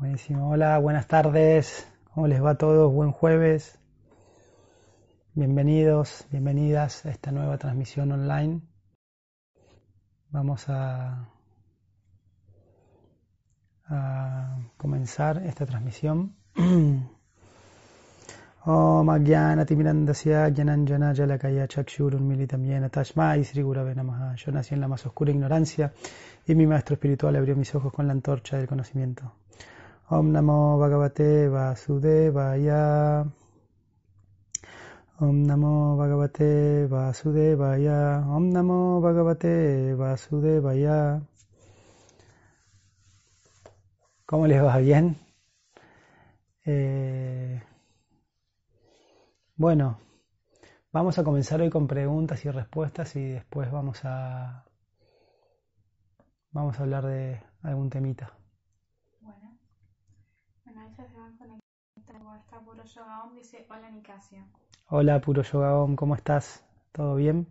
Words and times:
Buenísimo. 0.00 0.48
Hola, 0.48 0.78
buenas 0.78 1.06
tardes. 1.06 1.86
¿Cómo 2.14 2.26
les 2.26 2.42
va 2.42 2.52
a 2.52 2.54
todos? 2.54 2.90
Buen 2.90 3.12
jueves. 3.12 3.78
Bienvenidos, 5.34 6.24
bienvenidas 6.30 7.04
a 7.04 7.10
esta 7.10 7.32
nueva 7.32 7.58
transmisión 7.58 8.10
online. 8.10 8.62
Vamos 10.30 10.64
a, 10.70 11.28
comenzar 14.78 15.42
esta 15.44 15.66
transmisión. 15.66 16.34
Jalakaya 21.14 21.68
Chakshurun 21.68 22.26
Militam 22.26 22.64
Yena 22.64 22.88
Tashmai 22.88 23.44
Sri 23.44 23.60
Gurave 23.60 23.94
Namaha. 23.94 24.34
Yo 24.36 24.50
nací 24.50 24.72
en 24.72 24.80
la 24.80 24.88
más 24.88 25.04
oscura 25.04 25.30
ignorancia 25.30 25.92
y 26.46 26.54
mi 26.54 26.66
maestro 26.66 26.94
espiritual 26.94 27.36
abrió 27.36 27.54
mis 27.54 27.74
ojos 27.74 27.92
con 27.92 28.06
la 28.06 28.14
antorcha 28.14 28.56
del 28.56 28.66
conocimiento. 28.66 29.34
Om 30.10 30.32
Namo 30.32 30.76
Bhagavate 30.76 31.48
Vasudevaya. 31.48 33.22
Om 35.20 35.36
Namo 35.46 35.96
Bhagavate 35.96 36.88
Vasudevaya. 36.90 38.26
Om 38.26 38.50
Namo 38.50 39.00
Bhagavate 39.00 39.94
Vasudevaya. 39.94 41.22
¿Cómo 44.26 44.48
les 44.48 44.60
va? 44.60 44.78
¿Bien? 44.78 45.16
Eh, 46.64 47.62
bueno, 49.54 50.00
vamos 50.90 51.18
a 51.20 51.22
comenzar 51.24 51.60
hoy 51.60 51.70
con 51.70 51.86
preguntas 51.86 52.44
y 52.44 52.50
respuestas 52.50 53.14
y 53.14 53.28
después 53.30 53.70
vamos 53.70 54.00
a 54.04 54.64
vamos 56.50 56.80
a 56.80 56.82
hablar 56.82 57.06
de 57.06 57.40
algún 57.62 57.90
temita. 57.90 58.39
Se 61.00 61.16
va 61.18 61.28
a 61.28 61.38
conectar 61.38 62.22
con 62.22 62.36
esta 62.36 62.60
Puro 62.60 62.84
Yoga 62.84 63.24
Om, 63.24 63.34
dice, 63.34 63.66
hola 63.70 63.90
Nicasio. 63.90 64.44
Hola 64.88 65.18
Puro 65.22 65.40
Yoga 65.40 65.78
Om, 65.78 65.96
¿cómo 65.96 66.14
estás? 66.14 66.62
¿Todo 66.92 67.14
bien? 67.14 67.46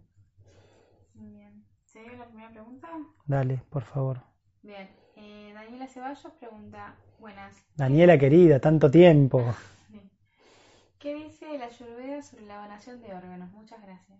Bien. 1.15 1.65
¿Sería 1.83 2.15
la 2.15 2.27
primera 2.27 2.51
pregunta? 2.51 2.87
Dale, 3.25 3.63
por 3.71 3.81
favor. 3.81 4.21
Bien. 4.61 4.87
Eh, 5.15 5.51
Daniela 5.51 5.87
Ceballos 5.87 6.31
pregunta, 6.33 6.95
buenas. 7.19 7.55
Daniela 7.75 8.19
querida, 8.19 8.59
tanto 8.59 8.91
tiempo. 8.91 9.43
¿Qué 10.99 11.15
dice 11.15 11.57
la 11.57 11.65
Ayurveda 11.65 12.21
sobre 12.21 12.45
la 12.45 12.61
donación 12.61 13.01
de 13.01 13.15
órganos? 13.15 13.51
Muchas 13.51 13.81
gracias. 13.81 14.19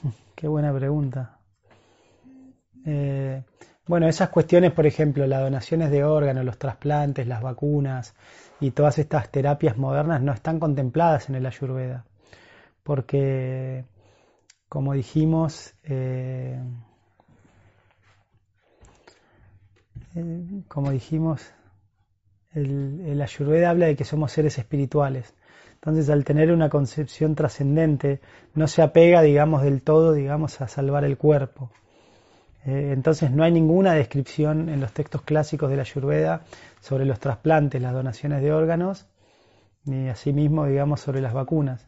Qué 0.36 0.46
buena 0.46 0.72
pregunta. 0.72 1.40
Eh, 2.84 3.42
bueno, 3.86 4.08
esas 4.08 4.30
cuestiones, 4.30 4.72
por 4.72 4.86
ejemplo, 4.86 5.26
las 5.26 5.42
donaciones 5.42 5.90
de 5.90 6.04
órganos, 6.04 6.44
los 6.44 6.58
trasplantes, 6.58 7.26
las 7.26 7.42
vacunas 7.42 8.14
y 8.60 8.70
todas 8.70 8.98
estas 8.98 9.30
terapias 9.30 9.76
modernas 9.76 10.22
no 10.22 10.32
están 10.32 10.58
contempladas 10.58 11.28
en 11.28 11.34
el 11.34 11.44
Ayurveda. 11.44 12.04
Porque, 12.82 13.84
como 14.70 14.94
dijimos, 14.94 15.74
eh, 15.84 16.58
eh, 20.14 20.62
como 20.68 20.90
dijimos, 20.90 21.52
el, 22.52 23.02
el 23.06 23.20
Ayurveda 23.20 23.70
habla 23.70 23.86
de 23.86 23.96
que 23.96 24.04
somos 24.04 24.32
seres 24.32 24.58
espirituales. 24.58 25.34
Entonces, 25.74 26.08
al 26.08 26.24
tener 26.24 26.50
una 26.52 26.70
concepción 26.70 27.34
trascendente, 27.34 28.20
no 28.54 28.66
se 28.66 28.80
apega, 28.80 29.20
digamos, 29.20 29.62
del 29.62 29.82
todo, 29.82 30.14
digamos, 30.14 30.62
a 30.62 30.68
salvar 30.68 31.04
el 31.04 31.18
cuerpo. 31.18 31.70
Eh, 32.66 32.90
entonces, 32.92 33.30
no 33.30 33.44
hay 33.44 33.52
ninguna 33.52 33.94
descripción 33.94 34.68
en 34.68 34.80
los 34.80 34.92
textos 34.92 35.22
clásicos 35.22 35.70
de 35.70 35.76
la 35.76 35.82
Ayurveda 35.82 36.42
sobre 36.80 37.04
los 37.04 37.20
trasplantes, 37.20 37.80
las 37.80 37.92
donaciones 37.92 38.42
de 38.42 38.52
órganos, 38.52 39.06
ni 39.84 40.08
asimismo, 40.08 40.66
digamos, 40.66 41.00
sobre 41.00 41.20
las 41.20 41.34
vacunas. 41.34 41.86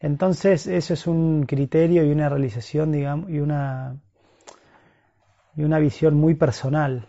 Entonces, 0.00 0.66
eso 0.66 0.94
es 0.94 1.06
un 1.06 1.44
criterio 1.46 2.04
y 2.04 2.10
una 2.10 2.28
realización, 2.28 2.92
digamos, 2.92 3.30
y 3.30 3.40
una, 3.40 3.96
y 5.56 5.64
una 5.64 5.78
visión 5.78 6.14
muy 6.14 6.34
personal. 6.34 7.06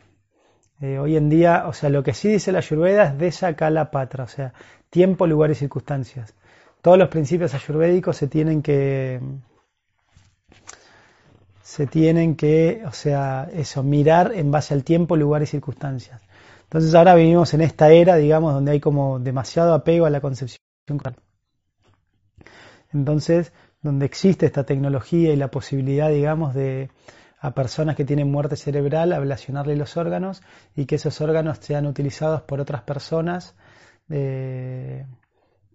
Eh, 0.82 0.98
hoy 0.98 1.18
en 1.18 1.30
día, 1.30 1.66
o 1.68 1.74
sea, 1.74 1.90
lo 1.90 2.04
que 2.04 2.14
sí 2.14 2.30
dice 2.30 2.52
la 2.52 2.60
Ayurveda 2.60 3.06
es 3.06 3.18
desa 3.18 3.56
kala 3.56 3.92
patra, 3.92 4.24
o 4.24 4.28
sea, 4.28 4.54
tiempo, 4.90 5.28
lugar 5.28 5.52
y 5.52 5.56
circunstancias. 5.56 6.34
Todos 6.82 6.98
los 6.98 7.10
principios 7.10 7.54
ayurvédicos 7.54 8.16
se 8.16 8.28
tienen 8.28 8.62
que 8.62 9.20
se 11.70 11.86
tienen 11.86 12.36
que, 12.36 12.82
o 12.88 12.92
sea, 12.92 13.48
eso, 13.54 13.84
mirar 13.84 14.32
en 14.34 14.50
base 14.50 14.74
al 14.74 14.84
tiempo, 14.84 15.16
lugar 15.16 15.44
y 15.44 15.46
circunstancias. 15.46 16.20
Entonces 16.64 16.96
ahora 16.96 17.14
vivimos 17.14 17.54
en 17.54 17.62
esta 17.62 17.92
era, 17.92 18.16
digamos, 18.16 18.56
donde 18.56 18.72
hay 18.72 18.80
como 18.80 19.20
demasiado 19.20 19.76
apego 19.76 20.08
a 20.08 20.10
la 20.10 20.20
concepción. 20.20 20.58
Entonces, 22.92 23.54
donde 23.84 24.08
existe 24.08 24.48
esta 24.48 24.64
tecnología 24.64 25.32
y 25.32 25.36
la 25.36 25.52
posibilidad, 25.52 26.10
digamos, 26.10 26.56
de 26.56 26.90
a 27.40 27.54
personas 27.54 27.96
que 27.96 28.04
tienen 28.04 28.32
muerte 28.32 28.56
cerebral 28.56 29.14
ablacionarle 29.14 29.76
los 29.76 29.96
órganos 29.96 30.42
y 30.76 30.88
que 30.88 30.96
esos 30.96 31.22
órganos 31.22 31.60
sean 31.60 31.86
utilizados 31.86 32.42
por 32.42 32.62
otras 32.62 32.82
personas 32.82 33.56
eh, 34.10 35.06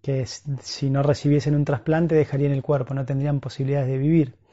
que 0.03 0.27
si 0.27 0.91
no 0.91 1.05
recibiesen 1.05 1.55
un 1.55 1.65
trasplante 1.65 2.17
dejarían 2.17 2.51
el 2.51 2.63
cuerpo, 2.63 2.95
no 2.95 3.05
tendrían 3.05 3.39
posibilidades 3.39 3.87
de 3.87 3.99
vivir. 3.99 4.44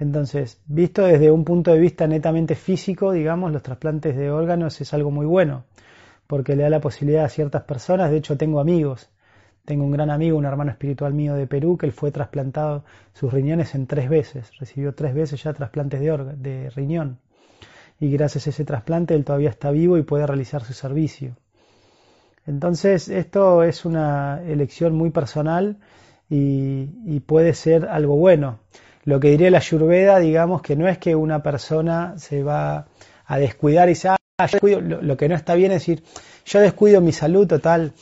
Entonces, 0.00 0.60
visto 0.66 1.04
desde 1.04 1.30
un 1.30 1.44
punto 1.44 1.72
de 1.72 1.78
vista 1.78 2.08
netamente 2.08 2.56
físico, 2.56 3.12
digamos, 3.12 3.52
los 3.52 3.62
trasplantes 3.62 4.16
de 4.16 4.30
órganos 4.30 4.80
es 4.80 4.92
algo 4.92 5.12
muy 5.12 5.26
bueno, 5.26 5.64
porque 6.26 6.56
le 6.56 6.64
da 6.64 6.70
la 6.70 6.80
posibilidad 6.80 7.24
a 7.24 7.28
ciertas 7.28 7.62
personas, 7.62 8.10
de 8.10 8.16
hecho 8.16 8.36
tengo 8.36 8.58
amigos, 8.60 9.10
tengo 9.64 9.84
un 9.84 9.92
gran 9.92 10.10
amigo, 10.10 10.38
un 10.38 10.46
hermano 10.46 10.72
espiritual 10.72 11.14
mío 11.14 11.34
de 11.34 11.46
Perú, 11.46 11.76
que 11.76 11.86
él 11.86 11.92
fue 11.92 12.10
trasplantado 12.10 12.84
sus 13.12 13.32
riñones 13.32 13.74
en 13.74 13.86
tres 13.86 14.08
veces, 14.08 14.50
recibió 14.58 14.94
tres 14.94 15.14
veces 15.14 15.42
ya 15.42 15.52
trasplantes 15.52 16.00
de, 16.00 16.34
de 16.36 16.70
riñón, 16.70 17.18
y 18.00 18.10
gracias 18.10 18.46
a 18.46 18.50
ese 18.50 18.64
trasplante 18.64 19.14
él 19.14 19.24
todavía 19.24 19.50
está 19.50 19.70
vivo 19.70 19.98
y 19.98 20.02
puede 20.02 20.26
realizar 20.26 20.64
su 20.64 20.72
servicio. 20.72 21.36
Entonces, 22.46 23.08
esto 23.08 23.62
es 23.62 23.84
una 23.84 24.42
elección 24.44 24.94
muy 24.94 25.10
personal 25.10 25.76
y, 26.30 27.20
puede 27.20 27.54
ser 27.54 27.86
algo 27.86 28.16
bueno. 28.16 28.58
Lo 29.04 29.18
que 29.18 29.30
diría 29.30 29.50
la 29.50 29.58
Ayurveda, 29.58 30.18
digamos, 30.18 30.62
que 30.62 30.76
no 30.76 30.88
es 30.88 30.98
que 30.98 31.14
una 31.14 31.42
persona 31.42 32.14
se 32.18 32.42
va 32.42 32.86
a 33.26 33.38
descuidar 33.38 33.88
y 33.88 33.92
dice, 33.92 34.08
ah, 34.08 34.18
yo 34.38 34.46
descuido, 34.52 34.80
lo, 34.80 35.16
que 35.16 35.28
no 35.28 35.34
está 35.34 35.54
bien 35.54 35.72
es 35.72 35.80
decir, 35.80 36.02
yo 36.44 36.60
descuido 36.60 37.00
mi 37.00 37.12
salud 37.12 37.46
total, 37.46 37.92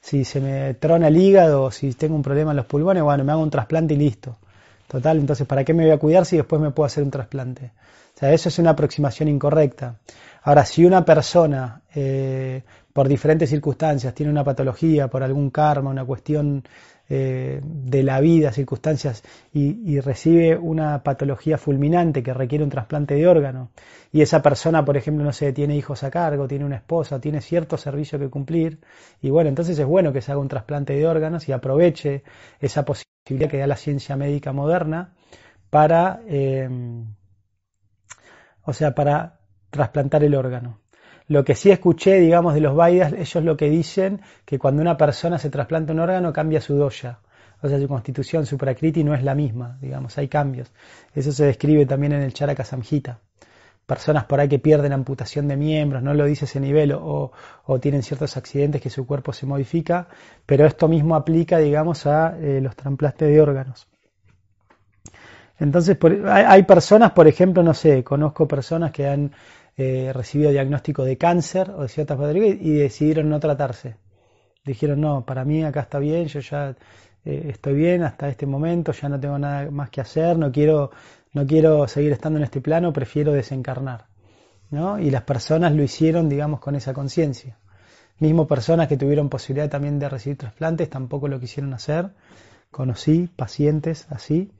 si 0.00 0.24
se 0.24 0.40
me 0.40 0.74
trona 0.74 1.08
el 1.08 1.16
hígado 1.16 1.70
si 1.70 1.92
tengo 1.94 2.14
un 2.14 2.22
problema 2.22 2.52
en 2.52 2.58
los 2.58 2.66
pulmones, 2.66 3.02
bueno, 3.02 3.24
me 3.24 3.32
hago 3.32 3.42
un 3.42 3.50
trasplante 3.50 3.94
y 3.94 3.96
listo. 3.96 4.38
Total, 4.86 5.18
entonces, 5.18 5.46
¿para 5.46 5.64
qué 5.64 5.74
me 5.74 5.84
voy 5.84 5.92
a 5.92 5.98
cuidar 5.98 6.26
si 6.26 6.36
después 6.36 6.60
me 6.60 6.70
puedo 6.70 6.86
hacer 6.86 7.02
un 7.02 7.10
trasplante? 7.10 7.72
O 8.14 8.18
sea, 8.18 8.32
eso 8.32 8.48
es 8.48 8.58
una 8.58 8.70
aproximación 8.70 9.28
incorrecta. 9.28 9.98
Ahora, 10.42 10.64
si 10.64 10.84
una 10.84 11.04
persona 11.04 11.82
eh, 11.92 12.62
por 12.92 13.08
diferentes 13.08 13.50
circunstancias, 13.50 14.14
tiene 14.14 14.32
una 14.32 14.42
patología, 14.42 15.08
por 15.08 15.22
algún 15.22 15.50
karma, 15.50 15.90
una 15.90 16.04
cuestión 16.04 16.64
eh, 17.08 17.60
de 17.62 18.02
la 18.02 18.20
vida, 18.20 18.52
circunstancias, 18.52 19.22
y, 19.52 20.00
recibe 20.00 20.56
una 20.56 21.02
patología 21.02 21.56
fulminante 21.58 22.22
que 22.22 22.34
requiere 22.34 22.64
un 22.64 22.70
trasplante 22.70 23.14
de 23.14 23.26
órgano, 23.26 23.70
y 24.12 24.22
esa 24.22 24.42
persona, 24.42 24.84
por 24.84 24.96
ejemplo, 24.96 25.24
no 25.24 25.32
sé, 25.32 25.52
tiene 25.52 25.76
hijos 25.76 26.02
a 26.02 26.10
cargo, 26.10 26.48
tiene 26.48 26.64
una 26.64 26.76
esposa, 26.76 27.20
tiene 27.20 27.40
cierto 27.40 27.76
servicio 27.76 28.18
que 28.18 28.28
cumplir, 28.28 28.80
y 29.22 29.30
bueno, 29.30 29.48
entonces 29.48 29.78
es 29.78 29.86
bueno 29.86 30.12
que 30.12 30.20
se 30.20 30.32
haga 30.32 30.40
un 30.40 30.48
trasplante 30.48 30.94
de 30.94 31.06
órganos 31.06 31.48
y 31.48 31.52
aproveche 31.52 32.24
esa 32.60 32.84
posibilidad 32.84 33.50
que 33.50 33.58
da 33.58 33.66
la 33.66 33.76
ciencia 33.76 34.16
médica 34.16 34.52
moderna 34.52 35.14
para, 35.70 36.20
eh, 36.28 36.68
o 38.64 38.72
sea, 38.72 38.94
para 38.94 39.38
trasplantar 39.70 40.24
el 40.24 40.34
órgano. 40.34 40.80
Lo 41.28 41.44
que 41.44 41.54
sí 41.54 41.70
escuché, 41.70 42.20
digamos, 42.20 42.54
de 42.54 42.60
los 42.60 42.76
Vaidas, 42.76 43.12
ellos 43.12 43.44
lo 43.44 43.56
que 43.56 43.68
dicen 43.68 44.20
que 44.44 44.58
cuando 44.58 44.82
una 44.82 44.96
persona 44.96 45.38
se 45.38 45.50
trasplanta 45.50 45.92
un 45.92 46.00
órgano 46.00 46.32
cambia 46.32 46.60
su 46.60 46.76
doya. 46.76 47.18
O 47.62 47.68
sea, 47.68 47.80
su 47.80 47.88
constitución, 47.88 48.46
su 48.46 48.58
prakriti 48.58 49.02
no 49.02 49.14
es 49.14 49.22
la 49.22 49.34
misma, 49.34 49.78
digamos, 49.80 50.16
hay 50.18 50.28
cambios. 50.28 50.70
Eso 51.14 51.32
se 51.32 51.46
describe 51.46 51.86
también 51.86 52.12
en 52.12 52.22
el 52.22 52.32
Charaka. 52.32 52.64
Personas 53.86 54.24
por 54.24 54.40
ahí 54.40 54.48
que 54.48 54.58
pierden 54.58 54.92
amputación 54.92 55.48
de 55.48 55.56
miembros, 55.56 56.02
no 56.02 56.12
lo 56.12 56.24
dice 56.26 56.44
ese 56.44 56.60
nivel, 56.60 56.92
o, 56.92 57.32
tienen 57.80 58.02
ciertos 58.02 58.36
accidentes 58.36 58.80
que 58.80 58.90
su 58.90 59.06
cuerpo 59.06 59.32
se 59.32 59.46
modifica, 59.46 60.08
pero 60.44 60.66
esto 60.66 60.88
mismo 60.88 61.14
aplica, 61.14 61.58
digamos, 61.58 62.06
a 62.06 62.36
eh, 62.38 62.60
los 62.60 62.74
trasplantes 62.76 63.28
de 63.28 63.40
órganos. 63.40 63.88
Entonces, 65.58 65.96
hay, 66.26 66.64
personas, 66.64 67.12
por 67.12 67.26
ejemplo, 67.28 67.62
no 67.62 67.72
sé, 67.72 68.04
conozco 68.04 68.46
personas 68.46 68.90
que 68.90 69.08
han 69.08 69.32
eh, 69.76 70.10
recibido 70.14 70.50
diagnóstico 70.50 71.04
de 71.04 71.18
cáncer 71.18 71.70
o 71.70 71.82
de 71.82 71.88
ciertas 71.88 72.16
patologías 72.16 72.56
y 72.60 72.72
decidieron 72.72 73.28
no 73.28 73.38
tratarse. 73.40 73.96
Dijeron, 74.64 75.00
no, 75.00 75.24
para 75.24 75.44
mí 75.44 75.62
acá 75.64 75.80
está 75.80 75.98
bien, 75.98 76.26
yo 76.26 76.40
ya 76.40 76.74
eh, 77.24 77.48
estoy 77.50 77.74
bien 77.74 78.02
hasta 78.02 78.28
este 78.28 78.46
momento, 78.46 78.92
ya 78.92 79.08
no 79.08 79.20
tengo 79.20 79.38
nada 79.38 79.70
más 79.70 79.90
que 79.90 80.00
hacer, 80.00 80.38
no 80.38 80.50
quiero, 80.50 80.90
no 81.32 81.46
quiero 81.46 81.86
seguir 81.88 82.12
estando 82.12 82.38
en 82.38 82.44
este 82.44 82.60
plano, 82.60 82.92
prefiero 82.92 83.32
desencarnar. 83.32 84.06
¿no? 84.70 84.98
Y 84.98 85.10
las 85.10 85.22
personas 85.22 85.72
lo 85.72 85.82
hicieron, 85.82 86.28
digamos, 86.28 86.60
con 86.60 86.74
esa 86.74 86.92
conciencia. 86.92 87.58
Mismo 88.18 88.46
personas 88.46 88.88
que 88.88 88.96
tuvieron 88.96 89.28
posibilidad 89.28 89.68
también 89.68 89.98
de 89.98 90.08
recibir 90.08 90.38
trasplantes 90.38 90.88
tampoco 90.88 91.28
lo 91.28 91.38
quisieron 91.38 91.74
hacer. 91.74 92.10
Conocí 92.70 93.28
pacientes 93.36 94.06
así. 94.10 94.52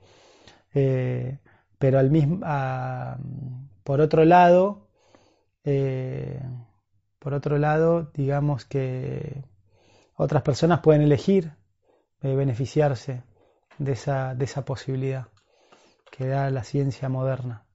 Eh, 0.73 1.39
pero 1.79 1.99
al 1.99 2.09
mismo, 2.11 2.39
por 3.83 4.01
otro 4.01 4.25
lado, 4.25 4.86
eh, 5.69 6.39
por 7.19 7.33
otro 7.33 7.57
lado, 7.57 8.09
digamos 8.13 8.63
que 8.63 9.43
otras 10.15 10.41
personas 10.41 10.79
pueden 10.79 11.01
elegir 11.01 11.51
eh, 12.21 12.35
beneficiarse 12.35 13.23
de 13.77 13.91
esa, 13.91 14.33
de 14.33 14.45
esa 14.45 14.63
posibilidad 14.63 15.27
que 16.09 16.25
da 16.25 16.49
la 16.51 16.63
ciencia 16.63 17.09
moderna. 17.09 17.65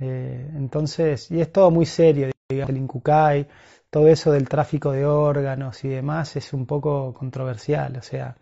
Eh, 0.00 0.50
entonces, 0.56 1.30
y 1.30 1.40
es 1.40 1.52
todo 1.52 1.70
muy 1.70 1.86
serio, 1.86 2.30
digamos, 2.48 2.70
el 2.70 2.78
Incucay, 2.78 3.46
todo 3.88 4.08
eso 4.08 4.32
del 4.32 4.48
tráfico 4.48 4.90
de 4.90 5.06
órganos 5.06 5.84
y 5.84 5.88
demás 5.88 6.34
es 6.34 6.52
un 6.52 6.66
poco 6.66 7.14
controversial, 7.14 7.96
o 7.98 8.02
sea, 8.02 8.36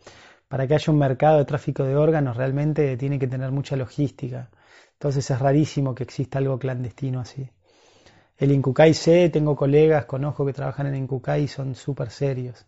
para 0.49 0.67
que 0.67 0.75
haya 0.75 0.90
un 0.90 0.99
mercado 0.99 1.37
de 1.37 1.44
tráfico 1.44 1.84
de 1.84 1.96
órganos 1.96 2.38
realmente 2.38 2.96
tiene 2.96 3.19
que 3.19 3.29
tener 3.29 3.52
mucha 3.52 3.76
logística. 3.76 4.49
Entonces 4.94 5.31
es 5.31 5.38
rarísimo 5.38 5.94
que 5.94 6.05
exista 6.05 6.38
algo 6.38 6.58
clandestino 6.58 7.20
así. 7.20 7.50
El 8.37 8.52
Incucay 8.52 8.94
sé, 8.94 9.29
tengo 9.29 9.55
colegas, 9.55 10.06
conozco 10.06 10.44
que 10.44 10.52
trabajan 10.52 10.87
en 10.87 10.96
Incucay 10.96 11.44
y 11.44 11.49
son 11.49 11.75
súper 11.75 12.11
serios. 12.11 12.67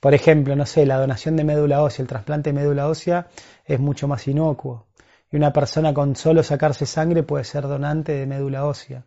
Por 0.00 0.14
ejemplo, 0.14 0.56
no 0.56 0.64
sé, 0.64 0.86
la 0.86 0.98
donación 0.98 1.36
de 1.36 1.44
médula 1.44 1.82
ósea, 1.82 2.02
el 2.02 2.08
trasplante 2.08 2.50
de 2.50 2.54
médula 2.54 2.88
ósea 2.88 3.28
es 3.66 3.78
mucho 3.78 4.08
más 4.08 4.26
inocuo. 4.28 4.86
Y 5.30 5.36
una 5.36 5.52
persona 5.52 5.92
con 5.92 6.16
solo 6.16 6.42
sacarse 6.42 6.86
sangre 6.86 7.22
puede 7.22 7.44
ser 7.44 7.64
donante 7.68 8.12
de 8.12 8.26
médula 8.26 8.64
ósea. 8.64 9.04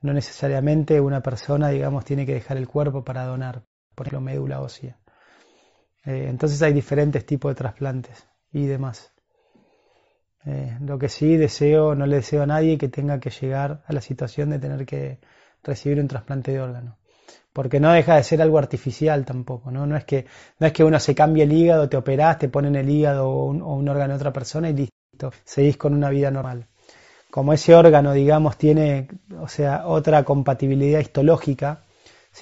No 0.00 0.12
necesariamente 0.12 1.00
una 1.00 1.22
persona, 1.22 1.68
digamos, 1.68 2.04
tiene 2.04 2.24
que 2.24 2.34
dejar 2.34 2.56
el 2.56 2.66
cuerpo 2.66 3.04
para 3.04 3.26
donar, 3.26 3.62
por 3.94 4.06
ejemplo, 4.06 4.22
médula 4.22 4.60
ósea. 4.60 4.98
Eh, 6.04 6.26
entonces 6.28 6.62
hay 6.62 6.72
diferentes 6.72 7.26
tipos 7.26 7.50
de 7.50 7.56
trasplantes 7.56 8.26
y 8.52 8.66
demás. 8.66 9.12
Eh, 10.46 10.78
lo 10.80 10.98
que 10.98 11.08
sí 11.08 11.36
deseo, 11.36 11.94
no 11.96 12.06
le 12.06 12.16
deseo 12.16 12.42
a 12.42 12.46
nadie 12.46 12.78
que 12.78 12.88
tenga 12.88 13.18
que 13.18 13.30
llegar 13.30 13.82
a 13.86 13.92
la 13.92 14.00
situación 14.00 14.50
de 14.50 14.60
tener 14.60 14.86
que 14.86 15.18
recibir 15.62 15.98
un 16.00 16.06
trasplante 16.08 16.52
de 16.52 16.60
órgano. 16.60 16.98
Porque 17.52 17.80
no 17.80 17.92
deja 17.92 18.16
de 18.16 18.22
ser 18.22 18.42
algo 18.42 18.58
artificial 18.58 19.24
tampoco, 19.24 19.70
¿no? 19.70 19.86
No 19.86 19.96
es 19.96 20.04
que, 20.04 20.26
no 20.60 20.66
es 20.66 20.72
que 20.72 20.84
uno 20.84 21.00
se 21.00 21.14
cambie 21.14 21.44
el 21.44 21.52
hígado, 21.52 21.88
te 21.88 21.96
operás, 21.96 22.38
te 22.38 22.48
ponen 22.48 22.76
el 22.76 22.88
hígado 22.88 23.28
o 23.28 23.46
un, 23.46 23.88
órgano 23.88 24.12
de 24.12 24.16
otra 24.18 24.32
persona 24.32 24.70
y 24.70 24.74
listo, 24.74 25.32
seguís 25.44 25.76
con 25.76 25.94
una 25.94 26.10
vida 26.10 26.30
normal. 26.30 26.66
Como 27.30 27.52
ese 27.52 27.74
órgano, 27.74 28.12
digamos, 28.12 28.56
tiene, 28.56 29.08
o 29.40 29.48
sea, 29.48 29.86
otra 29.86 30.22
compatibilidad 30.24 31.00
histológica, 31.00 31.82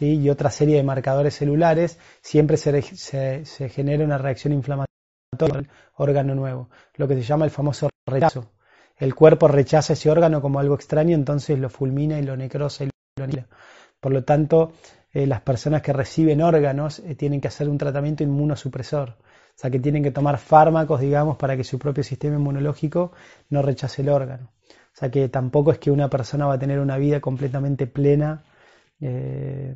y 0.01 0.29
otra 0.29 0.51
serie 0.51 0.77
de 0.77 0.83
marcadores 0.83 1.35
celulares, 1.35 1.99
siempre 2.21 2.57
se, 2.57 2.83
se, 2.83 3.69
genera 3.69 4.05
una 4.05 4.19
reacción 4.19 4.53
inflamatoria 4.53 4.93
órgano 5.97 6.35
nuevo, 6.35 6.69
lo 6.97 7.07
que 7.09 7.15
se 7.15 7.23
llama 7.23 7.45
el 7.45 7.51
famoso 7.51 7.89
rechazo. 8.07 8.51
El 8.97 9.15
cuerpo 9.15 9.49
rechaza 9.49 9.95
ese 9.95 10.11
órgano 10.11 10.41
como 10.41 10.61
algo 10.61 10.75
extraño, 10.75 11.15
entonces 11.15 11.59
lo 11.59 11.69
fulmina 11.69 12.19
y 12.19 12.23
lo 12.23 12.37
necrosa 12.37 12.85
y 12.85 12.91
lo 13.17 13.25
anila. 13.25 13.47
Por 14.01 14.13
lo 14.13 14.25
tanto, 14.25 14.73
eh, 15.13 15.27
las 15.27 15.41
personas 15.41 15.83
que 15.83 15.93
reciben 15.93 16.43
órganos 16.43 17.01
eh, 17.01 17.15
tienen 17.15 17.41
que 17.41 17.49
hacer 17.49 17.69
un 17.69 17.79
tratamiento 17.79 18.23
inmunosupresor. 18.23 19.11
O 19.11 19.57
sea, 19.57 19.71
que 19.71 19.79
tienen 19.79 20.03
que 20.03 20.11
tomar 20.11 20.39
fármacos, 20.39 21.01
digamos, 21.01 21.37
para 21.37 21.57
que 21.57 21.65
su 21.65 21.79
propio 21.79 22.03
sistema 22.03 22.37
inmunológico 22.37 23.13
no 23.51 23.63
rechace 23.63 24.03
el 24.03 24.09
órgano. 24.09 24.51
O 24.69 24.97
sea, 24.97 25.11
que 25.11 25.29
tampoco 25.29 25.73
es 25.73 25.79
que 25.79 25.91
una 25.91 26.11
persona 26.11 26.47
va 26.47 26.55
a 26.55 26.59
tener 26.59 26.81
una 26.81 26.99
vida 26.99 27.21
completamente 27.21 27.87
plena 27.87 28.45
eh, 29.01 29.75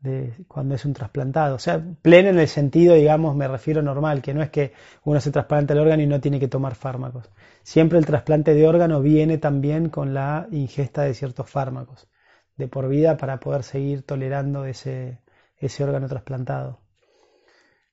de 0.00 0.32
cuando 0.48 0.74
es 0.74 0.84
un 0.84 0.94
trasplantado. 0.94 1.56
O 1.56 1.58
sea, 1.58 1.82
pleno 2.02 2.30
en 2.30 2.38
el 2.38 2.48
sentido, 2.48 2.94
digamos, 2.94 3.36
me 3.36 3.48
refiero 3.48 3.82
normal, 3.82 4.22
que 4.22 4.34
no 4.34 4.42
es 4.42 4.50
que 4.50 4.72
uno 5.04 5.20
se 5.20 5.30
trasplanta 5.30 5.74
el 5.74 5.80
órgano 5.80 6.02
y 6.02 6.06
no 6.06 6.20
tiene 6.20 6.40
que 6.40 6.48
tomar 6.48 6.74
fármacos. 6.74 7.30
Siempre 7.62 7.98
el 7.98 8.06
trasplante 8.06 8.54
de 8.54 8.66
órgano 8.66 9.00
viene 9.02 9.38
también 9.38 9.90
con 9.90 10.14
la 10.14 10.46
ingesta 10.50 11.02
de 11.02 11.14
ciertos 11.14 11.50
fármacos 11.50 12.08
de 12.56 12.68
por 12.68 12.88
vida 12.88 13.16
para 13.16 13.40
poder 13.40 13.62
seguir 13.62 14.02
tolerando 14.02 14.66
ese, 14.66 15.18
ese 15.56 15.82
órgano 15.82 16.08
trasplantado. 16.08 16.80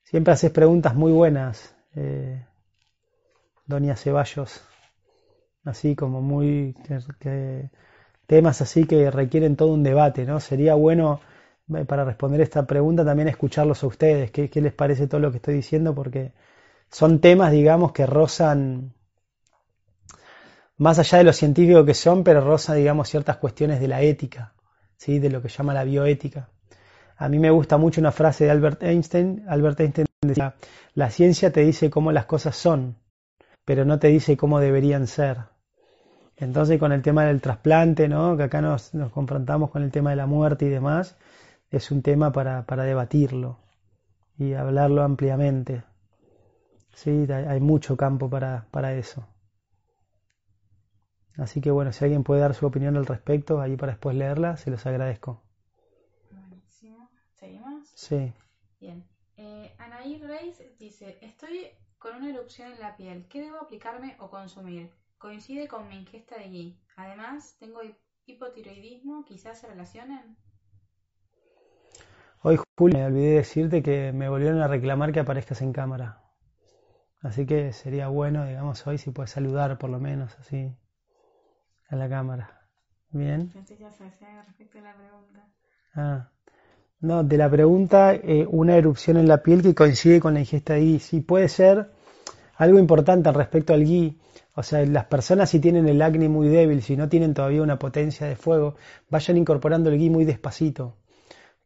Siempre 0.03 0.33
haces 0.33 0.51
preguntas 0.51 0.95
muy 0.95 1.11
buenas, 1.11 1.75
eh, 1.95 2.45
Doña 3.65 3.95
Ceballos, 3.95 4.61
así 5.65 5.95
como 5.95 6.21
muy... 6.21 6.75
temas 8.25 8.61
así 8.61 8.85
que 8.85 9.11
requieren 9.11 9.55
todo 9.55 9.73
un 9.73 9.83
debate, 9.83 10.25
¿no? 10.25 10.39
Sería 10.39 10.75
bueno 10.75 11.19
para 11.85 12.05
responder 12.05 12.41
esta 12.41 12.65
pregunta 12.65 13.03
también 13.03 13.27
escucharlos 13.27 13.83
a 13.83 13.87
ustedes, 13.87 14.31
qué, 14.31 14.49
les 14.53 14.73
parece 14.73 15.07
todo 15.07 15.19
lo 15.19 15.31
que 15.31 15.37
estoy 15.37 15.55
diciendo, 15.55 15.93
porque 15.93 16.33
son 16.89 17.19
temas, 17.19 17.51
digamos, 17.51 17.91
que 17.91 18.05
rozan, 18.05 18.93
más 20.77 20.99
allá 20.99 21.17
de 21.17 21.23
lo 21.25 21.33
científico 21.33 21.83
que 21.83 21.93
son, 21.93 22.23
pero 22.23 22.41
rozan, 22.41 22.77
digamos, 22.77 23.09
ciertas 23.09 23.37
cuestiones 23.37 23.81
de 23.81 23.87
la 23.89 24.01
ética, 24.01 24.53
¿sí? 24.95 25.19
de 25.19 25.29
lo 25.29 25.41
que 25.41 25.49
llama 25.49 25.73
la 25.73 25.83
bioética. 25.83 26.49
A 27.17 27.29
mí 27.29 27.39
me 27.39 27.49
gusta 27.49 27.77
mucho 27.77 27.99
una 27.99 28.11
frase 28.11 28.45
de 28.45 28.51
Albert 28.51 28.83
Einstein. 28.83 29.43
Albert 29.47 29.79
Einstein 29.79 30.05
decía, 30.21 30.55
la 30.93 31.09
ciencia 31.09 31.51
te 31.51 31.61
dice 31.61 31.89
cómo 31.89 32.11
las 32.11 32.25
cosas 32.25 32.55
son, 32.55 32.95
pero 33.65 33.83
no 33.85 33.99
te 33.99 34.07
dice 34.07 34.37
cómo 34.37 34.59
deberían 34.59 35.07
ser. 35.07 35.39
Entonces 36.37 36.79
con 36.79 36.91
el 36.91 37.01
tema 37.01 37.25
del 37.25 37.41
trasplante, 37.41 38.07
¿no? 38.07 38.37
que 38.37 38.43
acá 38.43 38.61
nos, 38.61 38.93
nos 38.93 39.11
confrontamos 39.11 39.71
con 39.71 39.81
el 39.81 39.91
tema 39.91 40.11
de 40.11 40.15
la 40.15 40.27
muerte 40.27 40.65
y 40.65 40.69
demás, 40.69 41.17
es 41.69 41.91
un 41.91 42.01
tema 42.01 42.31
para, 42.31 42.65
para 42.65 42.83
debatirlo 42.83 43.59
y 44.37 44.53
hablarlo 44.53 45.03
ampliamente. 45.03 45.83
Sí, 46.93 47.27
hay 47.31 47.59
mucho 47.59 47.97
campo 47.97 48.29
para, 48.29 48.67
para 48.71 48.93
eso. 48.93 49.27
Así 51.37 51.61
que 51.61 51.69
bueno, 51.69 51.91
si 51.91 52.03
alguien 52.03 52.23
puede 52.23 52.41
dar 52.41 52.55
su 52.55 52.65
opinión 52.65 52.97
al 52.97 53.05
respecto, 53.05 53.61
ahí 53.61 53.77
para 53.77 53.91
después 53.91 54.15
leerla, 54.15 54.57
se 54.57 54.71
los 54.71 54.85
agradezco. 54.87 55.43
Buenísimo. 56.31 57.09
¿Seguimos? 57.35 57.89
Sí. 57.93 58.33
Bien. 58.79 59.07
Eh, 59.35 59.75
Anaí 59.77 60.17
Reis 60.19 60.63
dice, 60.79 61.19
estoy 61.21 61.67
con 61.99 62.15
una 62.15 62.29
erupción 62.29 62.71
en 62.71 62.79
la 62.79 62.95
piel. 62.97 63.27
¿Qué 63.27 63.41
debo 63.41 63.57
aplicarme 63.57 64.15
o 64.19 64.29
consumir? 64.31 64.89
Coincide 65.19 65.67
con 65.67 65.87
mi 65.87 65.97
ingesta 65.97 66.37
de 66.39 66.49
gui. 66.49 66.79
Además, 66.95 67.55
tengo 67.59 67.81
hipotiroidismo. 68.25 69.23
¿Quizás 69.25 69.59
se 69.59 69.67
relacionen? 69.67 70.37
Hoy, 72.43 72.59
Julio, 72.77 72.99
me 72.99 73.05
olvidé 73.05 73.35
decirte 73.37 73.81
que 73.81 74.11
me 74.13 74.29
volvieron 74.29 74.61
a 74.61 74.67
reclamar 74.67 75.11
que 75.11 75.19
aparezcas 75.19 75.61
en 75.63 75.73
cámara. 75.73 76.21
Así 77.19 77.47
que 77.47 77.73
sería 77.73 78.09
bueno, 78.09 78.45
digamos, 78.45 78.85
hoy 78.85 78.99
si 78.99 79.09
puedes 79.09 79.31
saludar 79.31 79.79
por 79.79 79.89
lo 79.89 79.99
menos 79.99 80.37
así 80.39 80.71
a 81.89 81.95
la 81.95 82.07
cámara. 82.07 82.61
Bien. 83.09 83.51
respecto 83.51 83.85
a 84.77 84.81
la 84.81 84.95
pregunta. 84.95 85.47
Ah. 85.95 86.29
No, 86.99 87.23
de 87.23 87.37
la 87.37 87.49
pregunta, 87.49 88.13
eh, 88.13 88.45
una 88.47 88.75
erupción 88.75 89.17
en 89.17 89.27
la 89.27 89.41
piel 89.41 89.63
que 89.63 89.73
coincide 89.73 90.19
con 90.19 90.35
la 90.35 90.41
ingesta 90.41 90.73
de 90.73 90.81
gui. 90.81 90.99
Sí, 90.99 91.21
puede 91.21 91.49
ser 91.49 91.91
algo 92.55 92.77
importante 92.77 93.31
respecto 93.31 93.73
al 93.73 93.83
gui. 93.83 94.19
O 94.53 94.61
sea, 94.61 94.85
las 94.85 95.05
personas 95.05 95.49
si 95.49 95.59
tienen 95.59 95.87
el 95.87 96.01
acné 96.03 96.29
muy 96.29 96.49
débil, 96.49 96.83
si 96.83 96.95
no 96.97 97.09
tienen 97.09 97.33
todavía 97.33 97.63
una 97.63 97.79
potencia 97.79 98.27
de 98.27 98.35
fuego, 98.35 98.75
vayan 99.09 99.37
incorporando 99.37 99.89
el 99.89 99.97
gui 99.97 100.11
muy 100.11 100.23
despacito 100.23 100.97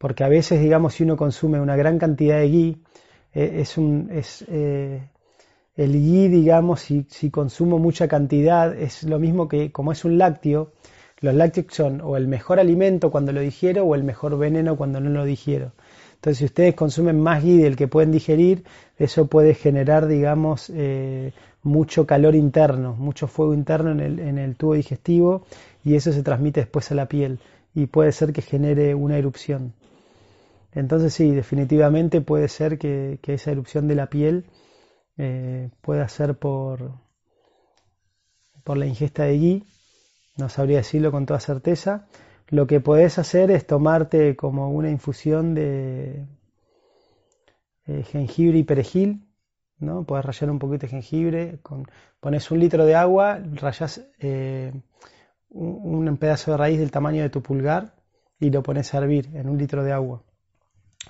porque 0.01 0.23
a 0.23 0.29
veces, 0.29 0.59
digamos, 0.59 0.95
si 0.95 1.03
uno 1.03 1.15
consume 1.15 1.61
una 1.61 1.75
gran 1.75 1.99
cantidad 1.99 2.39
de 2.39 2.49
ghee, 2.49 2.77
eh, 3.35 3.59
es 3.61 3.77
un, 3.77 4.09
es, 4.11 4.43
eh, 4.47 4.99
el 5.75 5.91
ghee, 5.91 6.27
digamos, 6.27 6.79
si, 6.81 7.05
si, 7.07 7.29
consumo 7.29 7.77
mucha 7.77 8.07
cantidad, 8.07 8.75
es 8.75 9.03
lo 9.03 9.19
mismo 9.19 9.47
que 9.47 9.71
como 9.71 9.91
es 9.91 10.03
un 10.03 10.17
lácteo, 10.17 10.71
los 11.19 11.35
lácteos 11.35 11.67
son 11.69 12.01
o 12.01 12.17
el 12.17 12.27
mejor 12.27 12.59
alimento 12.59 13.11
cuando 13.11 13.31
lo 13.31 13.41
digiero 13.41 13.85
o 13.85 13.93
el 13.93 14.03
mejor 14.03 14.39
veneno 14.39 14.75
cuando 14.75 14.99
no 14.99 15.11
lo 15.11 15.23
digiero. 15.23 15.73
Entonces, 16.15 16.39
si 16.39 16.45
ustedes 16.45 16.73
consumen 16.73 17.19
más 17.21 17.43
ghee 17.43 17.59
del 17.59 17.75
que 17.75 17.87
pueden 17.87 18.11
digerir, 18.11 18.63
eso 18.97 19.27
puede 19.27 19.53
generar, 19.53 20.07
digamos, 20.07 20.71
eh, 20.73 21.31
mucho 21.61 22.07
calor 22.07 22.33
interno, 22.33 22.95
mucho 22.95 23.27
fuego 23.27 23.53
interno 23.53 23.91
en 23.91 23.99
el, 23.99 24.19
en 24.19 24.39
el 24.39 24.55
tubo 24.55 24.73
digestivo 24.73 25.45
y 25.85 25.93
eso 25.93 26.11
se 26.11 26.23
transmite 26.23 26.61
después 26.61 26.91
a 26.91 26.95
la 26.95 27.05
piel 27.05 27.37
y 27.75 27.85
puede 27.85 28.11
ser 28.11 28.33
que 28.33 28.41
genere 28.41 28.95
una 28.95 29.19
erupción. 29.19 29.73
Entonces 30.73 31.13
sí, 31.13 31.31
definitivamente 31.31 32.21
puede 32.21 32.47
ser 32.47 32.77
que, 32.77 33.19
esa 33.23 33.51
erupción 33.51 33.87
de 33.87 33.95
la 33.95 34.07
piel 34.07 34.45
eh, 35.17 35.69
pueda 35.81 36.07
ser 36.07 36.37
por, 36.37 36.93
por 38.63 38.77
la 38.77 38.85
ingesta 38.85 39.23
de 39.23 39.37
gui, 39.37 39.63
no 40.37 40.49
sabría 40.49 40.77
decirlo 40.77 41.11
con 41.11 41.25
toda 41.25 41.39
certeza. 41.39 42.07
Lo 42.47 42.67
que 42.67 42.79
podés 42.79 43.17
hacer 43.17 43.51
es 43.51 43.65
tomarte 43.67 44.35
como 44.35 44.71
una 44.71 44.89
infusión 44.89 45.53
de 45.53 46.25
eh, 47.85 48.03
jengibre 48.03 48.59
y 48.59 48.63
perejil, 48.63 49.25
¿no? 49.79 50.03
Podés 50.03 50.25
rallar 50.25 50.51
un 50.51 50.59
poquito 50.59 50.85
de 50.85 50.89
jengibre, 50.89 51.59
con, 51.61 51.87
pones 52.19 52.49
un 52.51 52.59
litro 52.59 52.85
de 52.85 52.95
agua, 52.95 53.39
rayas 53.53 54.05
eh, 54.19 54.73
un 55.49 56.17
pedazo 56.17 56.51
de 56.51 56.57
raíz 56.57 56.79
del 56.79 56.91
tamaño 56.91 57.23
de 57.23 57.29
tu 57.29 57.41
pulgar 57.41 57.93
y 58.39 58.49
lo 58.49 58.63
pones 58.63 58.93
a 58.93 58.99
hervir 58.99 59.29
en 59.35 59.49
un 59.49 59.57
litro 59.57 59.83
de 59.83 59.91
agua. 59.91 60.23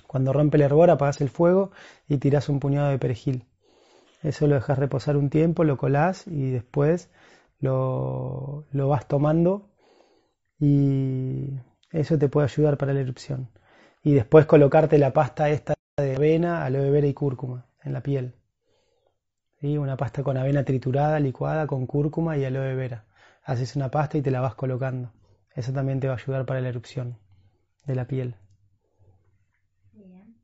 Cuando 0.06 0.32
rompe 0.32 0.56
el 0.56 0.62
hervor 0.62 0.90
apagas 0.90 1.20
el 1.20 1.30
fuego 1.30 1.70
y 2.08 2.18
tiras 2.18 2.48
un 2.48 2.60
puñado 2.60 2.90
de 2.90 2.98
perejil. 2.98 3.44
Eso 4.22 4.46
lo 4.46 4.54
dejas 4.54 4.78
reposar 4.78 5.16
un 5.16 5.30
tiempo, 5.30 5.64
lo 5.64 5.76
colás 5.76 6.26
y 6.26 6.50
después 6.50 7.10
lo, 7.60 8.64
lo 8.72 8.88
vas 8.88 9.08
tomando 9.08 9.68
y 10.60 11.58
eso 11.90 12.18
te 12.18 12.28
puede 12.28 12.46
ayudar 12.46 12.78
para 12.78 12.92
la 12.92 13.00
erupción. 13.00 13.48
Y 14.02 14.12
después 14.14 14.46
colocarte 14.46 14.98
la 14.98 15.12
pasta 15.12 15.50
esta 15.50 15.74
de 15.96 16.16
avena, 16.16 16.64
aloe 16.64 16.90
vera 16.90 17.06
y 17.06 17.14
cúrcuma 17.14 17.66
en 17.82 17.92
la 17.92 18.02
piel. 18.02 18.34
¿Sí? 19.60 19.76
Una 19.76 19.96
pasta 19.96 20.22
con 20.22 20.36
avena 20.36 20.64
triturada, 20.64 21.20
licuada, 21.20 21.66
con 21.66 21.86
cúrcuma 21.86 22.36
y 22.36 22.44
aloe 22.44 22.74
vera. 22.74 23.04
Haces 23.44 23.76
una 23.76 23.90
pasta 23.90 24.18
y 24.18 24.22
te 24.22 24.30
la 24.30 24.40
vas 24.40 24.54
colocando. 24.54 25.12
Eso 25.54 25.72
también 25.72 26.00
te 26.00 26.08
va 26.08 26.14
a 26.14 26.16
ayudar 26.16 26.46
para 26.46 26.60
la 26.60 26.68
erupción 26.68 27.18
de 27.84 27.94
la 27.94 28.06
piel. 28.06 28.36
Bien. 29.92 30.36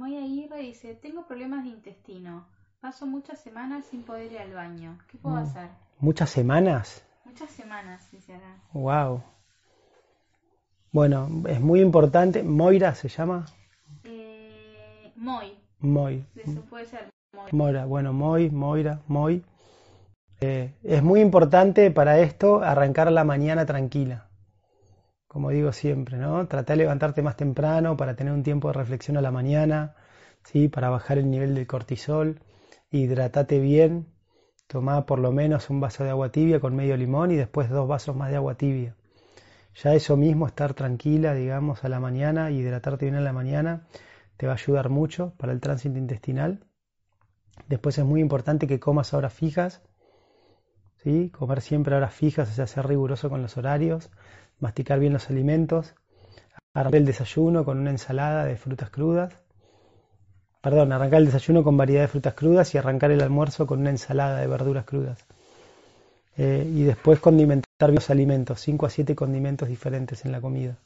Moya 0.00 0.20
Aguirre 0.20 0.60
dice, 0.62 0.94
tengo 0.94 1.26
problemas 1.26 1.62
de 1.64 1.68
intestino. 1.68 2.46
Paso 2.80 3.06
muchas 3.06 3.38
semanas 3.38 3.84
sin 3.84 4.02
poder 4.02 4.32
ir 4.32 4.38
al 4.38 4.54
baño. 4.54 4.96
¿Qué 5.10 5.18
puedo 5.18 5.36
Mm. 5.36 5.40
hacer? 5.40 5.68
¿Muchas 5.98 6.30
semanas? 6.30 7.04
Muchas 7.26 7.50
semanas, 7.50 8.10
dice. 8.10 8.40
Wow. 8.72 9.22
Bueno, 10.90 11.28
es 11.46 11.60
muy 11.60 11.82
importante. 11.82 12.42
Moira 12.42 12.94
se 12.94 13.08
llama. 13.10 13.44
Eh, 14.04 15.12
Moy, 15.16 15.58
Moy. 15.80 16.24
eso 16.34 16.62
puede 16.62 16.86
ser 16.86 17.10
Moy. 17.34 17.50
Moira. 17.52 17.84
Bueno, 17.84 18.14
Moy, 18.14 18.48
Moira, 18.48 19.02
Moy. 19.06 19.44
Eh, 20.40 20.72
es 20.82 21.02
muy 21.02 21.20
importante 21.20 21.90
para 21.90 22.20
esto 22.20 22.62
arrancar 22.62 23.12
la 23.12 23.24
mañana 23.24 23.66
tranquila. 23.66 24.29
Como 25.30 25.50
digo 25.50 25.72
siempre, 25.72 26.16
¿no? 26.16 26.48
Tratar 26.48 26.76
de 26.76 26.82
levantarte 26.82 27.22
más 27.22 27.36
temprano 27.36 27.96
para 27.96 28.16
tener 28.16 28.32
un 28.32 28.42
tiempo 28.42 28.66
de 28.66 28.74
reflexión 28.74 29.16
a 29.16 29.20
la 29.20 29.30
mañana, 29.30 29.94
¿sí? 30.42 30.66
Para 30.66 30.90
bajar 30.90 31.18
el 31.18 31.30
nivel 31.30 31.54
del 31.54 31.68
cortisol. 31.68 32.40
Hidratate 32.90 33.60
bien. 33.60 34.08
Tomá 34.66 35.06
por 35.06 35.20
lo 35.20 35.30
menos 35.30 35.70
un 35.70 35.78
vaso 35.78 36.02
de 36.02 36.10
agua 36.10 36.32
tibia 36.32 36.58
con 36.58 36.74
medio 36.74 36.96
limón 36.96 37.30
y 37.30 37.36
después 37.36 37.70
dos 37.70 37.86
vasos 37.86 38.16
más 38.16 38.30
de 38.30 38.38
agua 38.38 38.56
tibia. 38.56 38.96
Ya 39.76 39.94
eso 39.94 40.16
mismo, 40.16 40.48
estar 40.48 40.74
tranquila, 40.74 41.32
digamos, 41.32 41.84
a 41.84 41.88
la 41.88 42.00
mañana, 42.00 42.50
hidratarte 42.50 43.04
bien 43.04 43.14
a 43.14 43.20
la 43.20 43.32
mañana, 43.32 43.86
te 44.36 44.48
va 44.48 44.54
a 44.54 44.56
ayudar 44.56 44.88
mucho 44.88 45.34
para 45.36 45.52
el 45.52 45.60
tránsito 45.60 45.96
intestinal. 45.96 46.64
Después 47.68 47.96
es 47.96 48.04
muy 48.04 48.20
importante 48.20 48.66
que 48.66 48.80
comas 48.80 49.14
a 49.14 49.18
horas 49.18 49.32
fijas, 49.32 49.80
¿sí? 50.96 51.30
Comer 51.30 51.60
siempre 51.60 51.94
a 51.94 51.98
horas 51.98 52.14
fijas, 52.14 52.50
o 52.50 52.52
sea, 52.52 52.66
ser 52.66 52.88
riguroso 52.88 53.30
con 53.30 53.42
los 53.42 53.56
horarios, 53.56 54.10
masticar 54.60 54.98
bien 54.98 55.12
los 55.12 55.30
alimentos, 55.30 55.94
arrancar 56.74 57.00
el 57.00 57.06
desayuno 57.06 57.64
con 57.64 57.78
una 57.78 57.90
ensalada 57.90 58.44
de 58.44 58.56
frutas 58.56 58.90
crudas, 58.90 59.34
perdón, 60.60 60.92
arrancar 60.92 61.20
el 61.20 61.26
desayuno 61.26 61.64
con 61.64 61.76
variedad 61.76 62.02
de 62.02 62.08
frutas 62.08 62.34
crudas 62.34 62.74
y 62.74 62.78
arrancar 62.78 63.10
el 63.10 63.22
almuerzo 63.22 63.66
con 63.66 63.80
una 63.80 63.90
ensalada 63.90 64.38
de 64.38 64.46
verduras 64.46 64.84
crudas. 64.84 65.24
Eh, 66.36 66.70
y 66.72 66.84
después 66.84 67.18
condimentar 67.20 67.90
los 67.90 68.08
alimentos, 68.10 68.60
5 68.60 68.86
a 68.86 68.90
7 68.90 69.14
condimentos 69.14 69.68
diferentes 69.68 70.24
en 70.24 70.32
la 70.32 70.40
comida. 70.40 70.78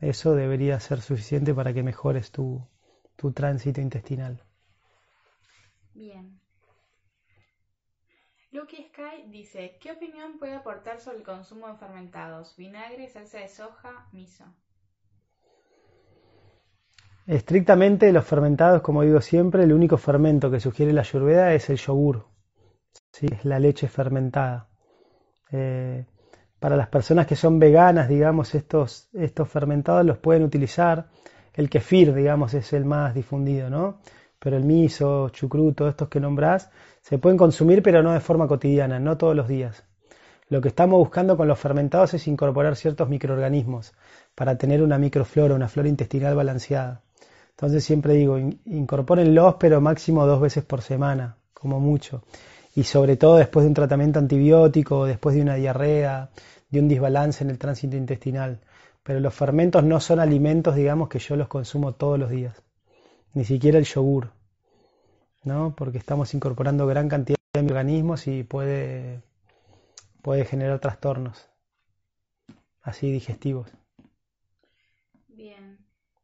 Eso 0.00 0.34
debería 0.34 0.80
ser 0.80 1.02
suficiente 1.02 1.52
para 1.52 1.74
que 1.74 1.82
mejores 1.82 2.30
tu, 2.30 2.62
tu 3.16 3.32
tránsito 3.32 3.80
intestinal. 3.80 4.42
Bien. 5.94 6.40
Lucky 8.52 8.88
Sky 8.88 9.30
dice, 9.30 9.78
¿qué 9.80 9.92
opinión 9.92 10.38
puede 10.38 10.54
aportar 10.54 11.00
sobre 11.00 11.18
el 11.18 11.22
consumo 11.22 11.68
de 11.68 11.76
fermentados? 11.76 12.56
Vinagre, 12.56 13.08
salsa 13.08 13.38
de 13.38 13.48
soja, 13.48 14.08
miso. 14.12 14.44
Estrictamente 17.28 18.12
los 18.12 18.24
fermentados, 18.24 18.82
como 18.82 19.02
digo 19.02 19.20
siempre, 19.20 19.62
el 19.62 19.72
único 19.72 19.96
fermento 19.98 20.50
que 20.50 20.58
sugiere 20.58 20.92
la 20.92 21.02
ayurveda 21.02 21.54
es 21.54 21.70
el 21.70 21.76
yogur, 21.76 22.26
¿sí? 23.12 23.28
es 23.30 23.44
la 23.44 23.60
leche 23.60 23.86
fermentada. 23.86 24.68
Eh, 25.52 26.04
para 26.58 26.76
las 26.76 26.88
personas 26.88 27.28
que 27.28 27.36
son 27.36 27.60
veganas, 27.60 28.08
digamos, 28.08 28.56
estos, 28.56 29.08
estos 29.12 29.48
fermentados 29.48 30.04
los 30.04 30.18
pueden 30.18 30.42
utilizar. 30.42 31.08
El 31.54 31.70
kefir, 31.70 32.12
digamos, 32.12 32.54
es 32.54 32.72
el 32.72 32.84
más 32.84 33.14
difundido, 33.14 33.70
¿no? 33.70 34.00
Pero 34.40 34.56
el 34.56 34.64
miso, 34.64 35.28
chucrut, 35.28 35.76
todos 35.76 35.90
estos 35.90 36.08
que 36.08 36.18
nombrás, 36.18 36.70
se 37.02 37.18
pueden 37.18 37.38
consumir, 37.38 37.82
pero 37.82 38.02
no 38.02 38.12
de 38.12 38.20
forma 38.20 38.46
cotidiana, 38.48 38.98
no 38.98 39.16
todos 39.16 39.34
los 39.34 39.48
días. 39.48 39.84
Lo 40.48 40.60
que 40.60 40.68
estamos 40.68 40.98
buscando 40.98 41.36
con 41.36 41.46
los 41.48 41.58
fermentados 41.58 42.14
es 42.14 42.26
incorporar 42.26 42.76
ciertos 42.76 43.08
microorganismos 43.08 43.92
para 44.34 44.58
tener 44.58 44.82
una 44.82 44.98
microflora, 44.98 45.54
una 45.54 45.68
flora 45.68 45.88
intestinal 45.88 46.34
balanceada. 46.34 47.02
Entonces 47.50 47.84
siempre 47.84 48.14
digo, 48.14 48.38
in- 48.38 48.60
incorpórenlos, 48.64 49.56
pero 49.60 49.80
máximo 49.80 50.26
dos 50.26 50.40
veces 50.40 50.64
por 50.64 50.82
semana, 50.82 51.36
como 51.54 51.78
mucho. 51.78 52.22
Y 52.74 52.84
sobre 52.84 53.16
todo 53.16 53.36
después 53.36 53.64
de 53.64 53.68
un 53.68 53.74
tratamiento 53.74 54.18
antibiótico, 54.18 55.06
después 55.06 55.36
de 55.36 55.42
una 55.42 55.54
diarrea, 55.54 56.30
de 56.70 56.80
un 56.80 56.88
desbalance 56.88 57.44
en 57.44 57.50
el 57.50 57.58
tránsito 57.58 57.96
intestinal. 57.96 58.60
Pero 59.02 59.20
los 59.20 59.34
fermentos 59.34 59.84
no 59.84 60.00
son 60.00 60.20
alimentos, 60.20 60.74
digamos, 60.74 61.08
que 61.08 61.18
yo 61.18 61.36
los 61.36 61.48
consumo 61.48 61.92
todos 61.94 62.18
los 62.18 62.30
días. 62.30 62.62
Ni 63.34 63.44
siquiera 63.44 63.78
el 63.78 63.84
yogur, 63.84 64.30
¿no? 65.44 65.74
Porque 65.76 65.98
estamos 65.98 66.34
incorporando 66.34 66.86
gran 66.86 67.08
cantidad 67.08 67.36
de 67.54 67.60
organismos 67.60 68.26
y 68.26 68.42
puede, 68.44 69.22
puede 70.22 70.44
generar 70.44 70.80
trastornos 70.80 71.48
así 72.82 73.10
digestivos. 73.10 73.68
Bien. 75.28 75.78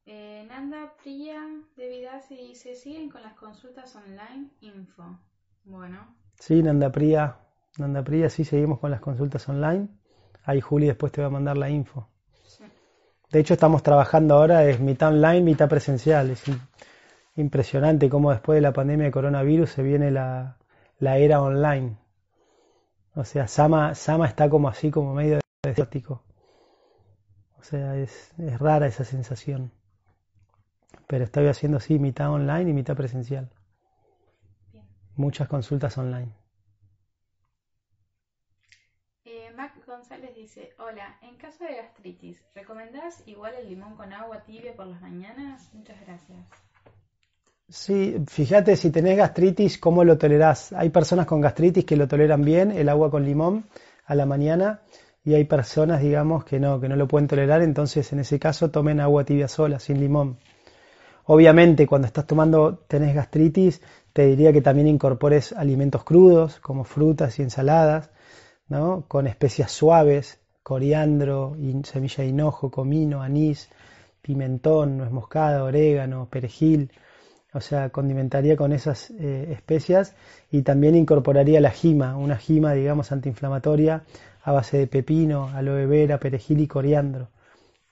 Eh, 0.04 0.44
Nanda 0.48 0.94
Priya 1.02 1.40
de 1.76 1.88
Vidasi 1.88 2.36
dice, 2.36 2.74
¿siguen 2.74 3.08
con 3.08 3.22
las 3.22 3.32
consultas 3.34 3.96
online? 3.96 4.50
Info. 4.60 5.18
Bueno, 5.64 6.14
Sí, 6.38 6.62
Nanda 6.62 6.90
Priya, 6.90 7.36
Nanda 7.78 8.02
Priya, 8.02 8.30
sí, 8.30 8.44
seguimos 8.44 8.78
con 8.78 8.90
las 8.90 9.00
consultas 9.00 9.48
online. 9.48 9.88
Ahí 10.44 10.60
Juli 10.60 10.86
después 10.86 11.12
te 11.12 11.20
va 11.20 11.26
a 11.26 11.30
mandar 11.30 11.56
la 11.58 11.68
info. 11.68 12.08
sí. 12.42 12.64
De 13.30 13.38
hecho, 13.40 13.54
estamos 13.54 13.82
trabajando 13.84 14.34
ahora, 14.34 14.64
es 14.64 14.80
mitad 14.80 15.10
online, 15.10 15.42
mitad 15.42 15.68
presencial. 15.68 16.30
Es 16.30 16.42
impresionante 17.36 18.08
cómo 18.08 18.30
después 18.30 18.56
de 18.56 18.62
la 18.62 18.72
pandemia 18.72 19.06
de 19.06 19.12
coronavirus 19.12 19.70
se 19.70 19.82
viene 19.82 20.10
la, 20.10 20.56
la 20.98 21.18
era 21.18 21.42
online. 21.42 21.98
O 23.14 23.24
sea, 23.24 23.46
Sama, 23.46 23.94
Sama 23.94 24.26
está 24.26 24.48
como 24.50 24.68
así, 24.68 24.90
como 24.90 25.14
medio 25.14 25.40
desértico. 25.62 26.22
O 27.58 27.62
sea, 27.62 27.96
es, 27.96 28.32
es 28.38 28.58
rara 28.58 28.86
esa 28.86 29.04
sensación. 29.04 29.72
Pero 31.06 31.24
estoy 31.24 31.46
haciendo 31.46 31.80
sí, 31.80 31.98
mitad 31.98 32.30
online 32.30 32.70
y 32.70 32.72
mitad 32.72 32.96
presencial. 32.96 33.50
Bien. 34.72 34.86
Muchas 35.14 35.48
consultas 35.48 35.96
online. 35.98 36.32
Eh, 39.24 39.50
Mac 39.56 39.84
González 39.86 40.34
dice, 40.34 40.74
hola, 40.78 41.18
en 41.22 41.36
caso 41.36 41.64
de 41.64 41.76
gastritis, 41.76 42.44
¿recomendás 42.54 43.26
igual 43.26 43.54
el 43.54 43.68
limón 43.68 43.96
con 43.96 44.12
agua 44.12 44.44
tibia 44.44 44.74
por 44.74 44.86
las 44.86 45.00
mañanas? 45.00 45.72
Muchas 45.74 46.00
gracias. 46.00 46.65
Sí, 47.68 48.16
fíjate 48.28 48.76
si 48.76 48.90
tenés 48.90 49.16
gastritis, 49.16 49.78
¿cómo 49.78 50.04
lo 50.04 50.18
tolerás? 50.18 50.72
Hay 50.72 50.90
personas 50.90 51.26
con 51.26 51.40
gastritis 51.40 51.84
que 51.84 51.96
lo 51.96 52.06
toleran 52.06 52.42
bien, 52.42 52.70
el 52.70 52.88
agua 52.88 53.10
con 53.10 53.24
limón 53.24 53.66
a 54.04 54.14
la 54.14 54.24
mañana, 54.24 54.82
y 55.24 55.34
hay 55.34 55.44
personas, 55.44 56.00
digamos, 56.00 56.44
que 56.44 56.60
no, 56.60 56.80
que 56.80 56.88
no 56.88 56.94
lo 56.94 57.08
pueden 57.08 57.26
tolerar, 57.26 57.62
entonces 57.62 58.12
en 58.12 58.20
ese 58.20 58.38
caso 58.38 58.70
tomen 58.70 59.00
agua 59.00 59.24
tibia 59.24 59.48
sola, 59.48 59.80
sin 59.80 59.98
limón. 60.00 60.38
Obviamente, 61.24 61.88
cuando 61.88 62.06
estás 62.06 62.26
tomando, 62.26 62.78
tenés 62.86 63.14
gastritis, 63.14 63.82
te 64.12 64.26
diría 64.26 64.52
que 64.52 64.62
también 64.62 64.86
incorpores 64.86 65.52
alimentos 65.52 66.04
crudos, 66.04 66.60
como 66.60 66.84
frutas 66.84 67.38
y 67.40 67.42
ensaladas, 67.42 68.10
¿no? 68.68 69.04
Con 69.08 69.26
especias 69.26 69.72
suaves, 69.72 70.38
coriandro, 70.62 71.56
semilla 71.84 72.22
de 72.22 72.28
hinojo, 72.28 72.70
comino, 72.70 73.22
anís, 73.22 73.68
pimentón, 74.22 74.98
nuez 74.98 75.10
moscada, 75.10 75.64
orégano, 75.64 76.28
perejil. 76.30 76.92
O 77.52 77.60
sea, 77.60 77.90
condimentaría 77.90 78.56
con 78.56 78.72
esas 78.72 79.10
eh, 79.10 79.48
especias 79.52 80.14
y 80.50 80.62
también 80.62 80.94
incorporaría 80.94 81.60
la 81.60 81.70
jima, 81.70 82.16
una 82.16 82.36
jima, 82.36 82.72
digamos, 82.72 83.12
antiinflamatoria 83.12 84.02
a 84.42 84.52
base 84.52 84.78
de 84.78 84.86
pepino, 84.86 85.48
aloe 85.48 85.86
vera, 85.86 86.18
perejil 86.18 86.60
y 86.60 86.66
coriandro, 86.66 87.30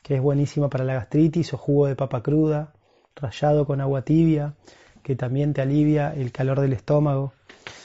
que 0.03 0.17
es 0.17 0.21
buenísima 0.21 0.69
para 0.69 0.85
la 0.85 0.95
gastritis 0.95 1.55
o 1.55 1.59
jugo 1.59 1.87
de 1.87 1.97
papa 1.97 2.23
cruda, 2.23 2.73
rallado 3.17 3.67
con 3.67 3.81
agua 3.81 4.03
tibia, 4.03 4.55
que 5.03 5.17
también 5.17 5.53
te 5.53 5.63
alivia 5.63 6.13
el 6.15 6.31
calor 6.31 6.61
del 6.61 6.73
estómago. 6.73 7.33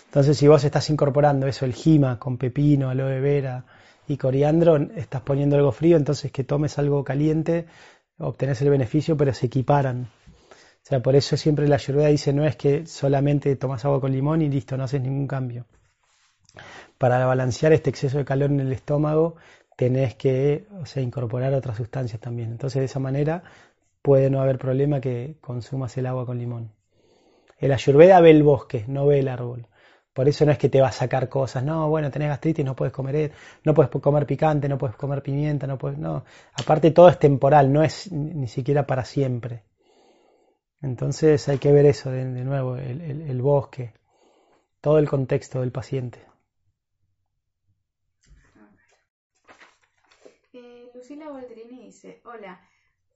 Entonces, 0.05 0.37
si 0.37 0.47
vos 0.47 0.63
estás 0.63 0.89
incorporando 0.89 1.47
eso, 1.47 1.65
el 1.65 1.73
jima 1.73 2.19
con 2.19 2.37
pepino, 2.37 2.89
aloe 2.89 3.19
vera 3.19 3.65
y 4.07 4.17
coriandro, 4.17 4.75
estás 4.95 5.21
poniendo 5.21 5.55
algo 5.55 5.71
frío, 5.71 5.97
entonces 5.97 6.31
que 6.31 6.43
tomes 6.43 6.77
algo 6.79 7.03
caliente, 7.03 7.67
obtenés 8.17 8.61
el 8.61 8.69
beneficio, 8.69 9.15
pero 9.15 9.33
se 9.33 9.45
equiparan. 9.45 10.09
O 10.83 10.87
sea, 10.89 11.01
por 11.01 11.15
eso 11.15 11.37
siempre 11.37 11.67
la 11.67 11.75
ayurveda 11.75 12.07
dice 12.07 12.33
no 12.33 12.45
es 12.45 12.55
que 12.55 12.85
solamente 12.87 13.55
tomas 13.55 13.85
agua 13.85 14.01
con 14.01 14.11
limón 14.11 14.41
y 14.41 14.49
listo, 14.49 14.75
no 14.77 14.83
haces 14.85 15.01
ningún 15.01 15.27
cambio. 15.27 15.65
para 16.97 17.25
balancear 17.25 17.73
este 17.73 17.89
exceso 17.89 18.17
de 18.17 18.25
calor 18.25 18.51
en 18.51 18.59
el 18.59 18.71
estómago 18.73 19.35
tenés 19.75 20.15
que 20.15 20.67
o 20.81 20.85
sea, 20.85 21.01
incorporar 21.01 21.53
otras 21.53 21.77
sustancias 21.77 22.19
también. 22.21 22.51
Entonces 22.51 22.79
de 22.81 22.85
esa 22.85 22.99
manera 22.99 23.43
puede 24.01 24.29
no 24.29 24.41
haber 24.41 24.57
problema 24.57 24.99
que 25.01 25.37
consumas 25.41 25.97
el 25.97 26.05
agua 26.07 26.25
con 26.25 26.37
limón. 26.37 26.71
El 27.57 27.71
ayurveda 27.73 28.21
ve 28.21 28.31
el 28.31 28.43
bosque, 28.43 28.85
no 28.87 29.05
ve 29.07 29.19
el 29.19 29.27
árbol. 29.27 29.67
Por 30.13 30.27
eso 30.27 30.45
no 30.45 30.51
es 30.51 30.57
que 30.57 30.69
te 30.69 30.81
va 30.81 30.89
a 30.89 30.91
sacar 30.91 31.29
cosas, 31.29 31.63
no, 31.63 31.87
bueno, 31.89 32.11
tenés 32.11 32.29
gastritis, 32.29 32.65
no 32.65 32.75
puedes 32.75 32.93
comer, 32.93 33.31
no 33.63 33.73
puedes 33.73 33.91
comer 33.91 34.25
picante, 34.25 34.67
no 34.67 34.77
puedes 34.77 34.95
comer 34.97 35.21
pimienta, 35.23 35.67
no 35.67 35.77
puedes, 35.77 35.97
no. 35.97 36.25
Aparte 36.55 36.91
todo 36.91 37.09
es 37.09 37.19
temporal, 37.19 37.71
no 37.71 37.83
es 37.83 38.11
ni 38.11 38.47
siquiera 38.47 38.85
para 38.85 39.05
siempre. 39.05 39.63
Entonces 40.81 41.47
hay 41.49 41.57
que 41.57 41.71
ver 41.71 41.85
eso 41.85 42.09
de, 42.09 42.23
nuevo, 42.25 42.77
el, 42.77 43.41
bosque, 43.41 43.93
todo 44.79 44.97
el 44.97 45.09
contexto 45.09 45.59
del 45.59 45.71
paciente. 45.71 46.25
Eh, 50.53 50.89
Lucila 50.95 51.29
Boldrini 51.29 51.85
dice, 51.85 52.21
hola, 52.23 52.61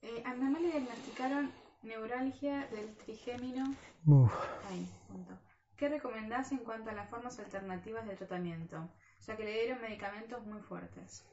eh, 0.02 0.22
a 0.26 0.34
mamá 0.34 0.60
le 0.60 0.72
diagnosticaron 0.72 1.50
neuralgia 1.82 2.66
del 2.68 2.94
trigémino. 2.96 3.74
Punto. 4.04 5.38
¿Qué 5.76 5.88
recomendás 5.88 6.52
en 6.52 6.58
cuanto 6.58 6.90
a 6.90 6.92
las 6.92 7.08
formas 7.08 7.38
alternativas 7.38 8.06
de 8.06 8.14
tratamiento? 8.14 8.88
Ya 9.26 9.36
que 9.36 9.44
le 9.44 9.52
dieron 9.52 9.80
medicamentos 9.80 10.44
muy 10.44 10.60
fuertes. 10.60 11.24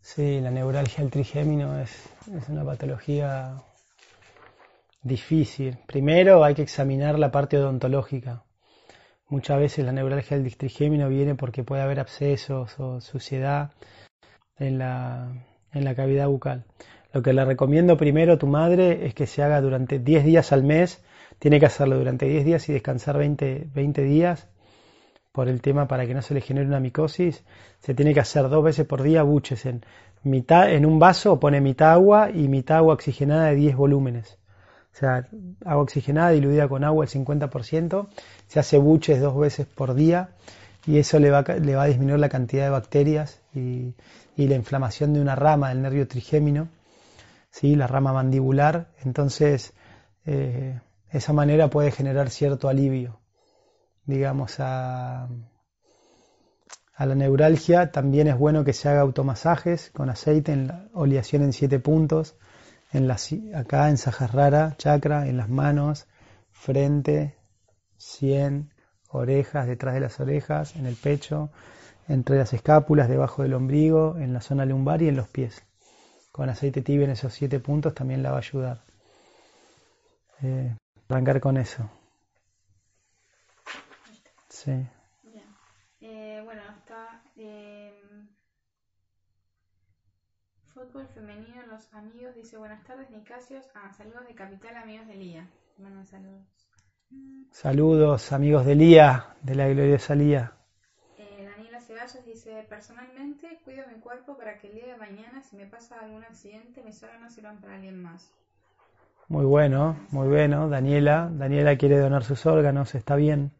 Sí, 0.00 0.40
la 0.40 0.50
neuralgia 0.50 1.02
del 1.02 1.10
trigémino 1.10 1.78
es, 1.78 1.90
es 2.32 2.48
una 2.48 2.64
patología 2.64 3.62
difícil. 5.06 5.78
Primero 5.86 6.44
hay 6.44 6.54
que 6.54 6.62
examinar 6.62 7.18
la 7.18 7.30
parte 7.30 7.58
odontológica. 7.58 8.44
Muchas 9.28 9.58
veces 9.58 9.84
la 9.84 9.92
neuralgia 9.92 10.38
del 10.38 10.56
trigémino 10.56 11.08
viene 11.08 11.34
porque 11.34 11.64
puede 11.64 11.82
haber 11.82 12.00
abscesos 12.00 12.78
o 12.78 13.00
suciedad 13.00 13.72
en 14.58 14.78
la, 14.78 15.32
en 15.72 15.84
la 15.84 15.94
cavidad 15.94 16.28
bucal. 16.28 16.64
Lo 17.12 17.22
que 17.22 17.32
le 17.32 17.44
recomiendo 17.44 17.96
primero 17.96 18.34
a 18.34 18.38
tu 18.38 18.46
madre 18.46 19.06
es 19.06 19.14
que 19.14 19.26
se 19.26 19.42
haga 19.42 19.60
durante 19.60 19.98
10 19.98 20.24
días 20.24 20.52
al 20.52 20.62
mes 20.62 21.02
tiene 21.38 21.60
que 21.60 21.66
hacerlo 21.66 21.98
durante 21.98 22.26
10 22.26 22.44
días 22.44 22.68
y 22.68 22.72
descansar 22.72 23.18
20, 23.18 23.68
20 23.74 24.02
días 24.02 24.48
por 25.32 25.48
el 25.48 25.60
tema 25.60 25.86
para 25.86 26.06
que 26.06 26.14
no 26.14 26.22
se 26.22 26.34
le 26.34 26.40
genere 26.40 26.66
una 26.66 26.80
micosis. 26.80 27.44
Se 27.80 27.94
tiene 27.94 28.14
que 28.14 28.20
hacer 28.20 28.48
dos 28.48 28.64
veces 28.64 28.86
por 28.86 29.02
día 29.02 29.22
buches 29.22 29.66
en, 29.66 29.84
mitad, 30.22 30.72
en 30.72 30.86
un 30.86 30.98
vaso, 30.98 31.38
pone 31.38 31.60
mitad 31.60 31.92
agua 31.92 32.30
y 32.30 32.48
mitad 32.48 32.78
agua 32.78 32.94
oxigenada 32.94 33.48
de 33.48 33.56
10 33.56 33.76
volúmenes. 33.76 34.38
O 34.96 34.98
sea, 34.98 35.28
agua 35.66 35.82
oxigenada 35.82 36.30
diluida 36.30 36.68
con 36.68 36.82
agua 36.82 37.04
el 37.04 37.10
50%, 37.10 38.08
se 38.46 38.58
hace 38.58 38.78
buches 38.78 39.20
dos 39.20 39.36
veces 39.36 39.66
por 39.66 39.92
día 39.92 40.30
y 40.86 40.96
eso 40.96 41.18
le 41.18 41.30
va, 41.30 41.42
le 41.42 41.76
va 41.76 41.82
a 41.82 41.86
disminuir 41.86 42.18
la 42.18 42.30
cantidad 42.30 42.64
de 42.64 42.70
bacterias 42.70 43.42
y, 43.54 43.94
la 44.38 44.54
inflamación 44.54 45.12
de 45.12 45.20
una 45.20 45.34
rama 45.34 45.68
del 45.68 45.82
nervio 45.82 46.08
trigémino, 46.08 46.68
¿sí? 47.50 47.76
la 47.76 47.86
rama 47.86 48.14
mandibular. 48.14 48.88
Entonces, 49.04 49.74
eh, 50.24 50.80
esa 51.10 51.34
manera 51.34 51.68
puede 51.68 51.90
generar 51.90 52.30
cierto 52.30 52.70
alivio, 52.70 53.20
digamos, 54.06 54.60
a, 54.60 55.28
a 56.94 57.06
la 57.06 57.14
neuralgia. 57.14 57.92
También 57.92 58.28
es 58.28 58.38
bueno 58.38 58.64
que 58.64 58.72
se 58.72 58.88
haga 58.88 59.02
automasajes 59.02 59.90
con 59.90 60.08
aceite, 60.08 60.52
en 60.52 60.68
la 60.68 60.88
oleación 60.94 61.42
en 61.42 61.52
siete 61.52 61.80
puntos, 61.80 62.36
en 62.92 63.08
la, 63.08 63.16
acá 63.54 63.88
en 63.88 63.98
Sajarrara, 63.98 64.76
chakra, 64.76 65.28
en 65.28 65.36
las 65.36 65.48
manos, 65.48 66.06
frente, 66.52 67.36
sien, 67.96 68.70
orejas, 69.10 69.66
detrás 69.66 69.94
de 69.94 70.00
las 70.00 70.20
orejas, 70.20 70.76
en 70.76 70.86
el 70.86 70.96
pecho, 70.96 71.50
entre 72.08 72.38
las 72.38 72.52
escápulas, 72.52 73.08
debajo 73.08 73.42
del 73.42 73.54
ombligo, 73.54 74.16
en 74.18 74.32
la 74.32 74.40
zona 74.40 74.64
lumbar 74.64 75.02
y 75.02 75.08
en 75.08 75.16
los 75.16 75.28
pies. 75.28 75.62
Con 76.32 76.48
aceite 76.48 76.82
tibio 76.82 77.04
en 77.04 77.10
esos 77.10 77.32
siete 77.32 77.60
puntos 77.60 77.94
también 77.94 78.22
la 78.22 78.30
va 78.30 78.36
a 78.36 78.40
ayudar. 78.40 78.82
Eh, 80.42 80.76
arrancar 81.08 81.40
con 81.40 81.56
eso. 81.56 81.88
Sí. 84.48 84.86
Eh, 86.00 86.40
bueno, 86.44 86.62
está 86.78 87.22
eh, 87.36 87.92
fútbol 90.86 91.06
femenino, 91.08 91.66
los 91.68 91.92
amigos. 91.92 92.34
Dice 92.34 92.56
buenas 92.56 92.84
tardes, 92.84 93.10
Nicasios. 93.10 93.64
Ah, 93.74 93.92
saludos 93.92 94.26
de 94.28 94.34
Capital, 94.34 94.76
amigos 94.76 95.06
de 95.06 95.14
Lía. 95.14 95.48
saludos. 96.04 96.42
Saludos, 97.50 98.32
amigos 98.32 98.66
de 98.66 98.74
Lía, 98.74 99.36
de 99.42 99.54
la 99.54 99.68
gloriosa 99.68 100.14
Lía. 100.14 100.52
Eh, 101.18 101.48
Daniela 101.50 101.80
Ceballos 101.80 102.24
dice, 102.24 102.64
personalmente 102.68 103.60
cuido 103.64 103.84
mi 103.92 104.00
cuerpo 104.00 104.36
para 104.36 104.58
que 104.58 104.68
el 104.68 104.74
día 104.74 104.86
de 104.86 104.96
mañana, 104.96 105.42
si 105.42 105.56
me 105.56 105.66
pasa 105.66 105.98
algún 106.00 106.24
accidente, 106.24 106.82
mis 106.82 107.02
órganos 107.02 107.32
sirvan 107.32 107.60
para 107.60 107.74
alguien 107.74 108.02
más. 108.02 108.32
Muy 109.28 109.44
bueno, 109.44 109.96
muy 110.10 110.28
bueno. 110.28 110.68
Daniela, 110.68 111.28
Daniela 111.32 111.76
quiere 111.76 111.98
donar 111.98 112.22
sus 112.22 112.46
órganos, 112.46 112.94
está 112.94 113.16
bien. 113.16 113.50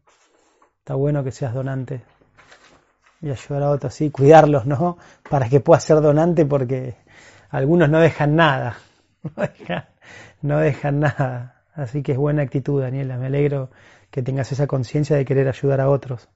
Está 0.79 0.95
bueno 0.95 1.25
que 1.25 1.33
seas 1.33 1.55
donante. 1.55 2.05
Y 3.21 3.31
ayudar 3.31 3.63
a 3.63 3.71
otros, 3.71 3.95
sí, 3.95 4.11
cuidarlos, 4.11 4.67
¿no? 4.67 4.99
Para 5.29 5.49
que 5.49 5.61
puedas 5.61 5.83
ser 5.83 6.01
donante 6.01 6.45
porque 6.47 6.97
algunos 7.57 7.89
no 7.89 8.01
dejan 8.01 8.37
nada. 8.37 8.77
No 10.43 10.59
dejan, 10.59 11.01
nada. 11.01 11.65
Así 11.75 12.03
que 12.03 12.13
es 12.13 12.19
buena 12.19 12.43
actitud, 12.43 12.81
Daniela. 12.81 13.17
Me 13.17 13.27
alegro 13.27 13.71
que 14.11 14.23
tengas 14.23 14.53
esa 14.53 14.67
conciencia 14.67 15.17
de 15.17 15.25
querer 15.25 15.49
ayudar 15.49 15.81
a 15.81 15.89
otros. 15.89 16.29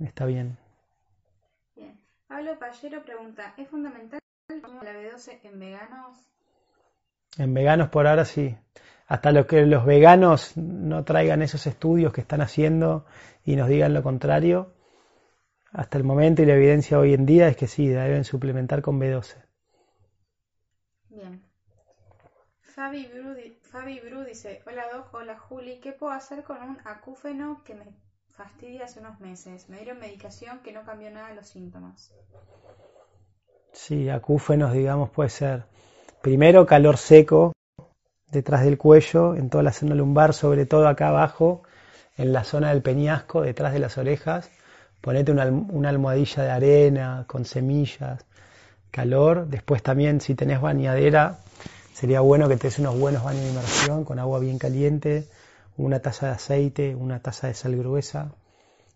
Está 0.00 0.26
bien. 0.26 0.58
Bien. 1.74 1.98
Pablo 2.26 2.58
Pallero 2.58 3.02
pregunta, 3.02 3.54
¿es 3.56 3.68
fundamental 3.68 4.20
la 4.48 4.92
B12 4.92 5.38
en 5.44 5.58
veganos? 5.60 6.18
En 7.38 7.54
veganos 7.54 7.88
por 7.88 8.06
ahora 8.06 8.24
sí. 8.24 8.54
Hasta 9.06 9.30
lo 9.30 9.46
que 9.46 9.64
los 9.64 9.86
veganos 9.86 10.56
no 10.56 11.04
traigan 11.04 11.40
esos 11.40 11.66
estudios 11.66 12.12
que 12.12 12.20
están 12.20 12.40
haciendo 12.42 13.06
y 13.44 13.56
nos 13.56 13.68
digan 13.68 13.94
lo 13.94 14.02
contrario, 14.02 14.74
hasta 15.70 15.96
el 15.96 16.04
momento 16.04 16.42
y 16.42 16.46
la 16.46 16.54
evidencia 16.54 16.98
hoy 16.98 17.14
en 17.14 17.24
día 17.24 17.48
es 17.48 17.56
que 17.56 17.68
sí, 17.68 17.88
deben 17.88 18.24
suplementar 18.24 18.82
con 18.82 19.00
B12. 19.00 19.51
Bien. 21.12 21.42
Fabi 22.62 23.06
Bru, 24.00 24.24
dice, 24.24 24.62
hola 24.66 24.84
Doc, 24.92 25.12
hola 25.12 25.38
Juli, 25.38 25.78
¿qué 25.80 25.92
puedo 25.92 26.12
hacer 26.12 26.42
con 26.42 26.62
un 26.62 26.78
acúfeno 26.84 27.62
que 27.64 27.74
me 27.74 27.84
fastidia 28.28 28.86
hace 28.86 29.00
unos 29.00 29.20
meses? 29.20 29.68
Me 29.68 29.76
dieron 29.76 29.98
medicación 30.00 30.60
que 30.60 30.72
no 30.72 30.84
cambió 30.84 31.10
nada 31.10 31.34
los 31.34 31.46
síntomas. 31.46 32.14
Sí, 33.72 34.08
acúfenos, 34.08 34.72
digamos, 34.72 35.10
puede 35.10 35.28
ser 35.28 35.64
Primero 36.22 36.66
calor 36.66 36.98
seco 36.98 37.52
detrás 38.30 38.64
del 38.64 38.78
cuello, 38.78 39.34
en 39.34 39.50
toda 39.50 39.64
la 39.64 39.72
zona 39.72 39.96
lumbar, 39.96 40.34
sobre 40.34 40.66
todo 40.66 40.86
acá 40.86 41.08
abajo, 41.08 41.64
en 42.16 42.32
la 42.32 42.44
zona 42.44 42.70
del 42.70 42.80
peñasco, 42.80 43.42
detrás 43.42 43.72
de 43.72 43.80
las 43.80 43.98
orejas. 43.98 44.48
Ponete 45.00 45.32
una, 45.32 45.88
almohadilla 45.88 46.44
de 46.44 46.50
arena 46.50 47.24
con 47.26 47.44
semillas, 47.44 48.24
calor. 48.92 49.48
Después 49.48 49.82
también 49.82 50.20
si 50.20 50.36
tenés 50.36 50.60
bañadera, 50.60 51.40
sería 51.92 52.20
bueno 52.20 52.48
que 52.48 52.56
te 52.56 52.68
des 52.68 52.78
unos 52.78 52.96
buenos 52.96 53.24
baños 53.24 53.42
de 53.42 53.48
inmersión 53.48 54.04
con 54.04 54.20
agua 54.20 54.38
bien 54.38 54.58
caliente, 54.58 55.26
una 55.76 55.98
taza 55.98 56.26
de 56.26 56.32
aceite, 56.32 56.94
una 56.94 57.18
taza 57.18 57.48
de 57.48 57.54
sal 57.54 57.74
gruesa, 57.76 58.32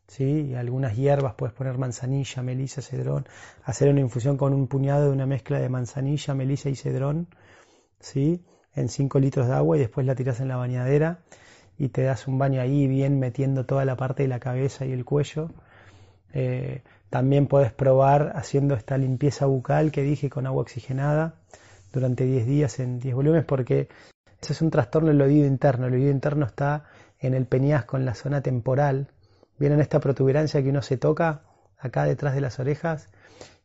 ¿sí? 0.06 0.48
y 0.50 0.54
algunas 0.54 0.94
hierbas, 0.96 1.34
puedes 1.34 1.54
poner 1.54 1.78
manzanilla, 1.78 2.42
melisa, 2.42 2.82
cedrón, 2.82 3.26
hacer 3.64 3.88
una 3.90 4.00
infusión 4.00 4.36
con 4.36 4.52
un 4.52 4.68
puñado 4.68 5.06
de 5.06 5.10
una 5.10 5.26
mezcla 5.26 5.58
de 5.58 5.68
manzanilla, 5.68 6.34
melisa 6.34 6.68
y 6.68 6.76
cedrón, 6.76 7.26
¿sí? 7.98 8.44
en 8.74 8.88
5 8.88 9.18
litros 9.18 9.48
de 9.48 9.54
agua 9.54 9.76
y 9.76 9.80
después 9.80 10.06
la 10.06 10.14
tiras 10.14 10.38
en 10.40 10.48
la 10.48 10.56
bañadera 10.56 11.20
y 11.78 11.88
te 11.88 12.02
das 12.02 12.28
un 12.28 12.38
baño 12.38 12.60
ahí 12.60 12.86
bien 12.86 13.18
metiendo 13.18 13.64
toda 13.66 13.84
la 13.84 13.96
parte 13.96 14.22
de 14.22 14.28
la 14.28 14.38
cabeza 14.38 14.86
y 14.86 14.92
el 14.92 15.04
cuello. 15.04 15.50
Eh, 16.32 16.82
también 17.10 17.46
puedes 17.46 17.72
probar 17.72 18.32
haciendo 18.34 18.74
esta 18.74 18.98
limpieza 18.98 19.46
bucal 19.46 19.92
que 19.92 20.02
dije 20.02 20.28
con 20.30 20.46
agua 20.46 20.62
oxigenada 20.62 21.34
durante 21.92 22.24
10 22.24 22.46
días 22.46 22.80
en 22.80 22.98
10 22.98 23.14
volúmenes 23.14 23.44
porque 23.44 23.88
ese 24.40 24.52
es 24.52 24.62
un 24.62 24.70
trastorno 24.70 25.08
del 25.08 25.22
oído 25.22 25.46
interno. 25.46 25.86
El 25.86 25.94
oído 25.94 26.10
interno 26.10 26.46
está 26.46 26.84
en 27.18 27.34
el 27.34 27.46
peñasco, 27.46 27.96
en 27.96 28.04
la 28.04 28.14
zona 28.14 28.42
temporal, 28.42 29.08
Vienen 29.58 29.80
esta 29.80 30.00
protuberancia 30.00 30.62
que 30.62 30.68
uno 30.68 30.82
se 30.82 30.98
toca 30.98 31.42
acá 31.78 32.04
detrás 32.04 32.34
de 32.34 32.40
las 32.40 32.58
orejas 32.58 33.08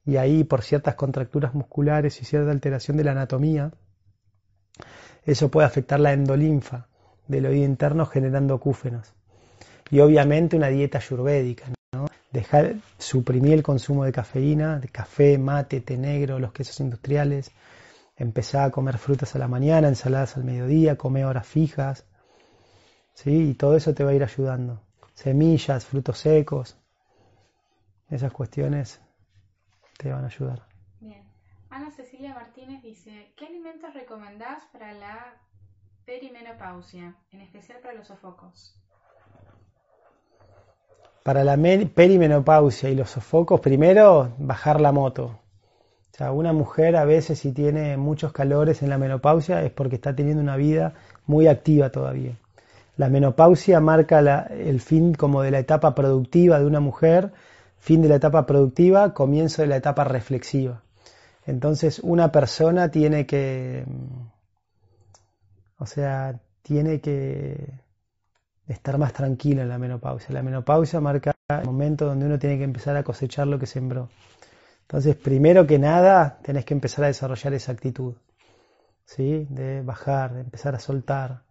y 0.06 0.18
ahí 0.18 0.44
por 0.44 0.64
ciertas 0.64 0.96
contracturas 0.96 1.54
musculares 1.54 2.22
y 2.22 2.26
cierta 2.26 2.52
alteración 2.52 2.98
de 2.98 3.04
la 3.04 3.12
anatomía, 3.12 3.72
eso 5.26 5.52
puede 5.52 5.68
afectar 5.68 6.00
la 6.00 6.14
endolinfa 6.14 6.88
del 7.28 7.46
oído 7.46 7.66
interno 7.66 8.06
generando 8.06 8.60
cúfenos. 8.60 9.14
Y 9.90 10.00
obviamente 10.00 10.56
una 10.56 10.70
dieta 10.70 10.98
ayurvédica. 10.98 11.66
Dejar 12.32 12.76
suprimir 12.98 13.54
el 13.54 13.64
consumo 13.64 14.06
de 14.06 14.12
cafeína, 14.12 14.80
de 14.80 14.88
café, 14.88 15.38
mate, 15.38 15.82
té 15.82 15.98
negro, 15.98 16.40
los 16.40 16.54
quesos 16.54 16.80
industriales, 16.80 17.52
empezar 18.18 18.66
a 18.66 18.72
comer 18.72 18.98
frutas 18.98 19.36
a 19.36 19.40
la 19.40 19.48
mañana, 19.48 19.88
ensaladas 19.88 20.38
al 20.38 20.44
mediodía, 20.44 20.98
comer 20.98 21.26
horas 21.26 21.48
fijas, 21.48 22.06
¿sí? 23.14 23.50
y 23.50 23.54
todo 23.54 23.76
eso 23.76 23.94
te 23.94 24.04
va 24.04 24.12
a 24.12 24.14
ir 24.14 24.24
ayudando 24.24 24.82
semillas, 25.22 25.86
frutos 25.86 26.18
secos. 26.18 26.78
Esas 28.10 28.34
cuestiones 28.34 29.00
te 29.98 30.12
van 30.12 30.24
a 30.24 30.28
ayudar. 30.28 30.66
Bien. 31.00 31.24
Ana 31.70 31.92
Cecilia 31.92 32.34
Martínez 32.34 32.82
dice, 32.82 33.34
¿qué 33.38 33.46
alimentos 33.46 33.94
recomendás 33.94 34.66
para 34.72 34.94
la 34.94 35.36
perimenopausia, 36.06 37.16
en 37.32 37.42
especial 37.42 37.80
para 37.80 37.94
los 37.94 38.08
sofocos? 38.08 38.76
Para 41.24 41.44
la 41.44 41.56
perimenopausia 41.94 42.90
y 42.90 42.96
los 42.96 43.12
sofocos, 43.12 43.60
primero 43.60 44.34
bajar 44.40 44.82
la 44.82 44.92
moto. 44.92 45.40
O 46.14 46.18
sea, 46.18 46.32
una 46.32 46.52
mujer 46.52 46.96
a 46.96 47.06
veces 47.06 47.40
si 47.40 47.52
tiene 47.52 47.96
muchos 47.96 48.32
calores 48.32 48.82
en 48.82 48.90
la 48.90 48.98
menopausia 48.98 49.64
es 49.64 49.72
porque 49.72 49.96
está 49.96 50.16
teniendo 50.16 50.42
una 50.42 50.56
vida 50.56 50.94
muy 51.28 51.48
activa 51.48 51.92
todavía. 51.92 52.34
La 52.98 53.10
menopausia 53.10 53.80
marca 53.80 54.20
el 54.50 54.82
fin 54.82 55.14
como 55.14 55.42
de 55.42 55.52
la 55.52 55.60
etapa 55.60 55.96
productiva 55.96 56.60
de 56.60 56.66
una 56.66 56.80
mujer, 56.80 57.32
fin 57.78 58.02
de 58.02 58.10
la 58.10 58.16
etapa 58.16 58.46
productiva, 58.46 59.14
comienzo 59.14 59.62
de 59.62 59.68
la 59.68 59.78
etapa 59.78 60.04
reflexiva. 60.04 60.82
Entonces 61.46 62.00
una 62.00 62.32
persona 62.32 62.90
tiene 62.90 63.26
que, 63.26 63.86
o 65.78 65.86
sea, 65.86 66.40
tiene 66.62 67.00
que 67.00 67.81
estar 68.68 68.98
más 68.98 69.14
tranquilo 69.14 69.62
en 69.62 69.70
la 69.70 69.78
menopausia. 69.78 70.34
La 70.34 70.44
menopausia 70.44 71.00
marca 71.00 71.36
el 71.50 71.66
momento 71.66 72.06
donde 72.06 72.26
uno 72.26 72.40
tiene 72.40 72.58
que 72.58 72.64
empezar 72.64 72.96
a 72.96 73.04
cosechar 73.04 73.48
lo 73.48 73.60
que 73.60 73.66
sembró. 73.66 74.10
Entonces, 74.82 75.16
primero 75.16 75.66
que 75.68 75.80
nada, 75.80 76.40
tenés 76.42 76.66
que 76.66 76.74
empezar 76.74 77.06
a 77.06 77.08
desarrollar 77.08 77.54
esa 77.54 77.72
actitud, 77.72 78.16
¿sí? 79.06 79.48
De 79.50 79.82
bajar, 79.82 80.34
de 80.34 80.42
empezar 80.42 80.76
a 80.76 80.80
soltar, 80.80 81.44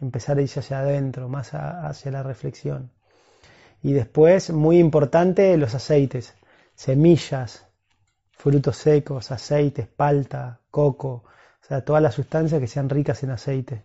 empezar 0.00 0.38
a 0.38 0.42
irse 0.42 0.60
hacia 0.60 0.80
adentro, 0.80 1.28
más 1.28 1.54
hacia 1.54 2.12
la 2.12 2.22
reflexión. 2.22 2.92
Y 3.82 3.92
después, 3.92 4.50
muy 4.50 4.78
importante, 4.78 5.56
los 5.56 5.74
aceites, 5.74 6.34
semillas, 6.74 7.66
frutos 8.30 8.76
secos, 8.76 9.32
aceites, 9.32 9.88
palta, 9.88 10.60
coco, 10.70 11.24
o 11.60 11.66
sea, 11.66 11.84
todas 11.84 12.02
las 12.02 12.14
sustancias 12.14 12.60
que 12.60 12.68
sean 12.68 12.88
ricas 12.88 13.22
en 13.22 13.30
aceite. 13.30 13.84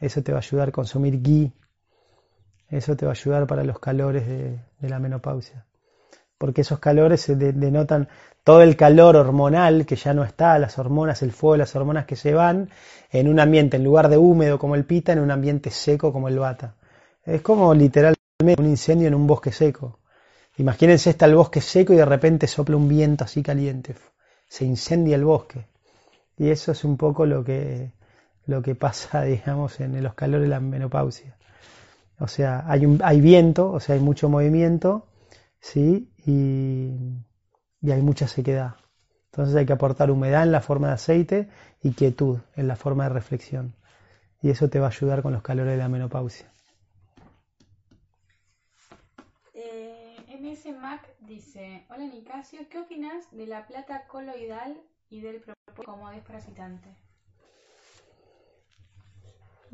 Eso 0.00 0.22
te 0.22 0.32
va 0.32 0.38
a 0.38 0.42
ayudar 0.42 0.68
a 0.68 0.72
consumir 0.72 1.20
ghee, 1.20 1.52
eso 2.72 2.96
te 2.96 3.04
va 3.04 3.12
a 3.12 3.14
ayudar 3.14 3.46
para 3.46 3.64
los 3.64 3.78
calores 3.78 4.26
de, 4.26 4.58
la 4.80 4.98
menopausia. 4.98 5.66
Porque 6.38 6.62
esos 6.62 6.78
calores 6.78 7.20
se 7.20 7.36
denotan 7.36 8.08
todo 8.42 8.62
el 8.62 8.76
calor 8.76 9.14
hormonal 9.16 9.84
que 9.86 9.94
ya 9.94 10.14
no 10.14 10.24
está, 10.24 10.58
las 10.58 10.78
hormonas, 10.78 11.22
el 11.22 11.32
fuego, 11.32 11.58
las 11.58 11.76
hormonas 11.76 12.06
que 12.06 12.16
se 12.16 12.32
van 12.32 12.70
en 13.10 13.28
un 13.28 13.38
ambiente, 13.38 13.76
en 13.76 13.84
lugar 13.84 14.08
de 14.08 14.16
húmedo 14.16 14.58
como 14.58 14.74
el 14.74 14.84
pita, 14.84 15.12
en 15.12 15.20
un 15.20 15.30
ambiente 15.30 15.70
seco 15.70 16.12
como 16.12 16.28
el 16.28 16.38
bata. 16.38 16.74
Es 17.24 17.42
como 17.42 17.74
literalmente 17.74 18.56
un 18.58 18.66
incendio 18.66 19.06
en 19.06 19.14
un 19.14 19.26
bosque 19.26 19.52
seco. 19.52 20.00
Imagínense 20.56 21.10
está 21.10 21.26
el 21.26 21.34
bosque 21.34 21.60
seco 21.60 21.92
y 21.92 21.96
de 21.96 22.04
repente 22.06 22.46
sopla 22.46 22.76
un 22.76 22.88
viento 22.88 23.24
así 23.24 23.42
caliente. 23.42 23.94
Se 24.48 24.64
incendia 24.64 25.14
el 25.16 25.24
bosque. 25.24 25.66
Y 26.38 26.48
eso 26.48 26.72
es 26.72 26.84
un 26.84 26.96
poco 26.96 27.26
lo 27.26 27.44
que, 27.44 27.92
lo 28.46 28.62
que 28.62 28.74
pasa, 28.74 29.22
digamos, 29.24 29.78
en 29.80 30.02
los 30.02 30.14
calores 30.14 30.44
de 30.44 30.48
la 30.48 30.60
menopausia. 30.60 31.36
O 32.22 32.28
sea, 32.28 32.64
hay, 32.68 32.86
un, 32.86 33.00
hay 33.02 33.20
viento, 33.20 33.72
o 33.72 33.80
sea, 33.80 33.96
hay 33.96 34.00
mucho 34.00 34.28
movimiento, 34.28 35.08
¿sí? 35.58 36.08
Y, 36.24 36.92
y 37.80 37.90
hay 37.90 38.00
mucha 38.00 38.28
sequedad. 38.28 38.76
Entonces 39.32 39.56
hay 39.56 39.66
que 39.66 39.72
aportar 39.72 40.08
humedad 40.08 40.44
en 40.44 40.52
la 40.52 40.60
forma 40.60 40.86
de 40.86 40.92
aceite 40.94 41.48
y 41.82 41.94
quietud 41.94 42.38
en 42.54 42.68
la 42.68 42.76
forma 42.76 43.04
de 43.04 43.10
reflexión. 43.10 43.74
Y 44.40 44.50
eso 44.50 44.70
te 44.70 44.78
va 44.78 44.86
a 44.86 44.90
ayudar 44.90 45.22
con 45.22 45.32
los 45.32 45.42
calores 45.42 45.72
de 45.72 45.78
la 45.78 45.88
menopausia. 45.88 46.52
Eh, 49.52 50.16
MS 50.38 50.80
Mac 50.80 51.08
dice, 51.18 51.86
hola 51.90 52.06
Nicasio, 52.06 52.60
¿qué 52.70 52.78
opinas 52.78 53.24
de 53.32 53.48
la 53.48 53.66
plata 53.66 54.06
coloidal 54.06 54.80
y 55.10 55.22
del 55.22 55.40
propósito 55.40 55.82
como 55.84 56.08
desparasitante? 56.10 56.88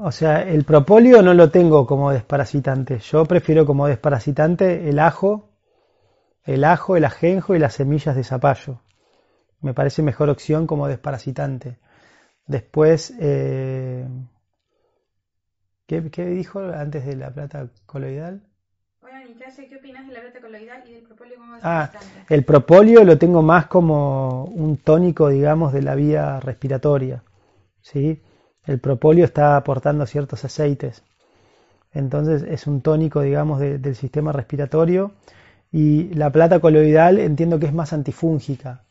O 0.00 0.12
sea, 0.12 0.42
el 0.42 0.64
propóleo 0.64 1.22
no 1.22 1.34
lo 1.34 1.50
tengo 1.50 1.84
como 1.84 2.12
desparasitante. 2.12 3.00
Yo 3.00 3.24
prefiero 3.24 3.66
como 3.66 3.88
desparasitante 3.88 4.88
el 4.88 5.00
ajo, 5.00 5.50
el 6.44 6.62
ajo, 6.62 6.96
el 6.96 7.04
ajenjo 7.04 7.56
y 7.56 7.58
las 7.58 7.74
semillas 7.74 8.14
de 8.14 8.22
zapallo. 8.22 8.80
Me 9.60 9.74
parece 9.74 10.02
mejor 10.02 10.30
opción 10.30 10.68
como 10.68 10.86
desparasitante. 10.86 11.78
Después, 12.46 13.12
eh, 13.18 14.06
¿qué, 15.86 16.00
dijo 16.00 16.60
antes 16.60 17.04
de 17.04 17.16
la 17.16 17.30
plata 17.30 17.68
coloidal? 17.84 18.42
¿qué 19.68 19.76
opinas 19.76 20.06
de 20.06 20.14
la 20.14 20.20
plata 20.20 20.40
coloidal 20.40 20.88
y 20.88 20.92
del 20.92 21.02
propóleo 21.02 21.38
como 21.38 21.54
Ah, 21.62 21.90
el 22.28 22.44
propóleo 22.44 23.02
lo 23.02 23.18
tengo 23.18 23.42
más 23.42 23.66
como 23.66 24.44
un 24.44 24.76
tónico, 24.76 25.28
digamos, 25.28 25.72
de 25.72 25.82
la 25.82 25.96
vía 25.96 26.38
respiratoria. 26.38 27.24
¿sí? 27.80 28.22
El 28.68 28.78
propóleo 28.80 29.24
está 29.24 29.56
aportando 29.56 30.04
ciertos 30.06 30.44
aceites. 30.44 31.02
Entonces 31.92 32.42
es 32.42 32.66
un 32.66 32.82
tónico, 32.82 33.22
digamos, 33.22 33.60
del 33.60 33.96
sistema 33.96 34.30
respiratorio. 34.30 35.12
Y 35.72 36.14
la 36.14 36.30
plata 36.30 36.60
coloidal 36.60 37.18
entiendo 37.18 37.58
que 37.58 37.66
es 37.66 37.72
más 37.72 37.94
antifúngica. 37.94 38.82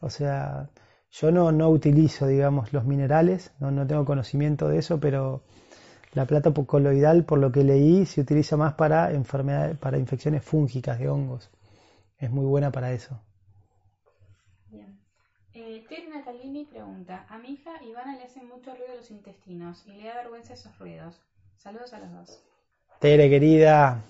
O 0.00 0.08
sea, 0.08 0.68
yo 1.10 1.32
no, 1.32 1.50
no 1.50 1.68
utilizo, 1.68 2.28
digamos, 2.28 2.72
los 2.72 2.84
minerales, 2.84 3.50
no, 3.58 3.72
no 3.72 3.86
tengo 3.86 4.04
conocimiento 4.04 4.68
de 4.68 4.78
eso, 4.78 5.00
pero 5.00 5.42
la 6.14 6.24
plata 6.26 6.52
coloidal, 6.52 7.24
por 7.24 7.40
lo 7.40 7.50
que 7.50 7.64
leí, 7.64 8.06
se 8.06 8.20
utiliza 8.20 8.56
más 8.56 8.74
para 8.74 9.12
enfermedades, 9.12 9.76
para 9.78 9.98
infecciones 9.98 10.44
fúngicas 10.44 10.98
de 11.00 11.08
hongos. 11.08 11.50
Es 12.18 12.30
muy 12.30 12.46
buena 12.46 12.70
para 12.70 12.92
eso. 12.92 13.20
Eh, 15.60 15.84
Terry 15.88 16.06
Natalini 16.06 16.64
pregunta, 16.66 17.26
a 17.28 17.36
mi 17.36 17.48
hija 17.48 17.82
Ivana 17.82 18.14
le 18.14 18.22
hacen 18.22 18.46
mucho 18.46 18.76
ruido 18.76 18.94
los 18.94 19.10
intestinos 19.10 19.84
y 19.88 19.90
le 19.90 20.04
da 20.04 20.14
vergüenza 20.14 20.54
esos 20.54 20.78
ruidos. 20.78 21.20
Saludos 21.56 21.92
a 21.94 21.98
los 21.98 22.12
dos. 22.12 22.40
Tere, 23.00 23.28
querida, 23.28 24.04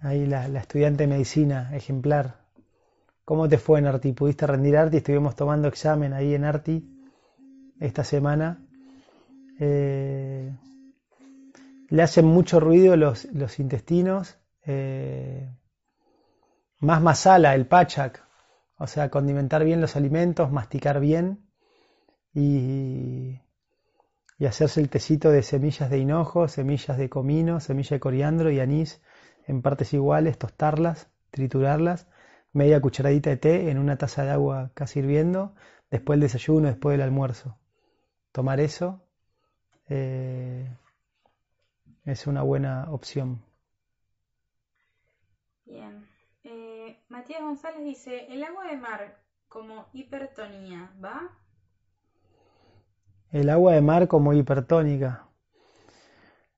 ahí 0.00 0.24
la, 0.24 0.46
estudiante 0.46 1.02
de 1.02 1.06
medicina, 1.06 1.76
ejemplar. 1.76 2.40
¿Cómo 3.26 3.46
te 3.46 3.58
fue 3.58 3.78
en 3.78 3.88
Arti? 3.88 4.14
¿Pudiste 4.14 4.46
rendir 4.46 4.78
Arti? 4.78 4.96
Estuvimos 4.96 5.36
tomando 5.36 5.68
examen 5.68 6.14
ahí 6.14 6.34
en 6.34 6.44
Arti 6.44 6.82
esta 7.78 8.02
semana. 8.02 8.66
Eh, 9.58 10.50
le 11.90 12.02
hacen 12.02 12.24
mucho 12.24 12.58
ruido 12.58 12.96
los, 12.96 13.26
intestinos. 13.58 14.38
Eh, 14.64 15.46
más 16.78 17.02
masala, 17.02 17.54
el 17.54 17.66
pachak, 17.66 18.29
o 18.80 18.86
sea, 18.86 19.10
condimentar 19.10 19.62
bien 19.62 19.82
los 19.82 19.94
alimentos, 19.94 20.50
masticar 20.50 21.00
bien 21.00 21.46
y, 22.32 23.38
hacerse 24.44 24.80
el 24.80 24.88
tecito 24.88 25.30
de 25.30 25.42
semillas 25.42 25.90
de 25.90 25.98
hinojo, 25.98 26.48
semillas 26.48 26.96
de 26.96 27.10
comino, 27.10 27.60
semilla 27.60 27.96
de 27.96 28.00
coriandro 28.00 28.50
y 28.50 28.58
anís 28.58 29.02
en 29.46 29.60
partes 29.60 29.92
iguales, 29.92 30.38
tostarlas, 30.38 31.10
triturarlas, 31.30 32.08
media 32.54 32.80
cucharadita 32.80 33.28
de 33.28 33.36
té 33.36 33.70
en 33.70 33.78
una 33.78 33.98
taza 33.98 34.24
de 34.24 34.30
agua 34.30 34.70
casi 34.72 35.00
hirviendo, 35.00 35.54
después 35.90 36.16
del 36.16 36.22
desayuno, 36.22 36.68
después 36.68 36.94
del 36.94 37.02
almuerzo. 37.02 37.58
Tomar 38.32 38.60
eso 38.60 39.04
eh, 39.90 40.74
es 42.06 42.26
una 42.26 42.40
buena 42.40 42.90
opción. 42.90 43.42
Bien. 45.66 46.09
Matías 47.10 47.42
González 47.42 47.82
dice, 47.82 48.32
el 48.32 48.44
agua 48.44 48.66
de 48.68 48.76
mar 48.76 49.16
como 49.48 49.88
hipertonía, 49.92 50.92
¿va? 51.04 51.36
El 53.32 53.50
agua 53.50 53.72
de 53.72 53.80
mar 53.80 54.06
como 54.06 54.32
hipertónica. 54.32 55.26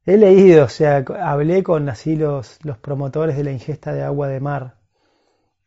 He 0.05 0.19
leído, 0.19 0.67
o 0.67 0.69
sea, 0.69 1.07
hablé 1.23 1.63
con 1.63 1.89
así 1.89 2.17
los, 2.17 2.63
los 2.67 2.77
promotores 2.77 3.35
de 3.35 3.45
la 3.45 3.51
ingesta 3.51 3.95
de 3.95 4.03
agua 4.03 4.29
de 4.29 4.41
mar. 4.41 4.77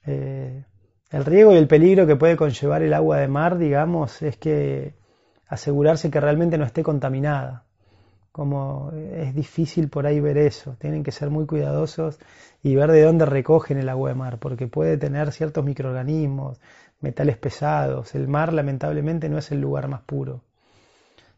Eh, 0.05 0.65
el 1.09 1.25
riesgo 1.25 1.53
y 1.53 1.57
el 1.57 1.67
peligro 1.67 2.05
que 2.05 2.15
puede 2.15 2.37
conllevar 2.37 2.83
el 2.83 2.93
agua 2.93 3.17
de 3.17 3.27
mar, 3.27 3.57
digamos, 3.57 4.21
es 4.21 4.37
que 4.37 4.95
asegurarse 5.47 6.11
que 6.11 6.19
realmente 6.19 6.59
no 6.59 6.63
esté 6.63 6.83
contaminada 6.83 7.64
como 8.35 8.91
es 8.91 9.33
difícil 9.33 9.87
por 9.87 10.05
ahí 10.05 10.19
ver 10.19 10.37
eso. 10.37 10.75
Tienen 10.77 11.03
que 11.03 11.13
ser 11.13 11.29
muy 11.29 11.45
cuidadosos 11.45 12.19
y 12.61 12.75
ver 12.75 12.91
de 12.91 13.01
dónde 13.01 13.25
recogen 13.25 13.77
el 13.77 13.87
agua 13.87 14.09
de 14.09 14.15
mar, 14.15 14.39
porque 14.39 14.67
puede 14.67 14.97
tener 14.97 15.31
ciertos 15.31 15.63
microorganismos, 15.63 16.59
metales 16.99 17.37
pesados. 17.37 18.13
El 18.13 18.27
mar 18.27 18.51
lamentablemente 18.51 19.29
no 19.29 19.37
es 19.37 19.53
el 19.53 19.61
lugar 19.61 19.87
más 19.87 20.01
puro. 20.01 20.41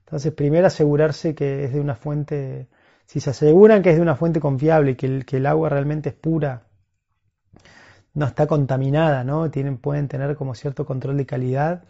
Entonces, 0.05 0.33
primero 0.33 0.65
asegurarse 0.65 1.35
que 1.35 1.65
es 1.65 1.73
de 1.73 1.79
una 1.79 1.93
fuente, 1.93 2.67
si 3.05 3.19
se 3.19 3.29
aseguran 3.29 3.83
que 3.83 3.91
es 3.91 3.97
de 3.97 4.01
una 4.01 4.15
fuente 4.15 4.39
confiable 4.39 4.97
que 4.97 5.05
el, 5.05 5.23
que 5.23 5.37
el 5.37 5.45
agua 5.45 5.69
realmente 5.69 6.09
es 6.09 6.15
pura, 6.15 6.63
no 8.15 8.25
está 8.25 8.47
contaminada, 8.47 9.23
¿no? 9.23 9.51
Tienen, 9.51 9.77
pueden 9.77 10.07
tener 10.07 10.35
como 10.35 10.55
cierto 10.55 10.83
control 10.87 11.17
de 11.17 11.27
calidad 11.27 11.83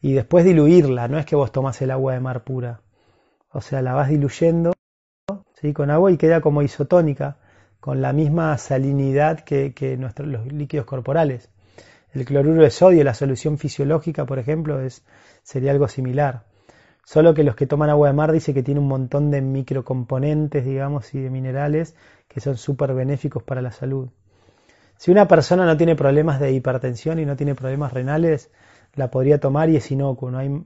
y 0.00 0.12
después 0.12 0.44
diluirla, 0.44 1.08
no 1.08 1.18
es 1.18 1.26
que 1.26 1.34
vos 1.34 1.50
tomas 1.50 1.82
el 1.82 1.90
agua 1.90 2.12
de 2.14 2.20
mar 2.20 2.44
pura 2.44 2.80
o 3.52 3.60
sea, 3.60 3.82
la 3.82 3.92
vas 3.92 4.08
diluyendo 4.08 4.72
¿sí? 5.60 5.72
con 5.72 5.90
agua 5.90 6.10
y 6.10 6.16
queda 6.16 6.40
como 6.40 6.62
isotónica, 6.62 7.36
con 7.80 8.00
la 8.00 8.12
misma 8.12 8.56
salinidad 8.58 9.40
que, 9.40 9.98
los 10.18 10.46
líquidos 10.46 10.86
corporales. 10.86 11.50
El 12.12 12.24
cloruro 12.24 12.62
de 12.62 12.70
sodio, 12.70 13.04
la 13.04 13.14
solución 13.14 13.58
fisiológica, 13.58 14.26
por 14.26 14.38
ejemplo, 14.38 14.80
es, 14.80 15.04
sería 15.42 15.72
algo 15.72 15.88
similar. 15.88 16.44
Solo 17.04 17.34
que 17.34 17.42
los 17.42 17.56
que 17.56 17.66
toman 17.66 17.90
agua 17.90 18.08
de 18.08 18.14
mar 18.14 18.30
dice 18.30 18.54
que 18.54 18.62
tiene 18.62 18.80
un 18.80 18.86
montón 18.86 19.30
de 19.30 19.42
microcomponentes, 19.42 20.64
digamos, 20.64 21.12
y 21.14 21.20
de 21.20 21.30
minerales 21.30 21.96
que 22.28 22.40
son 22.40 22.56
súper 22.56 22.94
benéficos 22.94 23.42
para 23.42 23.60
la 23.60 23.72
salud. 23.72 24.10
Si 24.96 25.10
una 25.10 25.26
persona 25.26 25.66
no 25.66 25.76
tiene 25.76 25.96
problemas 25.96 26.38
de 26.38 26.52
hipertensión 26.52 27.18
y 27.18 27.26
no 27.26 27.34
tiene 27.34 27.54
problemas 27.54 27.92
renales, 27.92 28.50
la 28.94 29.10
podría 29.10 29.40
tomar 29.40 29.68
y 29.68 29.76
es 29.76 29.90
inocuo, 29.90 30.30
no 30.30 30.38
hay, 30.38 30.64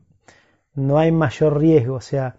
no 0.75 0.99
hay 0.99 1.11
mayor 1.11 1.59
riesgo. 1.59 1.94
O 1.94 2.01
sea, 2.01 2.37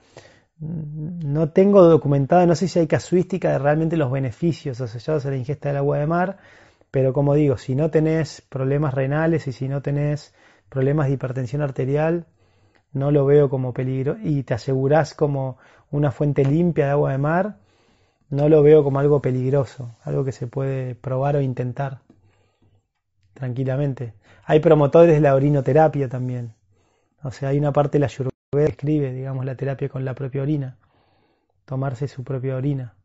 no 0.59 1.49
tengo 1.49 1.83
documentado, 1.83 2.45
no 2.47 2.55
sé 2.55 2.67
si 2.67 2.79
hay 2.79 2.87
casuística 2.87 3.51
de 3.51 3.59
realmente 3.59 3.97
los 3.97 4.11
beneficios 4.11 4.81
asociados 4.81 5.25
a 5.25 5.29
la 5.29 5.37
ingesta 5.37 5.69
del 5.69 5.77
agua 5.77 5.99
de 5.99 6.07
mar, 6.07 6.37
pero 6.89 7.13
como 7.13 7.35
digo, 7.35 7.57
si 7.57 7.75
no 7.75 7.91
tenés 7.91 8.41
problemas 8.41 8.93
renales 8.93 9.47
y 9.47 9.51
si 9.51 9.67
no 9.67 9.81
tenés 9.81 10.33
problemas 10.69 11.07
de 11.07 11.13
hipertensión 11.13 11.61
arterial, 11.61 12.25
no 12.93 13.11
lo 13.11 13.25
veo 13.25 13.49
como 13.49 13.73
peligro 13.73 14.17
y 14.23 14.43
te 14.43 14.55
asegurás 14.55 15.13
como 15.13 15.57
una 15.91 16.11
fuente 16.11 16.43
limpia 16.43 16.85
de 16.85 16.91
agua 16.91 17.11
de 17.11 17.17
mar, 17.17 17.57
no 18.29 18.49
lo 18.49 18.63
veo 18.63 18.83
como 18.83 18.99
algo 18.99 19.21
peligroso, 19.21 19.95
algo 20.03 20.23
que 20.23 20.31
se 20.31 20.47
puede 20.47 20.95
probar 20.95 21.35
o 21.35 21.41
intentar 21.41 21.99
tranquilamente. 23.33 24.13
Hay 24.45 24.59
promotores 24.59 25.13
de 25.13 25.21
la 25.21 25.35
orinoterapia 25.35 26.09
también. 26.09 26.55
O 27.23 27.31
sea, 27.31 27.49
hay 27.49 27.59
una 27.59 27.71
parte 27.71 27.97
de 27.97 28.01
la 28.01 28.09
Ayurveda 28.57 28.65
que 28.65 28.71
escribe, 28.71 29.13
digamos, 29.13 29.45
la 29.45 29.55
terapia 29.55 29.89
con 29.89 30.05
la 30.05 30.15
propia 30.15 30.41
orina, 30.41 30.77
tomarse 31.65 32.07
su 32.07 32.23
propia 32.23 32.55
orina. 32.55 32.95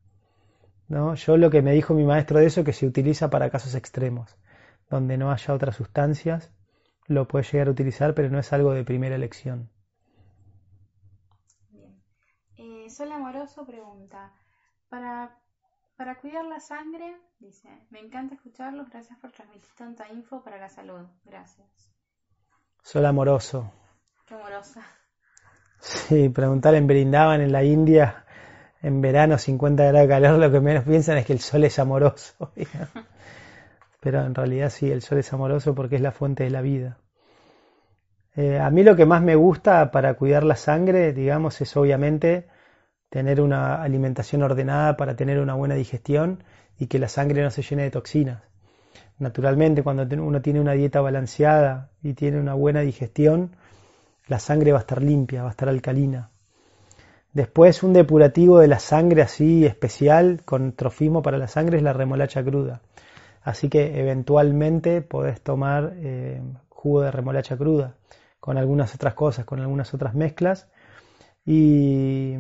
¿No? 0.89 1.15
Yo 1.15 1.37
lo 1.37 1.51
que 1.51 1.63
me 1.63 1.73
dijo 1.73 1.95
mi 1.95 2.05
maestro 2.05 2.39
de 2.39 2.47
eso 2.47 2.61
es 2.61 2.67
que 2.67 2.73
se 2.73 2.87
utiliza 2.87 3.31
para 3.31 3.51
casos 3.51 3.75
extremos, 3.75 4.37
donde 4.91 5.17
no 5.17 5.31
haya 5.31 5.55
otras 5.55 5.77
sustancias, 5.77 6.51
lo 7.07 7.27
puede 7.27 7.45
llegar 7.45 7.69
a 7.69 7.71
utilizar, 7.71 8.15
pero 8.15 8.31
no 8.31 8.39
es 8.39 8.53
algo 8.53 8.73
de 8.73 8.85
primera 8.85 9.15
elección. 9.15 9.71
Bien. 11.71 12.03
Eh, 12.57 12.91
Sol 12.91 13.13
Amoroso 13.13 13.67
pregunta, 13.67 14.33
para, 14.89 15.39
para 15.97 16.21
cuidar 16.21 16.45
la 16.45 16.61
sangre, 16.61 17.17
dice, 17.39 17.69
me 17.91 18.01
encanta 18.01 18.35
escucharlos, 18.35 18.91
gracias 18.91 19.19
por 19.19 19.33
transmitir 19.33 19.71
tanta 19.77 20.09
info 20.13 20.43
para 20.43 20.59
la 20.59 20.69
salud, 20.69 21.07
gracias. 21.25 21.69
Sol 22.83 23.07
Amoroso. 23.07 23.73
Qué 24.27 24.35
amorosa. 24.35 24.83
Sí, 25.83 26.29
preguntar 26.29 26.77
en 26.77 26.87
Brindaban, 26.87 27.41
en 27.41 27.51
la 27.51 27.65
India, 27.65 28.25
en 28.83 29.01
verano 29.01 29.37
50 29.37 29.83
grados 29.83 30.03
de 30.03 30.09
calor, 30.09 30.39
lo 30.39 30.53
que 30.53 30.61
menos 30.61 30.85
piensan 30.85 31.19
es 31.19 31.27
que 31.27 31.33
el 31.33 31.41
sol 31.41 31.65
es 31.65 31.77
amoroso. 31.81 32.53
Pero 34.01 34.25
en 34.25 34.33
realidad 34.33 34.71
sí, 34.71 34.93
el 34.93 35.03
sol 35.03 35.19
es 35.19 35.33
amoroso 35.33 35.75
porque 35.75 35.97
es 35.97 36.01
la 36.01 36.13
fuente 36.13 36.45
de 36.45 36.51
la 36.51 36.61
vida. 36.61 36.99
Eh, 38.37 38.61
a 38.61 38.71
mí 38.71 38.85
lo 38.85 38.95
que 38.95 39.07
más 39.07 39.23
me 39.23 39.35
gusta 39.35 39.91
para 39.91 40.15
cuidar 40.15 40.45
la 40.45 40.55
sangre, 40.55 41.13
digamos, 41.13 41.61
es 41.61 41.77
obviamente 41.77 42.47
tener 43.09 43.41
una 43.41 43.83
alimentación 43.83 44.45
ordenada 44.45 44.97
para 44.97 45.17
tener 45.17 45.41
una 45.41 45.55
buena 45.55 45.75
digestión 45.75 46.45
y 46.79 46.87
que 46.87 47.01
la 47.01 47.09
sangre 47.09 47.43
no 47.43 47.51
se 47.51 47.63
llene 47.63 47.83
de 47.83 47.91
toxinas. 47.91 48.41
Naturalmente, 49.19 49.83
cuando 49.83 50.07
uno 50.23 50.41
tiene 50.43 50.61
una 50.61 50.73
dieta 50.75 51.01
balanceada 51.01 51.91
y 52.05 52.15
tiene 52.15 52.39
una 52.39 52.55
buena 52.55 52.83
digestión, 52.83 53.57
la 54.29 54.39
sangre 54.39 54.73
va 54.73 54.79
a 54.79 54.83
estar 54.83 55.03
limpia, 55.03 55.43
va 55.43 55.49
a 55.49 55.53
estar 55.53 55.69
alcalina. 55.69 56.31
Después 57.33 57.83
un 57.83 57.95
depurativo 57.95 58.59
de 58.59 58.69
la 58.69 58.79
sangre 58.79 59.23
así 59.23 59.65
especial 59.65 60.43
con 60.45 60.73
trofismo 60.73 61.23
para 61.23 61.39
la 61.39 61.49
sangre 61.49 61.79
es 61.79 61.83
la 61.83 61.95
remolacha 61.95 62.45
cruda. 62.45 62.83
Así 63.43 63.69
que 63.69 63.99
eventualmente 64.01 65.01
podés 65.01 65.41
tomar 65.41 65.95
eh, 65.97 66.43
jugo 66.69 67.01
de 67.03 67.11
remolacha 67.11 67.57
cruda 67.57 67.95
con 68.39 68.59
algunas 68.59 68.95
otras 68.95 69.15
cosas, 69.15 69.45
con 69.45 69.61
algunas 69.61 69.95
otras 69.95 70.15
mezclas. 70.15 70.69
Y, 71.45 72.35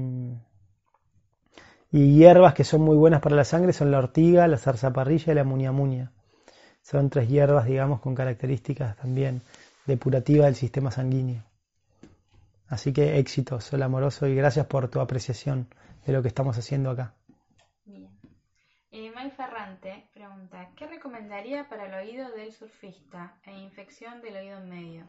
y 1.91 2.17
hierbas 2.17 2.55
que 2.55 2.65
son 2.65 2.83
muy 2.83 2.97
buenas 2.97 3.21
para 3.21 3.35
la 3.35 3.45
sangre 3.45 3.73
son 3.73 3.91
la 3.91 3.99
ortiga, 3.99 4.47
la 4.47 4.59
zarzaparrilla 4.59 5.33
y 5.33 5.37
la 5.37 5.45
muña 5.45 5.73
muña. 5.73 6.13
Son 6.83 7.09
tres 7.09 7.29
hierbas, 7.29 7.67
digamos, 7.67 8.01
con 8.01 8.15
características 8.15 8.97
también 8.97 9.43
depurativas 9.87 10.47
del 10.47 10.55
sistema 10.57 10.91
sanguíneo. 10.91 11.43
Así 12.73 12.95
que 12.95 13.19
éxito, 13.19 13.61
Sol 13.61 13.83
Amoroso, 13.83 14.27
y 14.27 14.35
gracias 14.35 14.65
por 14.65 14.89
tu 14.89 14.99
apreciación 14.99 15.67
de 16.07 16.13
lo 16.15 16.23
que 16.23 16.29
estamos 16.29 16.57
haciendo 16.57 16.89
acá. 16.89 17.13
Bien. 17.85 18.09
Eh, 18.91 19.13
May 19.15 19.31
Ferrante 19.31 20.09
pregunta, 20.15 20.71
¿qué 20.75 20.87
recomendaría 20.87 21.69
para 21.69 21.85
el 21.85 22.09
oído 22.09 22.31
del 22.31 22.51
surfista 22.51 23.37
e 23.45 23.53
infección 23.61 24.23
del 24.23 24.37
oído 24.37 24.57
en 24.57 24.71
medio? 24.71 25.05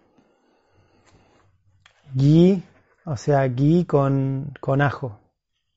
Gui, 2.13 2.61
o 3.05 3.15
sea, 3.15 3.47
gui 3.47 3.85
con, 3.85 4.51
con 4.59 4.81
ajo. 4.81 5.21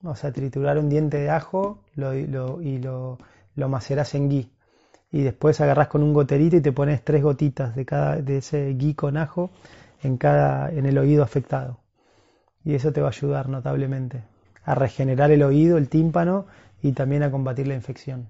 O 0.03 0.17
sea, 0.17 0.33
triturar 0.33 0.79
un 0.79 0.89
diente 0.89 1.19
de 1.19 1.31
ajo 1.31 1.85
y 1.95 2.01
lo, 2.01 3.19
lo 3.55 3.69
macerás 3.69 4.13
en 4.17 4.29
gui. 4.29 4.51
Y 5.13 5.23
después 5.23 5.61
agarrás 5.61 5.87
con 5.87 6.03
un 6.03 6.13
goterito 6.13 6.57
y 6.57 6.61
te 6.61 6.73
pones 6.73 7.05
tres 7.05 7.23
gotitas 7.23 7.77
de, 7.77 7.87
cada, 7.87 8.17
de 8.17 8.39
ese 8.39 8.73
gui 8.73 8.95
con 8.95 9.17
ajo 9.17 9.53
en, 10.03 10.17
cada, 10.17 10.71
en 10.71 10.87
el 10.87 10.99
oído 10.99 11.23
afectado. 11.23 11.81
Y 12.65 12.75
eso 12.75 12.93
te 12.93 13.01
va 13.01 13.09
a 13.09 13.11
ayudar 13.11 13.49
notablemente 13.49 14.25
a 14.65 14.75
regenerar 14.75 15.31
el 15.31 15.43
oído, 15.43 15.79
el 15.79 15.89
tímpano 15.89 16.47
y 16.83 16.93
también 16.93 17.23
a 17.23 17.31
combatir 17.31 17.69
la 17.69 17.75
infección. 17.75 18.29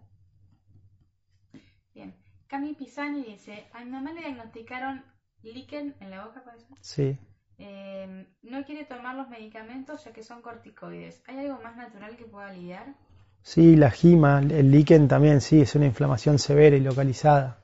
Bien. 1.94 2.14
Cami 2.46 2.74
Pisani 2.74 3.24
dice, 3.24 3.66
a 3.72 3.84
mi 3.84 3.90
mamá 3.90 4.12
le 4.12 4.20
diagnosticaron 4.20 5.02
líquen 5.42 5.94
en 6.00 6.10
la 6.10 6.24
boca. 6.24 6.42
Sí. 6.80 7.18
Eh, 7.58 8.26
no 8.42 8.64
quiere 8.64 8.84
tomar 8.84 9.14
los 9.14 9.28
medicamentos 9.28 10.04
ya 10.04 10.12
que 10.12 10.22
son 10.22 10.42
corticoides. 10.42 11.22
¿Hay 11.26 11.38
algo 11.38 11.58
más 11.62 11.76
natural 11.76 12.16
que 12.16 12.24
pueda 12.24 12.48
aliviar? 12.48 12.94
Sí, 13.42 13.76
la 13.76 13.90
gima, 13.90 14.40
el 14.40 14.70
líquen 14.70 15.08
también, 15.08 15.40
sí, 15.40 15.60
es 15.60 15.74
una 15.74 15.86
inflamación 15.86 16.38
severa 16.38 16.76
y 16.76 16.80
localizada. 16.80 17.60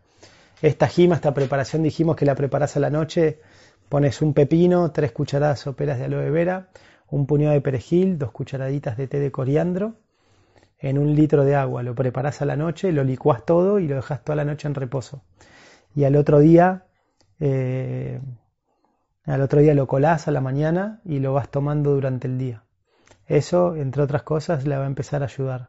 Esta 0.63 0.87
gima, 0.87 1.17
esta 1.17 1.35
preparación 1.35 1.83
dijimos 1.83 2.17
que 2.17 2.25
la 2.25 2.37
preparas 2.37 2.77
a 2.77 2.81
la 2.81 2.89
noche 2.89 3.41
Pones 3.93 4.23
un 4.23 4.33
pepino, 4.33 4.91
tres 4.91 5.13
cucharadas 5.13 5.61
soperas 5.61 5.99
de 5.99 6.07
aloe 6.07 6.31
vera, 6.31 6.71
un 7.11 7.27
puñado 7.27 7.53
de 7.53 7.61
perejil, 7.61 8.17
dos 8.17 8.31
cucharaditas 8.31 8.97
de 8.97 9.07
té 9.07 9.21
de 9.21 9.31
coriandro 9.31 9.97
en 10.79 10.97
un 10.97 11.15
litro 11.15 11.45
de 11.45 11.57
agua. 11.57 11.83
Lo 11.83 11.95
preparas 11.95 12.41
a 12.41 12.47
la 12.47 12.57
noche, 12.57 12.91
lo 12.91 13.05
licuás 13.05 13.45
todo 13.45 13.79
y 13.81 13.89
lo 13.89 13.97
dejas 13.97 14.25
toda 14.25 14.37
la 14.37 14.47
noche 14.47 14.67
en 14.67 14.77
reposo. 14.77 15.21
Y 15.95 16.05
al 16.05 16.17
otro 16.17 16.39
día, 16.39 16.87
eh, 17.39 18.19
al 19.27 19.43
otro 19.43 19.61
día 19.61 19.75
lo 19.75 19.87
colás 19.87 20.27
a 20.27 20.31
la 20.31 20.41
mañana 20.41 21.03
y 21.05 21.19
lo 21.19 21.35
vas 21.35 21.51
tomando 21.51 21.93
durante 21.93 22.29
el 22.29 22.39
día. 22.39 22.65
Eso, 23.27 23.77
entre 23.77 24.05
otras 24.05 24.23
cosas, 24.23 24.67
le 24.67 24.75
va 24.75 24.85
a 24.85 24.87
empezar 24.87 25.21
a 25.21 25.27
ayudar. 25.27 25.69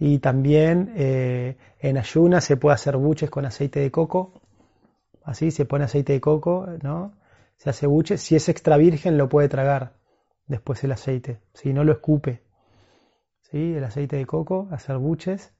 Y 0.00 0.18
también 0.18 0.94
eh, 0.96 1.58
en 1.78 1.96
ayunas 1.96 2.42
se 2.42 2.56
puede 2.56 2.74
hacer 2.74 2.96
buches 2.96 3.30
con 3.30 3.46
aceite 3.46 3.78
de 3.78 3.92
coco. 3.92 4.40
Así 5.22 5.52
se 5.52 5.64
pone 5.64 5.84
aceite 5.84 6.14
de 6.14 6.20
coco, 6.20 6.66
¿no? 6.82 7.19
Se 7.60 7.68
hace 7.68 7.86
buche. 7.86 8.16
Si 8.16 8.34
es 8.34 8.48
extra 8.48 8.78
virgen, 8.78 9.18
lo 9.18 9.28
puede 9.28 9.50
tragar 9.50 9.92
después 10.46 10.82
el 10.82 10.92
aceite. 10.92 11.42
Si 11.52 11.74
no 11.74 11.84
lo 11.84 11.92
escupe. 11.92 12.42
¿Sí? 13.42 13.74
El 13.74 13.84
aceite 13.84 14.16
de 14.16 14.24
coco, 14.24 14.68
hacer 14.70 14.96
buches. 14.96 15.54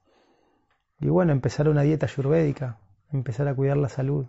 Y 0.98 1.08
bueno, 1.10 1.32
empezar 1.32 1.68
una 1.68 1.82
dieta 1.82 2.06
ayurvédica. 2.06 2.80
Empezar 3.12 3.48
a 3.48 3.54
cuidar 3.54 3.76
la 3.76 3.90
salud. 3.90 4.24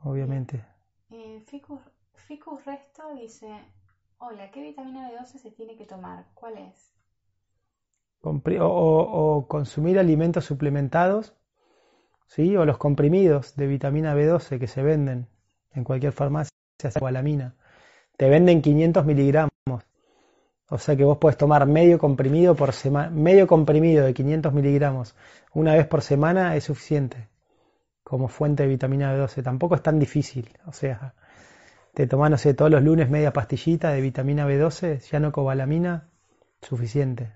Obviamente. 0.00 0.66
Eh, 1.10 1.42
Ficus, 1.46 2.62
Resto 2.66 3.14
dice: 3.14 3.48
Hola, 4.18 4.50
¿qué 4.50 4.60
vitamina 4.60 5.10
B12 5.10 5.38
se 5.38 5.50
tiene 5.52 5.78
que 5.78 5.86
tomar? 5.86 6.26
¿Cuál 6.34 6.58
es? 6.58 6.94
o, 8.20 9.46
consumir 9.48 9.98
alimentos 9.98 10.44
suplementados, 10.44 11.34
¿sí? 12.26 12.54
o 12.54 12.66
los 12.66 12.76
comprimidos 12.76 13.56
de 13.56 13.66
vitamina 13.66 14.14
B12 14.14 14.58
que 14.58 14.66
se 14.66 14.82
venden 14.82 15.28
en 15.74 15.84
cualquier 15.84 16.12
farmacia 16.12 16.50
la 17.10 17.22
mina. 17.22 17.54
Te 18.16 18.28
venden 18.28 18.62
500 18.62 19.04
miligramos. 19.04 19.50
O 20.70 20.78
sea 20.78 20.96
que 20.96 21.04
vos 21.04 21.18
podés 21.18 21.36
tomar 21.36 21.66
medio 21.66 21.98
comprimido 21.98 22.54
por 22.54 22.72
semana, 22.72 23.10
medio 23.10 23.46
comprimido 23.46 24.04
de 24.04 24.12
500 24.12 24.52
miligramos 24.52 25.14
una 25.54 25.74
vez 25.74 25.86
por 25.86 26.02
semana 26.02 26.56
es 26.56 26.64
suficiente 26.64 27.28
como 28.02 28.28
fuente 28.28 28.62
de 28.62 28.68
vitamina 28.68 29.14
B12. 29.14 29.42
Tampoco 29.42 29.74
es 29.74 29.82
tan 29.82 29.98
difícil. 29.98 30.48
O 30.66 30.72
sea, 30.72 31.14
te 31.94 32.06
tomás, 32.06 32.30
no 32.30 32.38
sé, 32.38 32.54
todos 32.54 32.70
los 32.70 32.82
lunes 32.82 33.10
media 33.10 33.32
pastillita 33.32 33.90
de 33.90 34.00
vitamina 34.00 34.46
B12, 34.46 35.00
ya 35.10 35.20
no 35.20 35.32
cobalamina, 35.32 36.08
suficiente. 36.62 37.32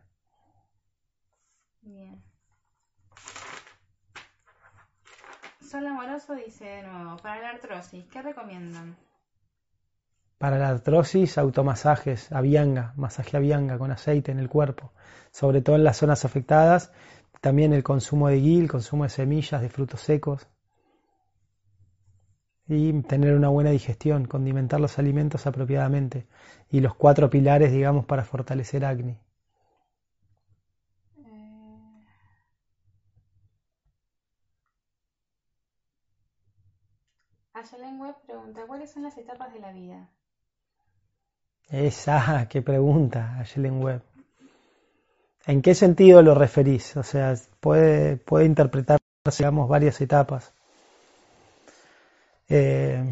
Dice 6.29 6.65
de 6.65 6.83
nuevo, 6.85 7.17
para 7.17 7.43
la 7.43 7.51
artrosis, 7.51 8.05
¿qué 8.07 8.23
recomiendan? 8.23 8.97
Para 10.39 10.57
la 10.57 10.69
artrosis, 10.69 11.37
automasajes, 11.37 12.31
avianga, 12.31 12.93
masaje 12.97 13.37
avianga 13.37 13.77
con 13.77 13.91
aceite 13.91 14.31
en 14.31 14.39
el 14.39 14.49
cuerpo, 14.49 14.93
sobre 15.33 15.63
todo 15.63 15.77
en 15.77 15.85
las 15.85 15.97
zonas 15.97 16.25
afectadas. 16.25 16.93
También 17.41 17.73
el 17.73 17.83
consumo 17.83 18.29
de 18.29 18.39
el 18.39 18.71
consumo 18.71 19.03
de 19.03 19.11
semillas, 19.11 19.61
de 19.61 19.69
frutos 19.69 20.01
secos. 20.01 20.47
Y 22.69 22.93
tener 23.03 23.35
una 23.35 23.49
buena 23.49 23.71
digestión, 23.71 24.27
condimentar 24.27 24.81
los 24.81 24.99
alimentos 25.01 25.47
apropiadamente. 25.49 26.29
Y 26.71 26.81
los 26.81 26.95
cuatro 26.95 27.29
pilares, 27.31 27.73
digamos, 27.73 28.07
para 28.07 28.25
fortalecer 28.25 28.85
acné. 28.85 29.21
Ayelen 37.62 38.01
Web 38.01 38.16
pregunta, 38.27 38.62
¿cuáles 38.66 38.90
son 38.90 39.05
las 39.05 39.16
etapas 39.16 39.53
de 39.53 39.61
la 39.61 39.70
vida? 39.70 40.09
Esa, 41.70 42.46
qué 42.51 42.61
pregunta, 42.61 43.38
Ayelen 43.38 43.81
Web. 43.81 44.03
¿En 45.46 45.62
qué 45.62 45.75
sentido 45.75 46.22
lo 46.22 46.35
referís? 46.35 46.96
O 46.96 47.05
sea, 47.05 47.35
puede, 47.61 48.16
puede 48.16 48.46
interpretar, 48.46 48.98
digamos, 49.38 49.68
varias 49.68 50.01
etapas. 50.01 50.53
Eh, 52.48 53.05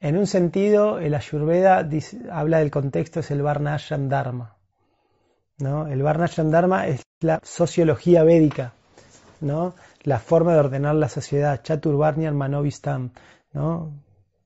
en 0.00 0.16
un 0.16 0.26
sentido, 0.26 0.98
el 0.98 1.14
Ayurveda 1.14 1.88
habla 2.30 2.58
del 2.58 2.70
contexto, 2.70 3.20
es 3.20 3.30
el 3.30 3.42
Varnashram 3.42 4.08
Dharma. 4.08 4.56
¿no? 5.58 5.86
El 5.86 6.02
Varnashram 6.02 6.50
Dharma 6.50 6.86
es 6.86 7.02
la 7.20 7.40
sociología 7.42 8.22
védica, 8.24 8.72
¿no? 9.40 9.74
la 10.02 10.18
forma 10.18 10.52
de 10.52 10.60
ordenar 10.60 10.94
la 10.94 11.08
sociedad, 11.08 11.62
Chaturvarnyam 11.62 12.34
Manovistam. 12.34 13.10
¿No? 13.58 13.92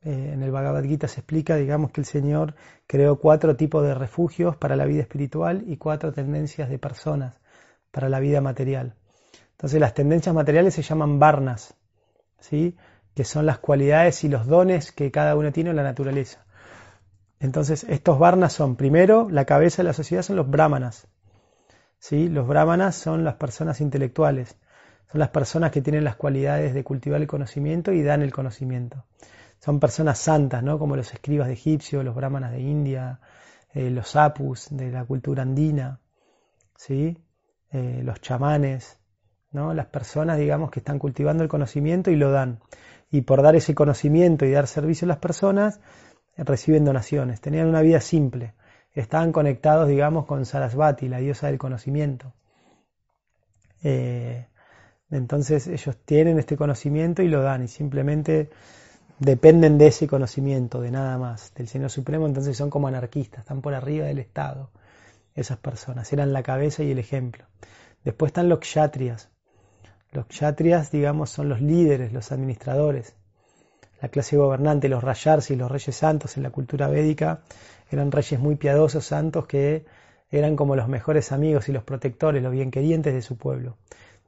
Eh, 0.05 0.31
en 0.33 0.43
el 0.43 0.51
Bhagavad 0.51 0.83
Gita 0.85 1.07
se 1.07 1.21
explica, 1.21 1.57
digamos, 1.57 1.91
que 1.91 2.01
el 2.01 2.07
Señor 2.07 2.55
creó 2.87 3.17
cuatro 3.17 3.57
tipos 3.57 3.85
de 3.85 3.95
refugios 3.95 4.57
para 4.57 4.75
la 4.75 4.87
vida 4.87 5.03
espiritual 5.03 5.65
y 5.67 5.77
cuatro 5.77 6.13
tendencias 6.13 6.71
de 6.71 6.79
personas 6.79 7.39
para 7.91 8.09
la 8.09 8.19
vida 8.21 8.41
material. 8.41 8.95
Entonces 9.51 9.79
las 9.81 9.93
tendencias 9.93 10.35
materiales 10.35 10.75
se 10.75 10.83
llaman 10.83 11.19
varnas, 11.19 11.75
¿sí? 12.41 12.75
que 13.15 13.25
son 13.25 13.45
las 13.45 13.59
cualidades 13.59 14.25
y 14.25 14.29
los 14.29 14.47
dones 14.47 14.93
que 14.93 15.11
cada 15.11 15.37
uno 15.37 15.53
tiene 15.53 15.71
en 15.71 15.77
la 15.77 15.83
naturaleza. 15.83 16.47
Entonces 17.39 17.85
estos 17.85 18.19
varnas 18.19 18.55
son, 18.55 18.77
primero, 18.77 19.29
la 19.29 19.45
cabeza 19.45 19.83
de 19.83 19.89
la 19.89 19.93
sociedad 19.93 20.23
son 20.23 20.37
los 20.37 20.49
brahmanas. 20.49 21.07
¿sí? 21.99 22.31
Los 22.31 22.49
brahmanas 22.49 22.97
son 22.97 23.25
las 23.25 23.35
personas 23.35 23.83
intelectuales, 23.83 24.57
son 25.13 25.19
las 25.21 25.29
personas 25.29 25.71
que 25.71 25.83
tienen 25.83 26.03
las 26.03 26.17
cualidades 26.17 26.75
de 26.75 26.83
cultivar 26.83 27.21
el 27.21 27.29
conocimiento 27.29 27.93
y 27.93 28.03
dan 28.03 28.23
el 28.23 28.33
conocimiento 28.33 29.05
son 29.63 29.79
personas 29.79 30.19
santas, 30.19 30.63
¿no? 30.63 30.77
como 30.79 30.97
los 30.97 31.13
escribas 31.13 31.47
de 31.47 31.55
Egipcio, 31.55 32.03
los 32.03 32.17
brahmanas 32.17 32.51
de 32.51 32.61
India, 32.61 33.21
eh, 33.73 33.91
los 33.91 34.17
apus 34.17 34.67
de 34.71 34.91
la 34.91 35.05
cultura 35.05 35.43
andina, 35.43 36.01
¿sí? 36.77 37.17
Eh, 37.71 38.01
los 38.03 38.21
chamanes, 38.21 38.99
¿no? 39.53 39.73
las 39.73 39.87
personas 39.87 40.37
digamos, 40.39 40.73
que 40.73 40.81
están 40.81 40.99
cultivando 40.99 41.45
el 41.45 41.49
conocimiento 41.49 42.11
y 42.11 42.17
lo 42.17 42.33
dan. 42.33 42.59
Y 43.09 43.21
por 43.21 43.41
dar 43.41 43.55
ese 43.55 43.73
conocimiento 43.73 44.45
y 44.45 44.51
dar 44.51 44.67
servicio 44.67 45.07
a 45.07 45.11
las 45.11 45.19
personas, 45.19 45.79
eh, 46.37 46.43
reciben 46.43 46.85
donaciones. 46.85 47.41
Tenían 47.41 47.69
una 47.69 47.83
vida 47.83 48.01
simple. 48.01 48.55
Estaban 48.95 49.31
conectados, 49.31 49.87
digamos, 49.87 50.27
con 50.27 50.45
Sarasvati, 50.45 51.09
la 51.09 51.19
diosa 51.19 51.47
del 51.47 51.59
conocimiento. 51.59 52.35
Entonces 55.13 55.67
ellos 55.67 55.97
tienen 56.05 56.39
este 56.39 56.57
conocimiento 56.57 57.23
y 57.23 57.29
lo 57.29 57.43
dan 57.43 57.63
y 57.63 57.69
simplemente 57.69 58.51
dependen 59.19 59.79
de 59.79 59.89
ese 59.89 60.09
conocimiento, 60.09 60.81
de 60.81 60.91
nada 60.91 61.19
más, 61.19 61.53
del 61.55 61.69
Señor 61.69 61.91
Supremo, 61.91 62.27
entonces 62.27 62.57
son 62.57 62.71
como 62.71 62.89
anarquistas, 62.89 63.41
están 63.41 63.61
por 63.61 63.75
arriba 63.75 64.07
del 64.07 64.19
Estado, 64.19 64.71
esas 65.35 65.59
personas, 65.59 66.13
eran 66.13 66.33
la 66.33 66.43
cabeza 66.43 66.83
y 66.83 66.91
el 66.91 66.99
ejemplo. 66.99 67.45
Después 68.05 68.31
están 68.31 68.49
los 68.49 68.59
kshatriyas. 68.59 69.29
Los 70.11 70.27
kshatriyas, 70.27 70.91
digamos, 70.91 71.31
son 71.31 71.49
los 71.49 71.61
líderes, 71.61 72.13
los 72.13 72.33
administradores, 72.33 73.15
la 74.01 74.09
clase 74.09 74.37
gobernante, 74.37 74.89
los 74.89 75.05
y 75.51 75.57
los 75.57 75.71
reyes 75.71 75.95
santos 75.95 76.37
en 76.37 76.43
la 76.43 76.51
cultura 76.51 76.89
védica, 76.89 77.43
eran 77.91 78.11
reyes 78.11 78.41
muy 78.41 78.57
piadosos, 78.57 79.05
santos, 79.05 79.47
que 79.47 79.85
eran 80.31 80.57
como 80.57 80.75
los 80.75 80.89
mejores 80.89 81.31
amigos 81.31 81.69
y 81.69 81.73
los 81.73 81.85
protectores, 81.85 82.43
los 82.43 82.53
bienquerientes 82.53 83.15
de 83.15 83.23
su 83.23 83.37
pueblo, 83.37 83.77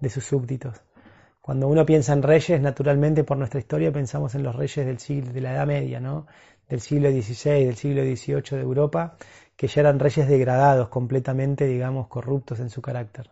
de 0.01 0.11
sus 0.11 0.25
súbditos. 0.25 0.81
Cuando 1.41 1.69
uno 1.69 1.85
piensa 1.85 2.13
en 2.15 2.23
reyes, 2.23 2.61
naturalmente 2.61 3.23
por 3.23 3.37
nuestra 3.37 3.61
historia 3.61 3.93
pensamos 3.93 4.35
en 4.35 4.43
los 4.43 4.57
reyes 4.57 4.87
del 4.87 4.99
siglo, 4.99 5.33
de 5.33 5.41
la 5.41 5.53
Edad 5.53 5.67
Media, 5.67 6.01
¿no? 6.01 6.27
del 6.69 6.81
siglo 6.81 7.11
XVI, 7.11 7.65
del 7.67 7.77
siglo 7.77 8.03
XVIII 8.03 8.57
de 8.57 8.63
Europa, 8.63 9.17
que 9.57 9.67
ya 9.67 9.83
eran 9.83 9.99
reyes 9.99 10.27
degradados, 10.27 10.89
completamente, 10.89 11.67
digamos, 11.67 12.09
corruptos 12.09 12.61
en 12.61 12.71
su 12.71 12.81
carácter, 12.81 13.31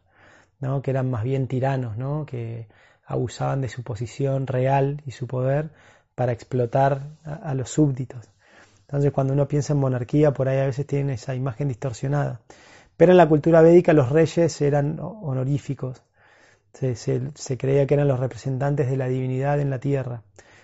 ¿no? 0.61 0.83
que 0.83 0.90
eran 0.90 1.11
más 1.11 1.25
bien 1.25 1.46
tiranos, 1.46 1.96
¿no? 1.96 2.27
que 2.27 2.68
abusaban 3.07 3.61
de 3.61 3.68
su 3.68 3.83
posición 3.83 4.46
real 4.46 5.03
y 5.07 5.12
su 5.12 5.27
poder 5.27 5.70
para 6.14 6.33
explotar 6.33 7.09
a, 7.25 7.55
los 7.55 7.70
súbditos. 7.70 8.29
Entonces, 8.83 9.11
cuando 9.12 9.33
uno 9.33 9.48
piensa 9.48 9.72
en 9.72 9.81
monarquía, 9.81 10.33
por 10.33 10.48
ahí 10.48 10.59
a 10.59 10.66
veces 10.66 10.87
tienen 10.87 11.11
esa 11.11 11.35
imagen 11.35 11.68
distorsionada. 11.68 12.40
Pero 12.96 13.12
en 13.12 13.18
la 13.18 13.29
cultura 13.29 13.62
védica 13.62 13.94
los 13.94 14.11
reyes 14.11 14.61
eran 14.61 14.98
honoríficos, 15.01 16.03
se, 16.73 17.59
creía 17.59 17.87
que 17.87 17.95
eran 17.95 18.09
los 18.09 18.19
representantes 18.19 18.91
de 18.91 18.97
la 18.97 19.09
divinidad 19.09 19.61
en 19.61 19.71
la 19.71 19.79
tierra. 19.79 20.23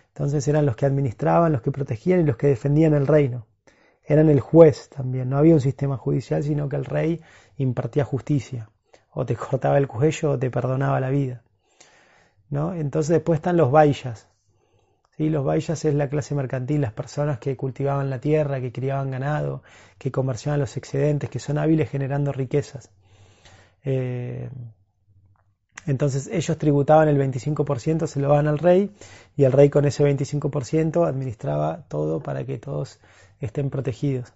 Entonces 0.08 0.46
eran 0.48 0.66
los 0.66 0.76
que 0.76 0.86
administraban, 0.86 1.52
los 1.52 1.62
que 1.62 1.70
protegían 1.70 2.20
y 2.20 2.24
los 2.24 2.36
que 2.36 2.48
defendían 2.48 2.94
el 2.94 3.06
reino. 3.06 3.46
Eran 4.04 4.30
el 4.30 4.40
juez 4.40 4.88
también, 4.88 5.28
no 5.28 5.36
había 5.36 5.54
un 5.54 5.60
sistema 5.60 5.96
judicial, 5.98 6.42
sino 6.42 6.68
que 6.68 6.76
el 6.76 6.86
rey 6.86 7.20
impartía 7.58 8.04
justicia. 8.04 8.70
O 9.12 9.26
te 9.26 9.36
cortaba 9.36 9.78
el 9.78 9.86
cuello 9.86 10.32
o 10.32 10.38
te 10.38 10.50
perdonaba 10.50 10.98
la 10.98 11.10
vida. 11.10 11.42
¿no? 12.50 12.74
Entonces 12.74 13.10
después 13.10 13.38
están 13.38 13.56
los 13.56 13.70
vaillas. 13.70 14.28
¿sí? 15.16 15.28
Los 15.28 15.44
vaillas 15.44 15.84
es 15.84 15.94
la 15.94 16.08
clase 16.08 16.34
mercantil, 16.34 16.80
las 16.80 16.94
personas 16.94 17.38
que 17.38 17.56
cultivaban 17.56 18.08
la 18.10 18.18
tierra, 18.18 18.60
que 18.60 18.72
criaban 18.72 19.10
ganado, 19.10 19.62
que 19.98 20.10
comerciaban 20.10 20.58
los 20.58 20.76
excedentes, 20.76 21.28
que 21.28 21.38
son 21.38 21.58
hábiles 21.58 21.90
generando 21.90 22.32
riquezas. 22.32 22.90
Eh, 23.84 24.48
entonces 25.86 26.28
ellos 26.32 26.58
tributaban 26.58 27.08
el 27.08 27.18
25%, 27.18 28.06
se 28.06 28.20
lo 28.20 28.28
daban 28.28 28.46
al 28.46 28.58
rey 28.58 28.90
y 29.36 29.44
el 29.44 29.52
rey 29.52 29.70
con 29.70 29.84
ese 29.84 30.04
25% 30.04 31.06
administraba 31.06 31.84
todo 31.88 32.20
para 32.20 32.44
que 32.44 32.58
todos 32.58 32.98
estén 33.40 33.70
protegidos. 33.70 34.32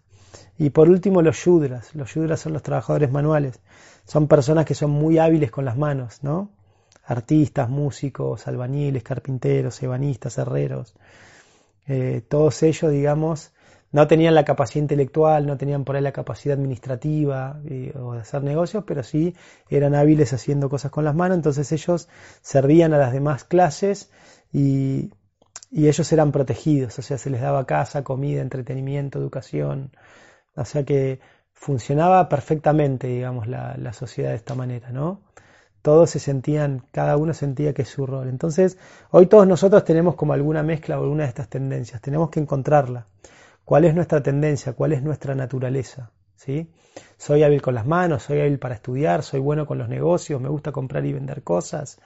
Y 0.59 0.70
por 0.70 0.88
último 0.88 1.22
los 1.22 1.44
yudras. 1.44 1.94
Los 1.94 2.14
yudras 2.14 2.40
son 2.40 2.52
los 2.52 2.62
trabajadores 2.62 3.11
manuales. 3.11 3.61
Son 4.05 4.28
personas 4.28 4.64
que 4.64 4.74
son 4.74 4.90
muy 4.90 5.18
hábiles 5.18 5.50
con 5.50 5.64
las 5.64 5.76
manos, 5.76 6.22
¿no? 6.22 6.50
Artistas, 7.05 7.68
músicos, 7.68 8.46
albañiles, 8.46 9.02
carpinteros, 9.02 9.83
ebanistas, 9.83 10.38
herreros. 10.38 10.94
Eh, 11.87 12.22
todos 12.28 12.62
ellos, 12.62 12.92
digamos, 12.92 13.52
no 13.92 14.07
tenían 14.07 14.35
la 14.35 14.44
capacidad 14.44 14.83
intelectual, 14.83 15.46
no 15.46 15.57
tenían 15.59 15.85
por 15.85 15.96
ahí 15.96 16.02
la 16.02 16.12
capacidad 16.12 16.57
administrativa 16.57 17.61
eh, 17.66 17.92
o 17.96 18.14
de 18.14 18.20
hacer 18.20 18.42
negocios, 18.42 18.85
pero 18.87 19.02
sí 19.02 19.37
eran 19.68 19.94
hábiles 19.94 20.33
haciendo 20.33 20.70
cosas 20.70 20.90
con 20.90 21.05
las 21.05 21.14
manos, 21.14 21.37
entonces 21.37 21.70
ellos 21.72 22.09
servían 22.40 22.94
a 22.94 22.98
las 22.98 23.12
demás 23.12 23.44
clases 23.44 24.11
y, 24.52 25.12
ellos 25.74 26.12
eran 26.12 26.33
protegidos, 26.33 26.98
o 26.98 27.02
sea, 27.02 27.16
se 27.16 27.31
les 27.31 27.40
daba 27.40 27.64
casa, 27.64 28.05
comida, 28.05 28.42
entretenimiento, 28.42 29.18
educación, 29.18 29.90
o 30.55 30.64
sea 30.66 30.85
que 30.85 31.20
funcionaba 31.55 32.28
perfectamente, 32.28 33.07
digamos, 33.07 33.46
la, 33.46 33.76
la 33.78 33.94
sociedad 33.94 34.31
de 34.31 34.37
esta 34.37 34.55
manera, 34.55 34.90
¿no? 34.90 35.22
Todos 35.81 36.11
se 36.11 36.18
sentían, 36.18 36.85
cada 36.92 37.16
uno 37.16 37.33
sentía 37.33 37.72
que 37.72 37.83
es 37.83 37.88
su 37.88 38.07
rol. 38.07 38.28
Entonces, 38.28 38.78
hoy 39.11 39.26
todos 39.26 39.46
nosotros 39.46 39.85
tenemos 39.85 40.14
como 40.14 40.35
alguna 40.35 40.62
mezcla 40.62 40.98
o 40.98 41.05
alguna 41.05 41.22
de 41.24 41.31
estas 41.31 41.48
tendencias, 41.48 42.02
tenemos 42.02 42.28
que 42.31 42.40
encontrarla 42.40 43.07
cuál 43.64 43.85
es 43.85 43.94
nuestra 43.94 44.22
tendencia, 44.22 44.72
cuál 44.72 44.92
es 44.92 45.03
nuestra 45.03 45.35
naturaleza. 45.35 46.11
¿sí? 46.37 46.70
Soy 47.16 47.42
hábil 47.42 47.62
con 47.62 47.75
las 47.75 47.87
manos, 47.87 48.25
soy 48.25 48.40
hábil 48.40 48.59
para 48.59 48.75
estudiar, 48.75 49.22
soy 49.22 49.41
bueno 49.41 49.66
con 49.66 49.78
los 49.78 49.89
negocios, 49.89 50.41
me 50.41 50.49
gusta 50.49 50.72
comprar 50.72 51.05
y 51.07 51.12
vender 51.12 51.43
cosas, 51.43 51.99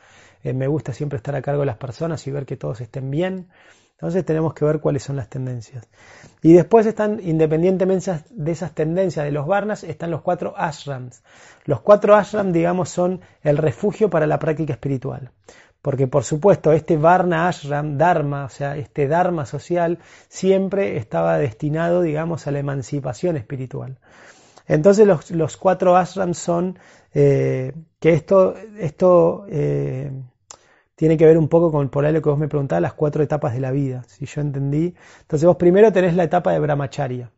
eh, 0.43 0.53
me 0.53 0.66
gusta 0.66 0.93
siempre 0.93 1.16
estar 1.16 1.35
a 1.35 1.43
cargo 1.43 1.61
de 1.61 1.66
las 1.66 1.78
personas 1.78 2.26
y 2.26 2.31
ver 2.31 2.47
que 2.47 2.57
todos 2.57 2.81
estén 2.81 3.11
bien. 3.11 3.49
Entonces 3.93 4.26
tenemos 4.26 4.53
que 4.53 4.66
ver 4.66 4.81
cuáles 4.81 5.05
son 5.05 5.16
las 5.16 5.31
tendencias. 5.31 5.89
Y 6.43 6.53
después 6.53 6.85
están, 6.85 7.18
independientemente 7.22 8.12
de 8.28 8.53
esas 8.53 8.74
tendencias 8.74 9.24
de 9.24 9.33
los 9.33 9.47
Varnas, 9.47 9.85
están 9.85 10.11
los 10.11 10.20
cuatro 10.20 10.53
ashrams. 10.55 11.22
Los 11.64 11.81
cuatro 11.81 12.14
ashrams, 12.14 12.53
digamos, 12.53 12.91
son 12.91 13.22
el 13.43 13.57
refugio 13.57 14.11
para 14.11 14.26
la 14.26 14.39
práctica 14.39 14.74
espiritual 14.74 15.31
porque 15.87 16.09
por 16.09 16.24
supuesto 16.24 16.72
este 16.72 16.97
Varna 16.97 17.47
Ashram, 17.47 17.97
Dharma, 17.97 18.47
o 18.47 18.49
sea, 18.49 18.76
este 18.76 19.07
Dharma 19.07 19.47
social, 19.47 20.01
siempre 20.26 20.97
estaba 20.97 21.39
destinado, 21.39 22.03
digamos, 22.03 22.49
a 22.49 22.51
la 22.51 22.59
emancipación 22.59 23.37
espiritual. 23.37 24.01
Entonces 24.66 25.07
los, 25.30 25.57
cuatro 25.57 25.97
ashrams 25.97 26.39
son 26.39 26.76
eh, 27.14 27.72
que 28.01 28.14
esto, 28.14 28.55
esto 28.80 29.47
eh, 29.49 30.11
tiene 30.97 31.16
que 31.16 31.24
ver 31.24 31.39
un 31.39 31.47
poco 31.47 31.70
con 31.70 31.89
por 31.89 32.05
ahí 32.05 32.12
lo 32.12 32.20
que 32.20 32.30
vos 32.30 32.39
me 32.41 32.49
preguntabas, 32.49 32.82
las 32.82 32.95
cuatro 32.95 33.22
etapas 33.22 33.55
de 33.55 33.61
la 33.61 33.70
vida, 33.70 34.03
si 34.09 34.26
yo 34.26 34.41
entendí. 34.41 34.93
Entonces 35.20 35.47
vos 35.47 35.57
primero 35.57 35.93
tenés 35.93 36.16
la 36.16 36.24
etapa 36.24 36.51
de 36.51 36.59
brahmacharya. 36.59 37.30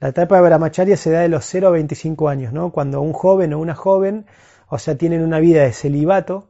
La 0.00 0.08
etapa 0.08 0.34
de 0.34 0.42
brahmacharya 0.42 0.96
se 0.96 1.12
da 1.12 1.20
de 1.20 1.28
los 1.28 1.44
0 1.44 1.68
a 1.68 1.70
25 1.70 2.28
años, 2.28 2.52
¿no? 2.52 2.72
Cuando 2.72 3.00
un 3.00 3.12
joven 3.12 3.54
o 3.54 3.60
una 3.60 3.76
joven, 3.76 4.26
o 4.66 4.78
sea, 4.78 4.98
tienen 4.98 5.22
una 5.22 5.38
vida 5.38 5.62
de 5.62 5.72
celibato, 5.72 6.48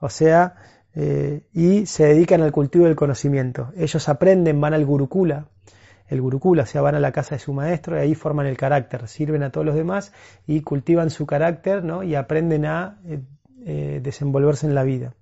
o 0.00 0.08
sea, 0.08 0.56
eh, 0.94 1.42
y 1.52 1.86
se 1.86 2.06
dedican 2.06 2.40
al 2.42 2.52
cultivo 2.52 2.84
del 2.84 2.96
conocimiento. 2.96 3.72
Ellos 3.76 4.08
aprenden, 4.08 4.60
van 4.60 4.74
al 4.74 4.84
gurukula, 4.84 5.48
el 6.08 6.20
gurukula, 6.20 6.62
o 6.62 6.66
sea, 6.66 6.82
van 6.82 6.94
a 6.94 7.00
la 7.00 7.12
casa 7.12 7.34
de 7.34 7.40
su 7.40 7.52
maestro 7.52 7.96
y 7.96 8.00
ahí 8.00 8.14
forman 8.14 8.46
el 8.46 8.56
carácter, 8.56 9.08
sirven 9.08 9.42
a 9.42 9.50
todos 9.50 9.66
los 9.66 9.74
demás 9.74 10.12
y 10.46 10.60
cultivan 10.60 11.10
su 11.10 11.26
carácter, 11.26 11.82
¿no? 11.82 12.02
Y 12.02 12.14
aprenden 12.14 12.66
a 12.66 12.98
eh, 13.06 13.20
eh, 13.64 14.00
desenvolverse 14.02 14.66
en 14.66 14.74
la 14.74 14.84
vida. 14.84 15.14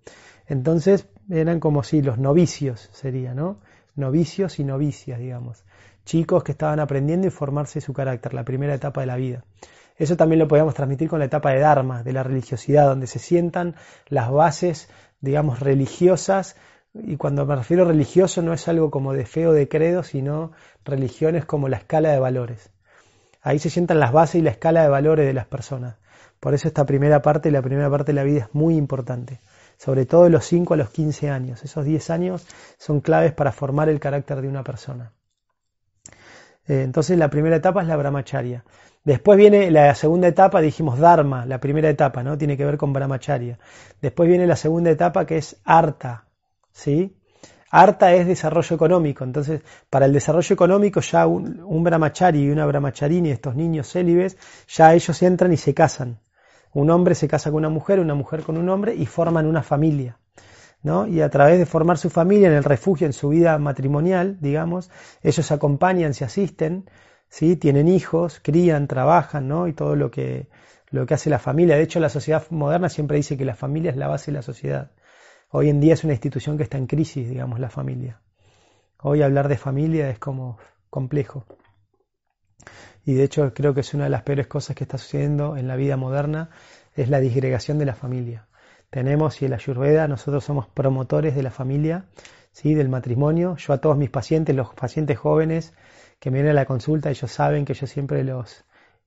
Entonces 0.47 1.07
eran 1.31 1.61
como 1.61 1.83
si 1.83 2.03
los 2.03 2.19
novicios 2.19 2.91
sería, 2.93 3.35
¿no? 3.35 3.59
Novicios 3.95 4.59
y 4.59 4.65
novicias, 4.65 5.19
digamos. 5.19 5.65
Chicos 6.05 6.43
que 6.43 6.53
estaban 6.53 6.81
aprendiendo 6.81 7.29
y 7.29 7.31
formarse 7.31 7.81
su 7.81 7.93
carácter, 7.93 8.35
la 8.35 8.45
primera 8.45 8.75
etapa 8.75 9.03
de 9.03 9.07
la 9.07 9.17
vida. 9.17 9.45
Eso 10.03 10.17
también 10.17 10.41
lo 10.41 10.49
podíamos 10.49 10.75
transmitir 10.75 11.09
con 11.09 11.21
la 11.21 11.27
etapa 11.27 11.53
de 11.53 11.61
Dharma, 11.61 12.03
de 12.03 12.13
la 12.13 12.25
religiosidad, 12.25 12.87
donde 12.87 13.07
se 13.07 13.21
sientan 13.21 13.77
las 14.09 14.33
bases, 14.33 14.89
digamos, 15.21 15.61
religiosas. 15.61 16.57
Y 16.93 17.17
cuando 17.17 17.47
me 17.47 17.55
refiero 17.55 17.85
a 17.85 17.87
religioso 17.87 18.43
no 18.43 18.53
es 18.53 18.67
algo 18.67 18.91
como 18.91 19.13
de 19.13 19.25
fe 19.27 19.47
o 19.47 19.53
de 19.53 19.69
credo, 19.69 20.03
sino 20.03 20.51
religiones 20.85 21.45
como 21.45 21.69
la 21.69 21.77
escala 21.77 22.11
de 22.11 22.19
valores. 22.19 22.71
Ahí 23.43 23.61
se 23.61 23.71
sientan 23.71 24.01
las 24.01 24.13
bases 24.13 24.37
y 24.37 24.43
la 24.43 24.51
escala 24.51 24.83
de 24.83 24.89
valores 24.89 25.25
de 25.25 25.35
las 25.35 25.47
personas. 25.47 25.95
Por 26.41 26.53
eso 26.53 26.67
esta 26.67 26.85
primera 26.85 27.23
parte, 27.23 27.53
la 27.53 27.63
primera 27.63 27.89
parte 27.89 28.11
de 28.11 28.17
la 28.17 28.25
vida 28.25 28.41
es 28.41 28.55
muy 28.55 28.77
importante 28.77 29.39
sobre 29.79 30.07
todo 30.07 30.25
de 30.25 30.31
los 30.31 30.45
5 30.45 30.75
a 30.75 30.77
los 30.77 30.91
15 30.91 31.31
años. 31.31 31.65
Esos 31.65 31.85
10 31.85 32.11
años 32.11 32.47
son 32.79 33.01
claves 33.01 33.33
para 33.33 33.51
formar 33.51 33.89
el 33.89 33.99
carácter 33.99 34.41
de 34.41 34.47
una 34.47 34.63
persona. 34.63 35.13
Eh, 36.69 36.83
entonces 36.83 37.19
la 37.19 37.31
primera 37.31 37.57
etapa 37.57 37.83
es 37.83 37.89
la 37.89 37.97
brahmacharya. 37.97 38.65
Después 39.05 39.37
viene 39.37 39.71
la 39.71 39.95
segunda 39.97 40.29
etapa, 40.29 40.61
dijimos 40.61 40.99
dharma, 40.99 41.45
la 41.45 41.59
primera 41.59 41.91
etapa, 41.91 42.23
¿no? 42.23 42.39
Tiene 42.39 42.57
que 42.57 42.65
ver 42.65 42.77
con 42.77 42.93
brahmacharya. 42.93 43.59
Después 44.01 44.29
viene 44.29 44.47
la 44.47 44.55
segunda 44.55 44.91
etapa 44.91 45.27
que 45.27 45.39
es 45.39 45.57
arta, 45.65 46.27
¿sí? 46.71 47.17
Arta 47.71 48.13
es 48.13 48.27
desarrollo 48.27 48.77
económico, 48.77 49.25
entonces 49.25 49.63
para 49.89 50.05
el 50.07 50.13
desarrollo 50.13 50.53
económico 50.53 51.01
ya 51.01 51.27
un, 51.27 51.83
brahmachari 51.83 52.45
y 52.45 52.51
una 52.51 52.67
brahmacharini, 52.67 53.31
estos 53.31 53.57
niños 53.57 53.91
célibes, 53.91 54.37
ya 54.69 54.95
ellos 54.95 55.23
entran 55.23 55.53
y 55.53 55.57
se 55.57 55.73
casan. 55.73 56.21
Un 56.75 56.91
hombre 56.91 57.15
se 57.15 57.29
casa 57.29 57.51
con 57.51 57.59
una 57.59 57.71
mujer, 57.71 57.99
una 57.99 58.15
mujer 58.15 58.43
con 58.43 58.57
un 58.59 58.69
hombre 58.69 58.95
y 58.95 59.07
forman 59.07 59.47
una 59.47 59.63
familia. 59.63 60.19
¿no? 60.83 61.07
Y 61.07 61.23
a 61.23 61.31
través 61.31 61.59
de 61.59 61.67
formar 61.67 61.97
su 61.97 62.11
familia 62.11 62.49
en 62.49 62.55
el 62.55 62.65
refugio, 62.65 63.07
en 63.07 63.13
su 63.13 63.31
vida 63.31 63.59
matrimonial, 63.59 64.37
digamos, 64.41 64.91
ellos 65.23 65.51
acompañan, 65.51 66.13
se 66.13 66.25
asisten, 66.25 66.85
¿sí? 67.33 67.57
tienen 67.57 67.89
hijos, 67.89 68.41
crían, 68.43 68.87
trabajan, 68.87 69.49
¿no? 69.49 69.67
y 69.67 69.73
todo 69.73 69.97
lo 69.97 70.11
que, 70.11 70.49
lo 70.91 71.07
que 71.07 71.15
hace 71.15 71.31
la 71.31 71.39
familia. 71.39 71.77
De 71.77 71.83
hecho, 71.83 71.99
la 71.99 72.11
sociedad 72.11 72.45
moderna 72.51 72.91
siempre 72.91 73.17
dice 73.17 73.39
que 73.39 73.47
la 73.47 73.55
familia 73.55 73.91
es 73.91 73.97
la 73.97 74.07
base 74.07 74.31
de 74.31 74.37
la 74.37 74.43
sociedad. 74.43 74.91
Hoy 75.49 75.71
en 75.71 75.81
día 75.81 75.95
es 75.95 76.05
una 76.05 76.13
institución 76.13 76.59
que 76.59 76.63
está 76.63 76.77
en 76.77 76.87
crisis, 76.87 77.29
digamos, 77.29 77.59
la 77.59 77.71
familia. 77.71 78.21
Hoy 79.01 79.23
hablar 79.23 79.49
de 79.49 79.57
familia 79.57 80.11
es 80.11 80.19
como 80.19 80.59
complejo 80.91 81.47
y 83.05 83.15
de 83.15 83.25
hecho 83.25 83.53
creo 83.55 83.73
que 83.75 83.81
es 83.81 83.95
una 83.95 84.05
de 84.05 84.11
las 84.11 84.23
peores 84.23 84.47
cosas 84.47 84.77
que 84.77 84.85
está 84.85 84.99
sucediendo 84.99 85.57
en 85.57 85.67
la 85.67 85.77
vida 85.77 85.97
moderna, 85.97 86.51
es 86.95 87.09
la 87.09 87.19
disgregación 87.19 87.79
de 87.79 87.87
la 87.87 87.95
familia. 87.95 88.47
Tenemos, 88.91 89.41
y 89.41 89.47
en 89.47 89.53
la 89.53 89.57
Ayurveda, 89.57 90.07
nosotros 90.07 90.45
somos 90.45 90.69
promotores 90.69 91.35
de 91.35 91.43
la 91.43 91.51
familia, 91.51 92.05
¿sí? 92.53 92.75
del 92.75 92.91
matrimonio. 92.91 93.57
Yo 93.57 93.73
a 93.73 93.79
todos 93.79 93.97
mis 93.97 94.11
pacientes, 94.11 94.55
los 94.55 94.75
pacientes 94.75 95.19
jóvenes 95.19 95.73
que 96.23 96.31
me 96.31 96.37
vienen 96.37 96.53
a 96.53 96.61
la 96.61 96.67
consulta, 96.67 97.11
ellos 97.11 97.33
saben 97.33 97.65
que 97.65 97.75
yo 97.75 97.89
siempre 97.89 98.23
los, 98.23 98.65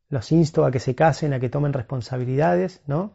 los 0.09 0.33
insto 0.33 0.65
a 0.65 0.71
que 0.71 0.81
se 0.81 0.95
casen, 0.95 1.31
a 1.31 1.39
que 1.39 1.47
tomen 1.47 1.71
responsabilidades, 1.71 2.81
¿no? 2.87 3.13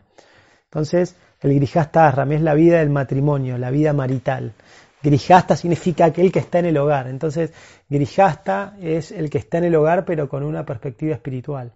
Entonces, 0.65 1.17
el 1.43 1.55
Grijasta 1.57 2.09
es 2.31 2.41
la 2.41 2.55
vida 2.55 2.79
del 2.79 2.89
matrimonio, 2.89 3.59
la 3.59 3.71
vida 3.71 3.93
marital. 3.93 4.55
Grijasta 5.03 5.55
significa 5.55 6.07
aquel 6.07 6.33
que 6.33 6.39
está 6.39 6.61
en 6.61 6.65
el 6.65 6.79
hogar. 6.79 7.09
Entonces, 7.09 7.53
Grijasta 7.91 8.75
es 8.81 9.13
el 9.13 9.29
que 9.29 9.37
está 9.37 9.59
en 9.59 9.65
el 9.65 9.75
hogar 9.75 10.07
pero 10.07 10.31
con 10.31 10.45
una 10.45 10.65
perspectiva 10.65 11.13
espiritual, 11.13 11.75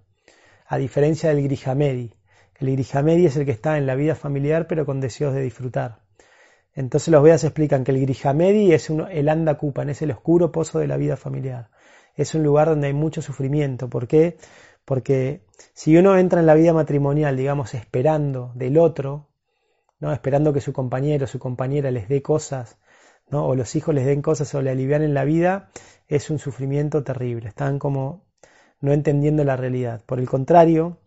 a 0.66 0.78
diferencia 0.78 1.28
del 1.28 1.42
Grijamedi. 1.42 2.14
El 2.58 2.70
Grijamedi 2.70 3.26
es 3.26 3.36
el 3.36 3.44
que 3.44 3.52
está 3.52 3.76
en 3.76 3.84
la 3.84 3.96
vida 3.96 4.14
familiar 4.14 4.66
pero 4.66 4.86
con 4.86 4.98
deseos 4.98 5.34
de 5.34 5.42
disfrutar. 5.42 5.98
Entonces 6.72 7.08
los 7.08 7.22
Vedas 7.22 7.44
explican 7.44 7.84
que 7.84 7.92
el 7.92 8.00
Grijamedi 8.00 8.72
es 8.72 8.88
el 8.88 9.28
Anda 9.28 9.58
es 9.88 10.00
el 10.00 10.10
oscuro 10.10 10.50
pozo 10.52 10.78
de 10.78 10.86
la 10.86 10.96
vida 10.96 11.18
familiar. 11.18 11.68
Es 12.16 12.34
un 12.34 12.42
lugar 12.42 12.68
donde 12.68 12.88
hay 12.88 12.92
mucho 12.92 13.22
sufrimiento. 13.22 13.88
¿Por 13.88 14.06
qué? 14.06 14.36
Porque 14.84 15.44
si 15.72 15.96
uno 15.96 16.16
entra 16.16 16.40
en 16.40 16.46
la 16.46 16.54
vida 16.54 16.72
matrimonial, 16.72 17.36
digamos, 17.36 17.74
esperando 17.74 18.52
del 18.54 18.78
otro, 18.78 19.28
¿no? 20.00 20.12
esperando 20.12 20.52
que 20.52 20.60
su 20.60 20.72
compañero 20.72 21.24
o 21.24 21.28
su 21.28 21.38
compañera 21.38 21.90
les 21.90 22.08
dé 22.08 22.22
cosas 22.22 22.78
o 23.30 23.54
los 23.54 23.74
hijos 23.74 23.94
les 23.94 24.06
den 24.06 24.22
cosas 24.22 24.54
o 24.54 24.62
le 24.62 24.70
alivian 24.70 25.02
en 25.02 25.14
la 25.14 25.24
vida, 25.24 25.70
es 26.08 26.30
un 26.30 26.38
sufrimiento 26.38 27.02
terrible. 27.02 27.48
Están 27.48 27.78
como 27.78 28.24
no 28.80 28.92
entendiendo 28.92 29.44
la 29.44 29.56
realidad. 29.56 30.02
Por 30.04 30.18
el 30.20 30.28
contrario, 30.28 30.98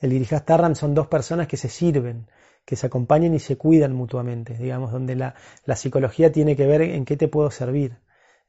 el 0.00 0.10
Girihastarram 0.10 0.74
son 0.74 0.94
dos 0.94 1.06
personas 1.06 1.46
que 1.46 1.56
se 1.56 1.68
sirven, 1.68 2.26
que 2.64 2.76
se 2.76 2.86
acompañan 2.86 3.34
y 3.34 3.38
se 3.38 3.56
cuidan 3.56 3.92
mutuamente, 3.92 4.54
digamos, 4.54 4.92
donde 4.92 5.14
la, 5.14 5.34
la 5.64 5.76
psicología 5.76 6.32
tiene 6.32 6.56
que 6.56 6.66
ver 6.66 6.82
en 6.82 7.04
qué 7.04 7.16
te 7.16 7.28
puedo 7.28 7.50
servir, 7.50 7.98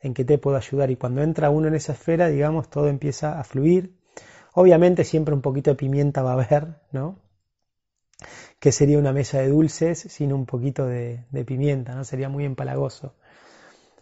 en 0.04 0.14
qué 0.14 0.24
te 0.24 0.38
puedo 0.38 0.58
ayudar. 0.58 0.92
Y 0.92 0.96
cuando 0.96 1.24
entra 1.24 1.50
uno 1.50 1.68
en 1.68 1.76
esa 1.76 1.94
esfera, 1.94 2.28
digamos, 2.28 2.70
todo 2.70 2.88
empieza 2.88 3.40
a 3.40 3.44
fluir. 3.44 3.96
Obviamente 4.54 5.04
siempre 5.04 5.34
un 5.34 5.42
poquito 5.42 5.72
de 5.72 5.76
pimienta 5.76 6.22
va 6.22 6.32
a 6.32 6.44
haber, 6.44 6.76
¿no? 6.92 7.24
que 8.64 8.72
sería 8.72 8.98
una 8.98 9.12
mesa 9.12 9.40
de 9.40 9.50
dulces 9.50 10.00
sin 10.00 10.32
un 10.32 10.46
poquito 10.46 10.86
de, 10.86 11.26
pimienta, 11.46 11.96
¿no? 11.96 12.06
Sería 12.06 12.30
muy 12.30 12.46
empalagoso. 12.46 13.14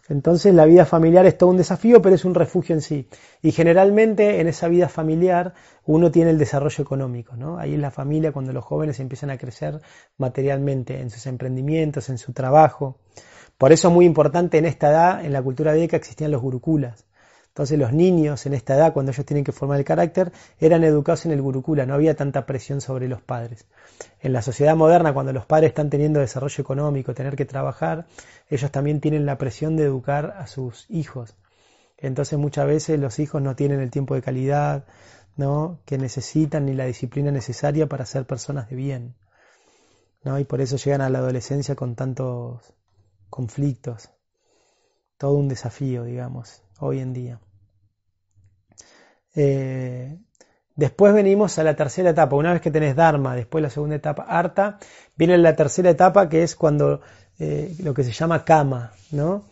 Entonces 0.08 0.54
la 0.54 0.66
vida 0.66 0.84
familiar 0.84 1.26
es 1.26 1.36
todo 1.36 1.50
un 1.50 1.56
desafío, 1.56 2.00
pero 2.00 2.14
es 2.14 2.24
un 2.24 2.36
refugio 2.36 2.76
en 2.76 2.80
sí. 2.80 3.08
Y 3.42 3.50
generalmente 3.50 4.40
en 4.40 4.46
esa 4.46 4.68
vida 4.68 4.88
familiar 4.88 5.54
uno 5.84 6.12
tiene 6.12 6.30
el 6.30 6.38
desarrollo 6.38 6.80
económico, 6.80 7.34
¿no? 7.36 7.58
Ahí 7.58 7.74
en 7.74 7.80
la 7.80 7.90
familia 7.90 8.30
cuando 8.30 8.52
los 8.52 8.64
jóvenes 8.64 9.00
empiezan 9.00 9.30
a 9.30 9.36
crecer 9.36 9.80
materialmente 10.16 11.00
en 11.00 11.10
sus 11.10 11.26
emprendimientos, 11.26 12.08
en 12.08 12.18
su 12.18 12.32
trabajo. 12.32 13.00
Por 13.62 13.70
eso 13.70 13.86
es 13.86 13.94
muy 13.94 14.06
importante 14.06 14.58
en 14.58 14.64
esta 14.66 14.90
edad, 14.90 15.24
en 15.24 15.32
la 15.32 15.40
cultura 15.40 15.70
védica 15.70 15.96
existían 15.96 16.32
los 16.32 16.42
gurukulas. 16.42 17.04
Entonces 17.46 17.78
los 17.78 17.92
niños 17.92 18.44
en 18.44 18.54
esta 18.54 18.74
edad, 18.74 18.92
cuando 18.92 19.12
ellos 19.12 19.24
tienen 19.24 19.44
que 19.44 19.52
formar 19.52 19.78
el 19.78 19.84
carácter, 19.84 20.32
eran 20.58 20.82
educados 20.82 21.26
en 21.26 21.30
el 21.30 21.40
gurukula, 21.40 21.86
no 21.86 21.94
había 21.94 22.16
tanta 22.16 22.44
presión 22.44 22.80
sobre 22.80 23.06
los 23.06 23.22
padres. 23.22 23.66
En 24.20 24.32
la 24.32 24.42
sociedad 24.42 24.74
moderna, 24.74 25.14
cuando 25.14 25.32
los 25.32 25.46
padres 25.46 25.68
están 25.68 25.90
teniendo 25.90 26.18
desarrollo 26.18 26.60
económico, 26.60 27.14
tener 27.14 27.36
que 27.36 27.44
trabajar, 27.44 28.06
ellos 28.50 28.68
también 28.72 29.00
tienen 29.00 29.26
la 29.26 29.38
presión 29.38 29.76
de 29.76 29.84
educar 29.84 30.34
a 30.38 30.48
sus 30.48 30.86
hijos. 30.90 31.36
Entonces 31.98 32.40
muchas 32.40 32.66
veces 32.66 32.98
los 32.98 33.20
hijos 33.20 33.40
no 33.42 33.54
tienen 33.54 33.78
el 33.78 33.92
tiempo 33.92 34.16
de 34.16 34.22
calidad, 34.22 34.86
¿no? 35.36 35.78
que 35.84 35.98
necesitan 35.98 36.66
ni 36.66 36.74
la 36.74 36.86
disciplina 36.86 37.30
necesaria 37.30 37.86
para 37.86 38.06
ser 38.06 38.26
personas 38.26 38.68
de 38.68 38.74
bien. 38.74 39.14
¿no? 40.24 40.40
Y 40.40 40.44
por 40.44 40.60
eso 40.60 40.78
llegan 40.78 41.00
a 41.00 41.10
la 41.10 41.20
adolescencia 41.20 41.76
con 41.76 41.94
tantos 41.94 42.74
conflictos. 43.32 44.10
Todo 45.16 45.32
un 45.32 45.48
desafío, 45.48 46.04
digamos 46.04 46.62
hoy 46.82 46.98
en 47.00 47.12
día. 47.12 47.40
Eh, 49.34 50.18
después 50.74 51.14
venimos 51.14 51.58
a 51.58 51.64
la 51.64 51.74
tercera 51.74 52.10
etapa. 52.10 52.36
Una 52.36 52.52
vez 52.52 52.60
que 52.60 52.70
tenés 52.70 52.96
Dharma, 52.96 53.34
después 53.34 53.62
la 53.62 53.70
segunda 53.70 53.96
etapa, 53.96 54.24
Arta, 54.28 54.78
viene 55.16 55.38
la 55.38 55.56
tercera 55.56 55.90
etapa 55.90 56.28
que 56.28 56.42
es 56.42 56.56
cuando 56.56 57.00
eh, 57.38 57.74
lo 57.82 57.94
que 57.94 58.04
se 58.04 58.12
llama 58.12 58.44
Kama, 58.44 58.92
¿no? 59.12 59.44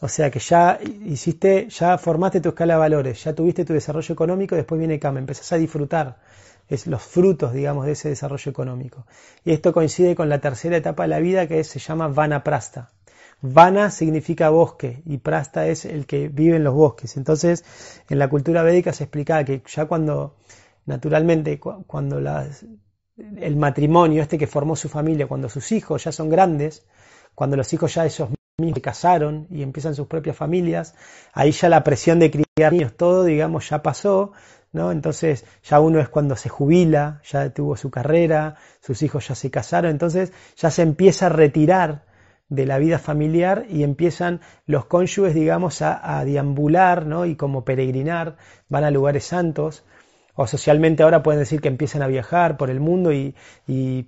O 0.00 0.08
sea 0.08 0.30
que 0.30 0.38
ya 0.38 0.78
hiciste, 1.04 1.68
ya 1.68 1.98
formaste 1.98 2.40
tu 2.40 2.50
escala 2.50 2.74
de 2.74 2.80
valores, 2.80 3.24
ya 3.24 3.34
tuviste 3.34 3.64
tu 3.64 3.72
desarrollo 3.72 4.12
económico, 4.12 4.54
después 4.54 4.78
viene 4.78 5.00
Kama, 5.00 5.18
empezás 5.18 5.52
a 5.52 5.56
disfrutar 5.56 6.18
los 6.86 7.02
frutos, 7.02 7.52
digamos, 7.52 7.86
de 7.86 7.92
ese 7.92 8.10
desarrollo 8.10 8.50
económico. 8.50 9.06
Y 9.44 9.52
esto 9.52 9.72
coincide 9.72 10.14
con 10.14 10.28
la 10.28 10.38
tercera 10.40 10.76
etapa 10.76 11.04
de 11.04 11.08
la 11.08 11.18
vida 11.18 11.48
que 11.48 11.64
se 11.64 11.78
llama 11.78 12.08
Vanaprasta. 12.08 12.90
Vana 13.40 13.90
significa 13.90 14.50
bosque 14.50 15.02
y 15.06 15.18
Prasta 15.18 15.68
es 15.68 15.84
el 15.84 16.06
que 16.06 16.28
vive 16.28 16.56
en 16.56 16.64
los 16.64 16.74
bosques. 16.74 17.16
Entonces, 17.16 17.64
en 18.08 18.18
la 18.18 18.28
cultura 18.28 18.62
védica 18.62 18.92
se 18.92 19.04
explicaba 19.04 19.44
que 19.44 19.62
ya 19.66 19.86
cuando, 19.86 20.34
naturalmente, 20.86 21.60
cuando 21.60 22.18
el 23.18 23.56
matrimonio, 23.56 24.22
este 24.22 24.38
que 24.38 24.46
formó 24.46 24.74
su 24.74 24.88
familia, 24.88 25.28
cuando 25.28 25.48
sus 25.48 25.70
hijos 25.70 26.04
ya 26.04 26.12
son 26.12 26.28
grandes, 26.28 26.84
cuando 27.34 27.56
los 27.56 27.72
hijos 27.72 27.94
ya 27.94 28.04
esos 28.04 28.30
mismos 28.30 28.74
se 28.74 28.80
casaron 28.80 29.46
y 29.50 29.62
empiezan 29.62 29.94
sus 29.94 30.08
propias 30.08 30.36
familias, 30.36 30.96
ahí 31.32 31.52
ya 31.52 31.68
la 31.68 31.84
presión 31.84 32.18
de 32.18 32.32
criar 32.32 32.72
niños, 32.72 32.96
todo, 32.96 33.22
digamos, 33.22 33.68
ya 33.68 33.82
pasó, 33.82 34.32
¿no? 34.72 34.90
Entonces 34.90 35.44
ya 35.62 35.78
uno 35.78 36.00
es 36.00 36.08
cuando 36.08 36.34
se 36.34 36.48
jubila, 36.48 37.22
ya 37.30 37.50
tuvo 37.50 37.76
su 37.76 37.90
carrera, 37.90 38.56
sus 38.80 39.02
hijos 39.02 39.28
ya 39.28 39.36
se 39.36 39.52
casaron, 39.52 39.92
entonces 39.92 40.32
ya 40.56 40.72
se 40.72 40.82
empieza 40.82 41.26
a 41.26 41.28
retirar 41.28 42.07
de 42.48 42.66
la 42.66 42.78
vida 42.78 42.98
familiar 42.98 43.66
y 43.68 43.82
empiezan 43.82 44.40
los 44.66 44.86
cónyuges, 44.86 45.34
digamos, 45.34 45.82
a, 45.82 46.18
a 46.18 46.24
deambular, 46.24 47.06
¿no? 47.06 47.26
Y 47.26 47.36
como 47.36 47.64
peregrinar, 47.64 48.36
van 48.68 48.84
a 48.84 48.90
lugares 48.90 49.24
santos, 49.24 49.84
o 50.40 50.46
socialmente 50.46 51.02
ahora 51.02 51.20
pueden 51.24 51.40
decir 51.40 51.60
que 51.60 51.66
empiezan 51.66 52.00
a 52.00 52.06
viajar 52.06 52.56
por 52.56 52.70
el 52.70 52.78
mundo 52.78 53.12
y, 53.12 53.34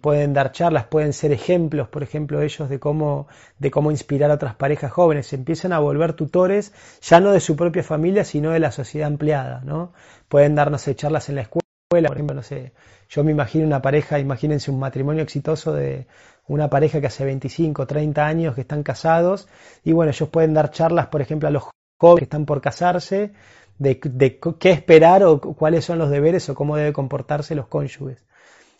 pueden 0.00 0.32
dar 0.32 0.52
charlas, 0.52 0.84
pueden 0.84 1.12
ser 1.12 1.32
ejemplos, 1.32 1.88
por 1.88 2.04
ejemplo, 2.04 2.40
ellos 2.40 2.68
de 2.68 2.78
cómo, 2.78 3.26
de 3.58 3.72
cómo 3.72 3.90
inspirar 3.90 4.30
a 4.30 4.34
otras 4.34 4.54
parejas 4.54 4.92
jóvenes. 4.92 5.26
Se 5.26 5.34
empiezan 5.34 5.72
a 5.72 5.80
volver 5.80 6.12
tutores 6.12 6.72
ya 7.02 7.18
no 7.18 7.32
de 7.32 7.40
su 7.40 7.56
propia 7.56 7.82
familia, 7.82 8.22
sino 8.22 8.52
de 8.52 8.60
la 8.60 8.70
sociedad 8.70 9.08
empleada, 9.08 9.62
¿no? 9.64 9.92
Pueden 10.28 10.54
darnos 10.54 10.88
charlas 10.94 11.28
en 11.28 11.34
la 11.34 11.40
escuela, 11.40 12.06
por 12.06 12.16
ejemplo, 12.16 12.36
no 12.36 12.44
sé, 12.44 12.74
yo 13.08 13.24
me 13.24 13.32
imagino 13.32 13.66
una 13.66 13.82
pareja, 13.82 14.20
imagínense 14.20 14.70
un 14.70 14.78
matrimonio 14.78 15.24
exitoso 15.24 15.72
de 15.72 16.06
una 16.50 16.68
pareja 16.68 17.00
que 17.00 17.06
hace 17.06 17.24
25, 17.24 17.86
30 17.86 18.26
años 18.26 18.54
que 18.56 18.62
están 18.62 18.82
casados 18.82 19.48
y 19.84 19.92
bueno, 19.92 20.10
ellos 20.10 20.28
pueden 20.28 20.52
dar 20.52 20.72
charlas, 20.72 21.06
por 21.06 21.20
ejemplo, 21.22 21.48
a 21.48 21.52
los 21.52 21.62
jóvenes 21.98 22.18
que 22.18 22.24
están 22.24 22.44
por 22.44 22.60
casarse 22.60 23.32
de, 23.78 24.00
qué 24.58 24.70
esperar 24.70 25.22
o 25.22 25.40
cuáles 25.40 25.84
son 25.84 25.98
los 25.98 26.10
deberes 26.10 26.48
o 26.48 26.54
cómo 26.56 26.76
debe 26.76 26.92
comportarse 26.92 27.54
los 27.54 27.68
cónyuges. 27.68 28.26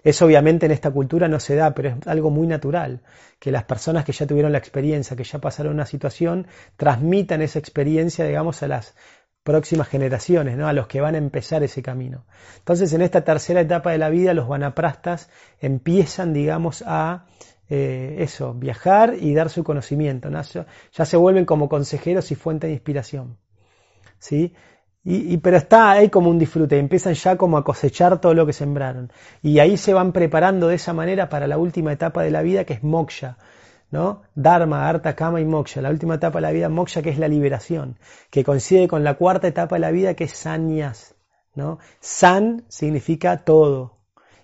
Eso 0.03 0.25
obviamente 0.27 0.67
en 0.67 0.73
esta 0.73 0.91
cultura 0.91 1.29
no 1.29 1.39
se 1.39 1.55
da, 1.55 1.73
pero 1.73 1.91
es 1.91 2.07
algo 2.09 2.31
muy 2.31 2.49
natural, 2.49 3.03
que 3.39 3.53
las 3.53 3.65
personas 3.65 4.05
que 4.05 4.13
ya 4.13 4.27
tuvieron 4.27 4.51
la 4.51 4.59
experiencia, 4.59 5.17
que 5.17 5.25
ya 5.25 5.39
pasaron 5.39 5.75
una 5.75 5.87
situación, 5.87 6.49
transmitan 6.77 7.41
esa 7.41 7.61
experiencia, 7.61 8.25
digamos, 8.25 8.63
a 8.63 8.69
las 8.69 8.95
próximas 9.43 9.89
generaciones, 9.89 10.57
¿no? 10.57 10.69
a 10.69 10.73
los 10.73 10.87
que 10.87 11.01
van 11.01 11.15
a 11.15 11.19
empezar 11.19 11.63
ese 11.63 11.83
camino. 11.83 12.25
Entonces, 12.59 12.93
en 12.93 13.03
esta 13.03 13.23
tercera 13.25 13.61
etapa 13.61 13.93
de 13.93 13.99
la 13.99 14.11
vida, 14.11 14.35
los 14.35 14.49
vanaprastas 14.49 15.31
empiezan, 15.61 16.33
digamos, 16.33 16.83
a 16.87 17.27
eh, 17.71 18.17
eso, 18.19 18.53
viajar 18.53 19.15
y 19.21 19.33
dar 19.33 19.49
su 19.49 19.63
conocimiento. 19.63 20.29
Ya, 20.29 21.05
se 21.05 21.17
vuelven 21.17 21.45
como 21.45 21.69
consejeros 21.69 22.33
y 22.33 22.35
fuente 22.35 22.67
de 22.67 22.73
inspiración. 22.73 23.39
¿sí? 24.19 24.55
Y, 25.05 25.39
pero 25.39 25.57
está 25.57 25.93
ahí 25.93 26.11
como 26.11 26.29
un 26.29 26.39
disfrute, 26.39 26.79
empiezan 26.79 27.15
ya 27.15 27.37
como 27.37 27.57
a 27.57 27.65
cosechar 27.65 28.21
todo 28.21 28.35
lo 28.35 28.45
que 28.45 28.53
sembraron. 28.53 29.13
Y 29.41 29.61
ahí 29.61 29.77
se 29.77 29.95
van 29.95 30.13
preparando 30.13 30.69
de 30.69 30.75
esa 30.75 30.93
manera 30.93 31.29
para 31.29 31.47
la 31.47 31.59
última 31.59 31.93
etapa 31.93 32.23
de 32.23 32.31
la 32.33 32.43
vida 32.43 32.65
que 32.65 32.75
es 32.75 32.83
moksha, 32.83 33.39
¿no? 33.91 34.23
Dharma, 34.35 34.89
Arta, 34.89 35.15
Kama 35.15 35.41
y 35.41 35.45
moksha. 35.45 35.81
La 35.81 35.91
última 35.91 36.17
etapa 36.17 36.39
de 36.39 36.43
la 36.43 36.53
vida, 36.53 36.69
moksha, 36.69 37.03
que 37.03 37.11
es 37.11 37.19
la 37.19 37.29
liberación, 37.29 37.99
que 38.31 38.45
coincide 38.45 38.89
con 38.89 39.05
la 39.05 39.15
cuarta 39.15 39.47
etapa 39.49 39.77
de 39.77 39.81
la 39.81 39.91
vida 39.91 40.15
que 40.15 40.25
es 40.25 40.33
sanyas, 40.33 41.15
¿no? 41.55 41.79
San 42.01 42.65
significa 42.69 43.39
todo 43.45 44.00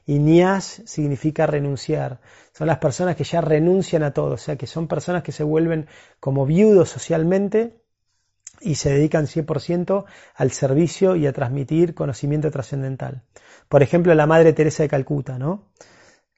y 0.06 0.20
significa 0.60 1.46
renunciar. 1.46 2.20
Son 2.52 2.68
las 2.68 2.78
personas 2.78 3.16
que 3.16 3.24
ya 3.24 3.40
renuncian 3.40 4.04
a 4.04 4.12
todo, 4.12 4.34
o 4.34 4.38
sea, 4.38 4.56
que 4.56 4.68
son 4.68 4.86
personas 4.86 5.24
que 5.24 5.32
se 5.32 5.42
vuelven 5.42 5.88
como 6.20 6.46
viudos 6.46 6.90
socialmente 6.90 7.82
y 8.60 8.76
se 8.76 8.90
dedican 8.90 9.26
100% 9.26 10.04
al 10.36 10.50
servicio 10.52 11.16
y 11.16 11.26
a 11.26 11.32
transmitir 11.32 11.94
conocimiento 11.94 12.50
trascendental. 12.52 13.24
Por 13.68 13.82
ejemplo, 13.82 14.14
la 14.14 14.26
Madre 14.26 14.52
Teresa 14.52 14.84
de 14.84 14.88
Calcuta, 14.88 15.38
¿no? 15.38 15.66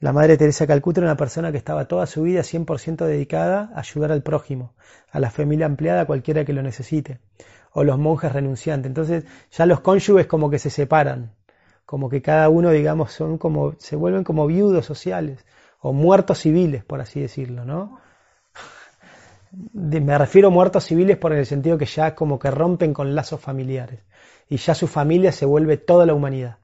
La 0.00 0.12
Madre 0.12 0.38
Teresa 0.38 0.64
de 0.64 0.68
Calcuta 0.68 1.00
era 1.00 1.08
una 1.08 1.16
persona 1.16 1.52
que 1.52 1.58
estaba 1.58 1.86
toda 1.86 2.06
su 2.06 2.22
vida 2.22 2.40
100% 2.40 3.04
dedicada 3.04 3.70
a 3.74 3.80
ayudar 3.80 4.12
al 4.12 4.22
prójimo, 4.22 4.74
a 5.10 5.20
la 5.20 5.30
familia 5.30 5.66
ampliada, 5.66 6.02
a 6.02 6.06
cualquiera 6.06 6.44
que 6.44 6.52
lo 6.54 6.62
necesite, 6.62 7.20
o 7.72 7.84
los 7.84 7.98
monjes 7.98 8.32
renunciantes. 8.32 8.88
Entonces, 8.88 9.24
ya 9.50 9.66
los 9.66 9.80
cónyuges 9.80 10.26
como 10.26 10.50
que 10.50 10.58
se 10.58 10.70
separan, 10.70 11.34
como 11.88 12.10
que 12.10 12.20
cada 12.20 12.50
uno, 12.50 12.70
digamos, 12.70 13.12
son 13.12 13.38
como, 13.38 13.72
se 13.78 13.96
vuelven 13.96 14.22
como 14.22 14.46
viudos 14.46 14.84
sociales, 14.84 15.46
o 15.80 15.94
muertos 15.94 16.40
civiles, 16.40 16.84
por 16.84 17.00
así 17.00 17.18
decirlo, 17.18 17.64
¿no? 17.64 17.98
me 19.72 20.18
refiero 20.18 20.48
a 20.48 20.50
muertos 20.50 20.84
civiles 20.84 21.16
por 21.16 21.32
el 21.32 21.46
sentido 21.46 21.78
que 21.78 21.86
ya 21.86 22.14
como 22.14 22.38
que 22.38 22.50
rompen 22.50 22.92
con 22.92 23.14
lazos 23.14 23.40
familiares 23.40 24.00
y 24.50 24.58
ya 24.58 24.74
su 24.74 24.86
familia 24.86 25.32
se 25.32 25.46
vuelve 25.46 25.78
toda 25.78 26.04
la 26.04 26.12
humanidad. 26.12 26.58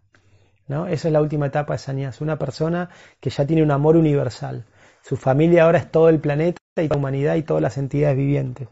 ¿no? 0.68 0.88
Esa 0.88 1.08
es 1.08 1.12
la 1.12 1.22
última 1.22 1.46
etapa 1.46 1.72
de 1.72 1.78
Sañas, 1.78 2.20
una 2.20 2.38
persona 2.38 2.90
que 3.18 3.30
ya 3.30 3.46
tiene 3.46 3.62
un 3.62 3.70
amor 3.70 3.96
universal. 3.96 4.66
Su 5.00 5.16
familia 5.16 5.64
ahora 5.64 5.78
es 5.78 5.90
todo 5.90 6.10
el 6.10 6.20
planeta 6.20 6.58
y 6.76 6.86
la 6.86 6.96
humanidad 6.98 7.36
y 7.36 7.44
todas 7.44 7.62
las 7.62 7.78
entidades 7.78 8.18
vivientes. 8.18 8.68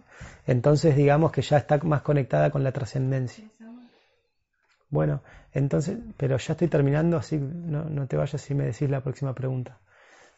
Entonces 0.47 0.97
digamos 0.97 1.33
que 1.33 1.41
ya 1.41 1.57
está 1.57 1.79
más 1.79 2.03
conectada 2.03 2.51
con 2.51 2.63
la 2.63 2.73
trascendencia. 2.73 3.49
Bueno, 4.91 5.23
entonces, 5.55 5.99
pero 6.17 6.39
ya 6.39 6.53
estoy 6.53 6.69
terminando, 6.69 7.17
así 7.17 7.39
no, 7.39 7.85
no 7.85 8.07
te 8.07 8.17
vayas 8.17 8.41
si 8.41 8.55
me 8.55 8.65
decís 8.65 8.89
la 8.89 9.01
próxima 9.01 9.35
pregunta. 9.35 9.79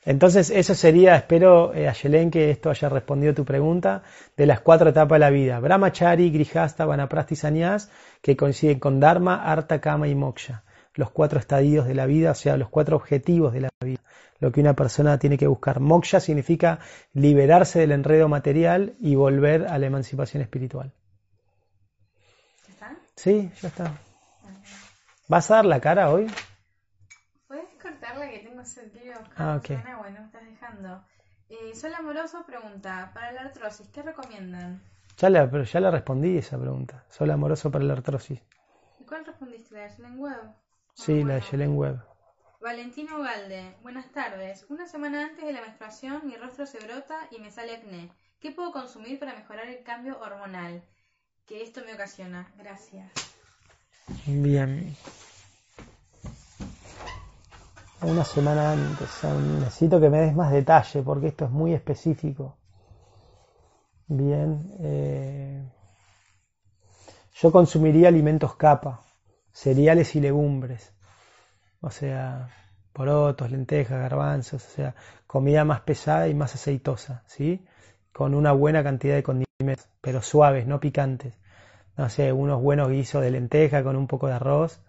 Entonces, 0.06 0.50
eso 0.50 0.74
sería, 0.74 1.16
espero, 1.16 1.72
eh, 1.72 1.88
Ayelen, 1.88 2.30
que 2.30 2.50
esto 2.50 2.68
haya 2.68 2.88
respondido 2.90 3.32
a 3.32 3.34
tu 3.34 3.44
pregunta, 3.44 4.02
de 4.36 4.44
las 4.44 4.60
cuatro 4.60 4.90
etapas 4.90 5.16
de 5.16 5.20
la 5.20 5.30
vida. 5.30 5.60
Brahmachari, 5.60 6.30
Grihasta, 6.30 6.84
Vanaprasti, 6.84 7.36
Sanyas, 7.36 7.90
que 8.20 8.36
coinciden 8.36 8.78
con 8.78 9.00
Dharma, 9.00 9.50
Arta, 9.50 9.80
Kama 9.80 10.06
y 10.08 10.14
Moksha. 10.14 10.62
Los 10.94 11.10
cuatro 11.10 11.38
estadios 11.40 11.86
de 11.86 11.94
la 11.94 12.06
vida, 12.06 12.32
o 12.32 12.34
sea, 12.34 12.56
los 12.58 12.68
cuatro 12.68 12.96
objetivos 12.96 13.54
de 13.54 13.62
la 13.62 13.68
vida. 13.82 14.00
Lo 14.40 14.52
que 14.52 14.60
una 14.60 14.74
persona 14.74 15.18
tiene 15.18 15.38
que 15.38 15.46
buscar. 15.46 15.80
Moksha 15.80 16.20
significa 16.20 16.80
liberarse 17.14 17.78
del 17.78 17.92
enredo 17.92 18.28
material 18.28 18.94
y 19.00 19.14
volver 19.14 19.66
a 19.68 19.78
la 19.78 19.86
emancipación 19.86 20.42
espiritual. 20.42 20.92
¿Está? 22.68 22.94
Sí, 23.16 23.50
ya 23.62 23.68
está. 23.68 24.03
¿Vas 25.28 25.50
a 25.50 25.56
dar 25.56 25.66
la 25.66 25.80
cara 25.80 26.10
hoy? 26.10 26.26
que 28.30 28.38
tengo 28.38 28.64
sentido. 28.64 29.14
Ah, 29.36 29.56
ok. 29.58 29.68
Bueno, 29.98 30.20
me 30.20 30.26
estás 30.26 30.44
dejando. 30.44 31.04
Eh, 31.48 31.74
Sol 31.74 31.94
Amoroso 31.94 32.44
pregunta, 32.46 33.10
para 33.12 33.32
la 33.32 33.42
artrosis, 33.42 33.88
¿qué 33.88 34.02
recomiendan? 34.02 34.82
Ya 35.18 35.30
la, 35.30 35.50
pero 35.50 35.64
ya 35.64 35.80
la 35.80 35.90
respondí 35.90 36.38
esa 36.38 36.58
pregunta. 36.58 37.04
Sol 37.08 37.30
Amoroso 37.30 37.70
para 37.70 37.84
la 37.84 37.94
artrosis. 37.94 38.40
¿Y 38.98 39.04
cuál 39.04 39.24
respondiste? 39.24 39.74
¿La 39.74 39.82
de 39.82 39.96
Yelen 39.96 40.18
Web? 40.18 40.54
Sí, 40.94 41.22
la 41.24 41.34
de 41.34 41.40
Yelen 41.42 41.76
Web. 41.76 42.00
Valentino 42.60 43.20
Galde, 43.20 43.76
buenas 43.82 44.10
tardes. 44.10 44.64
Una 44.70 44.86
semana 44.86 45.26
antes 45.26 45.44
de 45.44 45.52
la 45.52 45.60
menstruación 45.60 46.26
mi 46.26 46.36
rostro 46.36 46.64
se 46.66 46.78
brota 46.78 47.28
y 47.30 47.38
me 47.40 47.50
sale 47.50 47.76
acné. 47.76 48.10
¿Qué 48.40 48.52
puedo 48.52 48.72
consumir 48.72 49.18
para 49.18 49.34
mejorar 49.34 49.68
el 49.68 49.82
cambio 49.82 50.18
hormonal 50.20 50.82
que 51.46 51.62
esto 51.62 51.82
me 51.84 51.92
ocasiona? 51.92 52.50
Gracias. 52.56 53.33
Bien 54.26 54.96
una 58.04 58.24
semana 58.24 58.72
antes. 58.72 59.24
necesito 59.60 60.00
que 60.00 60.10
me 60.10 60.20
des 60.20 60.34
más 60.34 60.52
detalle 60.52 61.02
porque 61.02 61.28
esto 61.28 61.46
es 61.46 61.50
muy 61.50 61.72
específico. 61.72 62.56
Bien. 64.06 64.74
Eh, 64.80 65.62
yo 67.34 67.50
consumiría 67.50 68.08
alimentos 68.08 68.56
capa, 68.56 69.04
cereales 69.52 70.14
y 70.14 70.20
legumbres. 70.20 70.92
O 71.80 71.90
sea, 71.90 72.48
porotos, 72.92 73.50
lentejas, 73.50 73.98
garbanzos, 73.98 74.64
o 74.64 74.70
sea, 74.70 74.94
comida 75.26 75.64
más 75.64 75.80
pesada 75.80 76.28
y 76.28 76.34
más 76.34 76.54
aceitosa, 76.54 77.24
¿sí? 77.26 77.66
Con 78.12 78.34
una 78.34 78.52
buena 78.52 78.82
cantidad 78.82 79.16
de 79.16 79.22
condimentos, 79.22 79.88
pero 80.00 80.22
suaves, 80.22 80.66
no 80.66 80.80
picantes. 80.80 81.34
No 81.96 82.08
sé, 82.08 82.32
unos 82.32 82.60
buenos 82.60 82.88
guisos 82.88 83.22
de 83.22 83.30
lenteja 83.30 83.82
con 83.82 83.96
un 83.96 84.06
poco 84.06 84.26
de 84.26 84.34
arroz 84.34 84.80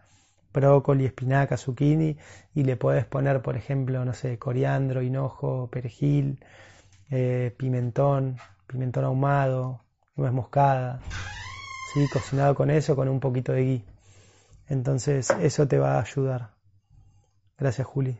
brócoli, 0.55 1.05
espinaca, 1.05 1.57
zucchini 1.57 2.17
y 2.55 2.63
le 2.63 2.77
puedes 2.77 3.05
poner, 3.05 3.41
por 3.41 3.57
ejemplo, 3.57 4.03
no 4.05 4.13
sé, 4.13 4.39
coriandro, 4.39 5.01
hinojo, 5.01 5.69
perejil, 5.69 6.39
eh, 7.11 7.53
pimentón, 7.57 8.37
pimentón 8.65 9.03
ahumado, 9.03 9.81
nuez 10.15 10.31
moscada, 10.31 11.01
¿sí? 11.93 12.07
cocinado 12.11 12.55
con 12.55 12.71
eso, 12.71 12.95
con 12.95 13.09
un 13.09 13.19
poquito 13.19 13.51
de 13.51 13.63
gui. 13.63 13.85
Entonces, 14.67 15.29
eso 15.41 15.67
te 15.67 15.77
va 15.77 15.97
a 15.97 16.01
ayudar. 16.01 16.51
Gracias, 17.57 17.85
Juli. 17.85 18.17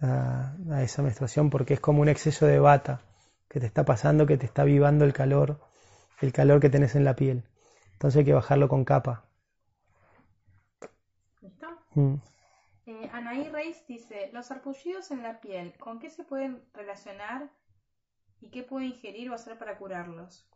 A, 0.00 0.54
a 0.70 0.82
esa 0.82 1.02
menstruación 1.02 1.50
porque 1.50 1.74
es 1.74 1.80
como 1.80 2.00
un 2.00 2.08
exceso 2.08 2.46
de 2.46 2.58
bata 2.58 3.00
que 3.48 3.60
te 3.60 3.66
está 3.66 3.84
pasando, 3.84 4.26
que 4.26 4.38
te 4.38 4.46
está 4.46 4.64
vivando 4.64 5.04
el 5.04 5.12
calor, 5.12 5.60
el 6.22 6.32
calor 6.32 6.60
que 6.60 6.70
tenés 6.70 6.94
en 6.94 7.04
la 7.04 7.14
piel. 7.16 7.42
Entonces 7.92 8.20
hay 8.20 8.24
que 8.24 8.32
bajarlo 8.32 8.68
con 8.68 8.84
capa. 8.84 9.24
Mm. 11.94 12.14
Eh, 12.86 13.10
Anaí 13.12 13.48
Reis 13.48 13.84
dice, 13.86 14.30
los 14.32 14.50
arpullidos 14.50 15.10
en 15.10 15.22
la 15.22 15.40
piel, 15.40 15.74
¿con 15.78 15.98
qué 15.98 16.10
se 16.10 16.24
pueden 16.24 16.62
relacionar 16.72 17.50
y 18.40 18.50
qué 18.50 18.62
puede 18.62 18.86
ingerir 18.86 19.30
o 19.30 19.34
hacer 19.34 19.58
para 19.58 19.76
curarlos? 19.76 20.48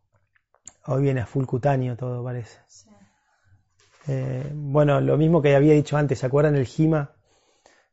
Hoy 0.86 1.02
viene 1.02 1.20
a 1.20 1.26
full 1.26 1.44
cutáneo 1.44 1.96
todo, 1.96 2.24
parece. 2.24 2.58
Eh, 4.08 4.50
bueno, 4.54 5.00
lo 5.00 5.16
mismo 5.16 5.42
que 5.42 5.54
había 5.54 5.74
dicho 5.74 5.96
antes, 5.96 6.20
¿se 6.20 6.26
acuerdan 6.26 6.56
el 6.56 6.66
jima? 6.66 7.16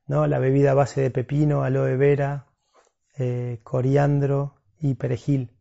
¿No? 0.08 0.28
La 0.28 0.40
bebida 0.40 0.72
a 0.72 0.76
base 0.76 1.02
de 1.02 1.12
pepino, 1.12 1.64
aloe 1.64 1.98
vera, 1.98 2.48
eh, 3.18 3.60
coriandro 3.64 4.56
y 4.80 4.96
perejil. 4.96 5.53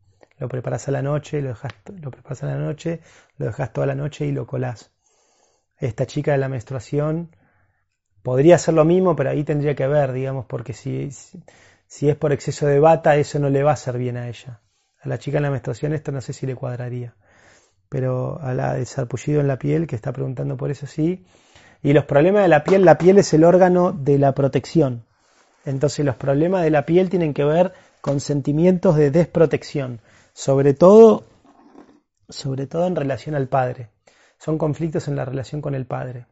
Lo 0.42 0.48
preparas 0.48 0.88
a 0.88 0.90
la 0.90 1.02
noche, 1.02 1.40
lo, 1.40 1.50
dejas, 1.50 1.72
lo 2.00 2.10
preparas 2.10 2.42
a 2.42 2.46
la 2.46 2.56
noche, 2.56 3.00
lo 3.38 3.46
dejas 3.46 3.72
toda 3.72 3.86
la 3.86 3.94
noche 3.94 4.26
y 4.26 4.32
lo 4.32 4.44
colás. 4.44 4.90
esta 5.78 6.04
chica 6.04 6.32
de 6.32 6.38
la 6.38 6.48
menstruación 6.48 7.30
podría 8.24 8.58
ser 8.58 8.74
lo 8.74 8.84
mismo, 8.84 9.14
pero 9.14 9.30
ahí 9.30 9.44
tendría 9.44 9.76
que 9.76 9.86
ver, 9.86 10.10
digamos, 10.10 10.46
porque 10.46 10.72
si, 10.72 11.10
si 11.86 12.08
es 12.08 12.16
por 12.16 12.32
exceso 12.32 12.66
de 12.66 12.80
bata, 12.80 13.14
eso 13.14 13.38
no 13.38 13.50
le 13.50 13.62
va 13.62 13.70
a 13.70 13.74
hacer 13.74 13.98
bien 13.98 14.16
a 14.16 14.28
ella. 14.28 14.60
A 15.00 15.08
la 15.08 15.16
chica 15.16 15.36
en 15.36 15.44
la 15.44 15.50
menstruación 15.52 15.92
esto 15.92 16.10
no 16.10 16.20
sé 16.20 16.32
si 16.32 16.44
le 16.44 16.56
cuadraría. 16.56 17.14
Pero 17.88 18.40
a 18.40 18.52
la 18.52 18.74
de 18.74 18.84
sarpullido 18.84 19.40
en 19.40 19.46
la 19.46 19.60
piel, 19.60 19.86
que 19.86 19.94
está 19.94 20.12
preguntando 20.12 20.56
por 20.56 20.72
eso 20.72 20.88
sí. 20.88 21.24
Y 21.84 21.92
los 21.92 22.04
problemas 22.06 22.42
de 22.42 22.48
la 22.48 22.64
piel, 22.64 22.84
la 22.84 22.98
piel 22.98 23.18
es 23.18 23.32
el 23.32 23.44
órgano 23.44 23.92
de 23.92 24.18
la 24.18 24.34
protección. 24.34 25.04
Entonces 25.64 26.04
los 26.04 26.16
problemas 26.16 26.64
de 26.64 26.70
la 26.70 26.84
piel 26.84 27.10
tienen 27.10 27.32
que 27.32 27.44
ver 27.44 27.72
con 28.02 28.18
sentimientos 28.18 28.96
de 28.96 29.12
desprotección, 29.12 30.00
sobre 30.32 30.74
todo, 30.74 31.24
sobre 32.28 32.66
todo 32.66 32.86
en 32.86 32.96
relación 32.96 33.34
al 33.34 33.48
padre. 33.48 33.90
Son 34.38 34.58
conflictos 34.58 35.08
en 35.08 35.16
la 35.16 35.24
relación 35.24 35.60
con 35.60 35.74
el 35.74 35.86
padre. 35.86 36.26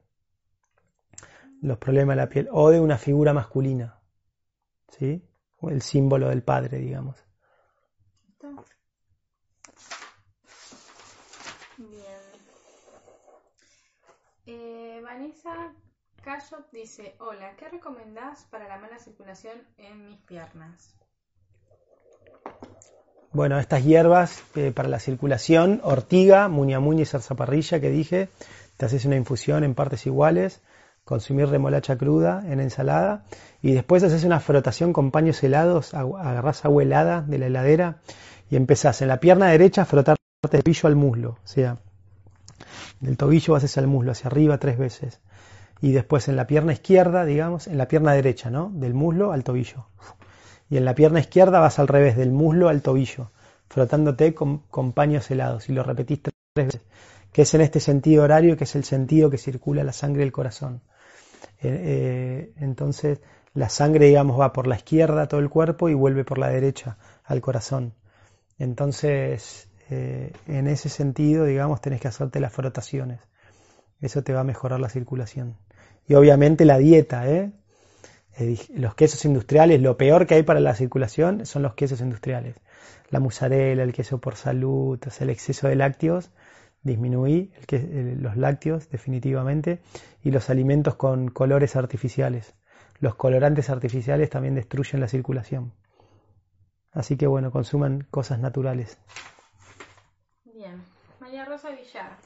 Los 1.62 1.78
problemas 1.78 2.16
de 2.16 2.22
la 2.22 2.28
piel 2.28 2.48
o 2.50 2.70
de 2.70 2.80
una 2.80 2.98
figura 2.98 3.32
masculina, 3.32 4.00
¿sí? 4.88 5.22
O 5.58 5.70
el 5.70 5.82
símbolo 5.82 6.28
del 6.28 6.42
padre, 6.42 6.78
digamos. 6.78 7.24
Bien. 11.76 12.20
Eh, 14.46 15.00
Vanessa 15.02 15.74
Cayot 16.22 16.70
dice, 16.72 17.14
hola, 17.18 17.56
¿qué 17.56 17.68
recomendás 17.68 18.44
para 18.46 18.68
la 18.68 18.78
mala 18.78 18.98
circulación 18.98 19.66
en 19.78 20.06
mis 20.06 20.20
piernas? 20.22 20.99
Bueno, 23.32 23.60
estas 23.60 23.84
hierbas 23.84 24.42
eh, 24.56 24.72
para 24.74 24.88
la 24.88 24.98
circulación, 24.98 25.80
ortiga, 25.84 26.48
muña 26.48 26.80
y 26.98 27.04
zarzaparrilla 27.04 27.80
que 27.80 27.88
dije, 27.88 28.28
te 28.76 28.86
haces 28.86 29.04
una 29.04 29.14
infusión 29.14 29.62
en 29.62 29.76
partes 29.76 30.04
iguales, 30.06 30.62
consumir 31.04 31.46
remolacha 31.48 31.96
cruda 31.96 32.42
en 32.48 32.58
ensalada 32.58 33.24
y 33.62 33.72
después 33.72 34.02
haces 34.02 34.24
una 34.24 34.40
frotación 34.40 34.92
con 34.92 35.12
paños 35.12 35.40
helados, 35.44 35.94
agarrás 35.94 36.64
agua 36.64 36.82
helada 36.82 37.22
de 37.22 37.38
la 37.38 37.46
heladera 37.46 37.98
y 38.50 38.56
empezás 38.56 39.00
en 39.00 39.06
la 39.06 39.20
pierna 39.20 39.46
derecha 39.46 39.82
a 39.82 39.84
frotar 39.84 40.16
del 40.50 40.62
tobillo 40.62 40.88
al 40.88 40.96
muslo, 40.96 41.30
o 41.44 41.46
sea, 41.46 41.78
del 42.98 43.16
tobillo 43.16 43.54
haces 43.54 43.78
al 43.78 43.86
muslo, 43.86 44.10
hacia 44.10 44.26
arriba 44.26 44.58
tres 44.58 44.76
veces 44.76 45.20
y 45.80 45.92
después 45.92 46.26
en 46.26 46.34
la 46.34 46.48
pierna 46.48 46.72
izquierda, 46.72 47.24
digamos, 47.24 47.68
en 47.68 47.78
la 47.78 47.86
pierna 47.86 48.12
derecha, 48.12 48.50
¿no? 48.50 48.70
Del 48.74 48.92
muslo 48.92 49.32
al 49.32 49.44
tobillo. 49.44 49.86
Y 50.70 50.76
en 50.76 50.84
la 50.84 50.94
pierna 50.94 51.20
izquierda 51.20 51.58
vas 51.58 51.80
al 51.80 51.88
revés, 51.88 52.16
del 52.16 52.30
muslo 52.30 52.68
al 52.68 52.80
tobillo, 52.80 53.32
frotándote 53.68 54.34
con, 54.34 54.92
paños 54.92 55.30
helados 55.30 55.68
y 55.68 55.72
lo 55.72 55.82
repetís 55.82 56.22
tres 56.22 56.34
veces, 56.54 56.80
que 57.32 57.42
es 57.42 57.54
en 57.54 57.60
este 57.60 57.80
sentido 57.80 58.22
horario, 58.22 58.56
que 58.56 58.64
es 58.64 58.76
el 58.76 58.84
sentido 58.84 59.30
que 59.30 59.36
circula 59.36 59.82
la 59.82 59.92
sangre 59.92 60.20
del 60.20 60.32
corazón. 60.32 60.80
Eh, 61.60 61.68
eh, 61.68 62.52
entonces, 62.60 63.20
la 63.52 63.68
sangre, 63.68 64.06
digamos, 64.06 64.38
va 64.40 64.52
por 64.52 64.68
la 64.68 64.76
izquierda 64.76 65.26
todo 65.26 65.40
el 65.40 65.50
cuerpo 65.50 65.88
y 65.88 65.94
vuelve 65.94 66.24
por 66.24 66.38
la 66.38 66.48
derecha 66.48 66.96
al 67.24 67.40
corazón. 67.40 67.94
Entonces, 68.58 69.68
eh, 69.90 70.32
en 70.46 70.68
ese 70.68 70.88
sentido, 70.88 71.44
digamos, 71.44 71.80
tenés 71.80 72.00
que 72.00 72.08
hacerte 72.08 72.38
las 72.38 72.52
frotaciones. 72.52 73.20
Eso 74.00 74.22
te 74.22 74.32
va 74.32 74.40
a 74.40 74.44
mejorar 74.44 74.78
la 74.78 74.88
circulación. 74.88 75.56
Y 76.06 76.14
obviamente 76.14 76.64
la 76.64 76.78
dieta, 76.78 77.28
¿eh? 77.28 77.50
Los 78.70 78.94
quesos 78.94 79.24
industriales, 79.24 79.80
lo 79.80 79.96
peor 79.96 80.26
que 80.26 80.34
hay 80.34 80.42
para 80.42 80.60
la 80.60 80.74
circulación 80.74 81.46
son 81.46 81.62
los 81.62 81.74
quesos 81.74 82.00
industriales. 82.00 82.56
La 83.10 83.20
mozzarella, 83.20 83.82
el 83.82 83.92
queso 83.92 84.20
por 84.20 84.36
salud, 84.36 84.98
el 85.20 85.30
exceso 85.30 85.68
de 85.68 85.76
lácteos, 85.76 86.30
disminuí 86.82 87.52
los 88.18 88.36
lácteos 88.36 88.88
definitivamente, 88.88 89.80
y 90.22 90.30
los 90.30 90.50
alimentos 90.50 90.94
con 90.94 91.28
colores 91.28 91.76
artificiales. 91.76 92.54
Los 93.00 93.14
colorantes 93.14 93.70
artificiales 93.70 94.30
también 94.30 94.54
destruyen 94.54 95.00
la 95.00 95.08
circulación. 95.08 95.72
Así 96.92 97.16
que 97.16 97.26
bueno, 97.26 97.50
consuman 97.50 98.06
cosas 98.10 98.38
naturales. 98.38 98.98
Bien. 100.44 100.82
María 101.20 101.44
Rosa 101.44 101.70
Villar. 101.70 102.16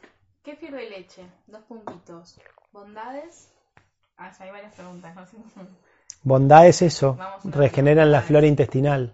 ¿Qué 0.42 0.56
de 0.56 0.90
leche? 0.90 1.22
Dos 1.46 1.62
puntitos. 1.64 2.40
¿Bondades? 2.72 3.52
Ah, 4.16 4.32
hay 4.38 4.50
varias 4.50 4.74
preguntas. 4.74 5.14
No 5.14 5.26
sé. 5.26 5.36
Bondad 6.24 6.66
es 6.66 6.80
eso, 6.80 7.18
regeneran 7.44 8.10
la 8.10 8.22
flora 8.22 8.46
intestinal, 8.46 9.12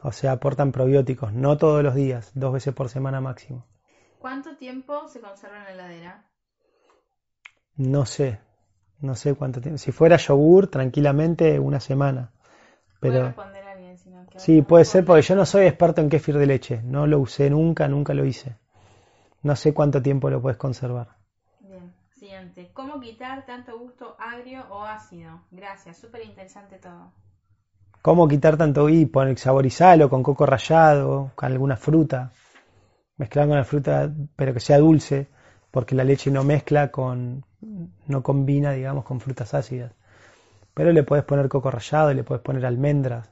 o 0.00 0.12
sea, 0.12 0.30
aportan 0.30 0.70
probióticos, 0.70 1.32
no 1.32 1.56
todos 1.56 1.82
los 1.82 1.96
días, 1.96 2.30
dos 2.34 2.52
veces 2.52 2.72
por 2.72 2.88
semana 2.88 3.20
máximo. 3.20 3.66
¿Cuánto 4.20 4.56
tiempo 4.56 5.08
se 5.08 5.20
conserva 5.20 5.58
en 5.58 5.64
la 5.64 5.72
heladera? 5.72 6.24
No 7.74 8.06
sé, 8.06 8.38
no 9.00 9.16
sé 9.16 9.34
cuánto 9.34 9.60
tiempo. 9.60 9.78
Si 9.78 9.90
fuera 9.90 10.18
yogur, 10.18 10.68
tranquilamente 10.68 11.58
una 11.58 11.80
semana. 11.80 12.30
Pero... 13.00 13.24
responder 13.24 13.64
a 13.64 13.72
alguien, 13.72 13.96
sí, 14.36 14.62
puede 14.62 14.84
ser 14.84 15.04
porque 15.04 15.22
yo 15.22 15.34
no 15.34 15.46
soy 15.46 15.66
experto 15.66 16.00
en 16.00 16.08
kéfir 16.08 16.38
de 16.38 16.46
leche, 16.46 16.80
no 16.84 17.08
lo 17.08 17.18
usé 17.18 17.50
nunca, 17.50 17.88
nunca 17.88 18.14
lo 18.14 18.24
hice. 18.24 18.56
No 19.42 19.56
sé 19.56 19.74
cuánto 19.74 20.00
tiempo 20.00 20.30
lo 20.30 20.40
puedes 20.40 20.58
conservar. 20.58 21.15
¿Cómo 22.72 23.00
quitar 23.00 23.46
tanto 23.46 23.78
gusto 23.78 24.16
agrio 24.18 24.64
o 24.70 24.84
ácido? 24.84 25.40
Gracias, 25.50 25.96
súper 25.98 26.24
interesante 26.24 26.76
todo. 26.78 27.12
¿Cómo 28.02 28.28
quitar 28.28 28.56
tanto 28.56 28.88
y 28.88 29.10
saborizarlo 29.36 30.08
con 30.08 30.22
coco 30.22 30.46
rallado, 30.46 31.32
con 31.34 31.52
alguna 31.52 31.76
fruta? 31.76 32.32
Mezclar 33.16 33.48
con 33.48 33.56
la 33.56 33.64
fruta, 33.64 34.12
pero 34.36 34.52
que 34.52 34.60
sea 34.60 34.78
dulce, 34.78 35.28
porque 35.70 35.94
la 35.94 36.04
leche 36.04 36.30
no 36.30 36.44
mezcla 36.44 36.90
con, 36.90 37.44
no 38.06 38.22
combina, 38.22 38.72
digamos, 38.72 39.04
con 39.04 39.20
frutas 39.20 39.54
ácidas. 39.54 39.92
Pero 40.74 40.92
le 40.92 41.02
puedes 41.02 41.24
poner 41.24 41.48
coco 41.48 41.70
rallado, 41.70 42.12
le 42.12 42.24
puedes 42.24 42.42
poner 42.42 42.66
almendras, 42.66 43.30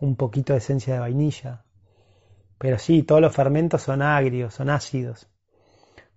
un 0.00 0.16
poquito 0.16 0.52
de 0.52 0.58
esencia 0.58 0.94
de 0.94 1.00
vainilla. 1.00 1.64
Pero 2.58 2.78
sí, 2.78 3.02
todos 3.02 3.20
los 3.20 3.34
fermentos 3.34 3.82
son 3.82 4.02
agrios, 4.02 4.54
son 4.54 4.70
ácidos 4.70 5.28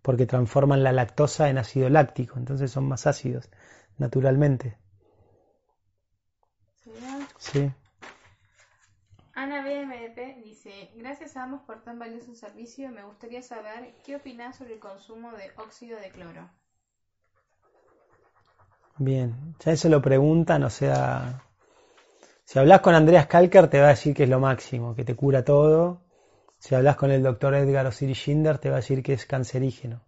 porque 0.01 0.25
transforman 0.25 0.83
la 0.83 0.91
lactosa 0.91 1.49
en 1.49 1.57
ácido 1.57 1.89
láctico, 1.89 2.37
entonces 2.37 2.71
son 2.71 2.87
más 2.87 3.07
ácidos 3.07 3.49
naturalmente. 3.97 4.77
Sí. 7.37 7.71
Ana 9.33 9.61
BMDP 9.63 10.43
dice, 10.43 10.91
gracias 10.95 11.37
a 11.37 11.43
ambos 11.43 11.61
por 11.61 11.81
tan 11.83 11.99
valioso 11.99 12.35
servicio, 12.35 12.89
me 12.89 13.03
gustaría 13.03 13.41
saber 13.41 13.95
qué 14.03 14.17
opinas 14.17 14.57
sobre 14.57 14.73
el 14.73 14.79
consumo 14.79 15.31
de 15.31 15.51
óxido 15.57 15.99
de 15.99 16.09
cloro. 16.09 16.49
Bien, 18.97 19.55
ya 19.59 19.71
eso 19.71 19.89
lo 19.89 20.01
preguntan, 20.01 20.63
o 20.63 20.69
sea, 20.69 21.43
si 22.43 22.59
hablas 22.59 22.81
con 22.81 22.93
Andreas 22.93 23.27
Kalker 23.27 23.69
te 23.69 23.79
va 23.79 23.87
a 23.87 23.89
decir 23.91 24.13
que 24.13 24.23
es 24.23 24.29
lo 24.29 24.39
máximo, 24.39 24.93
que 24.95 25.05
te 25.05 25.15
cura 25.15 25.43
todo, 25.43 26.01
si 26.61 26.75
hablas 26.75 26.95
con 26.95 27.09
el 27.09 27.23
doctor 27.23 27.55
Edgar 27.55 27.87
Osiris 27.87 28.19
Schindler, 28.19 28.59
te 28.59 28.69
va 28.69 28.75
a 28.75 28.81
decir 28.81 29.01
que 29.01 29.13
es 29.13 29.25
cancerígeno. 29.25 30.03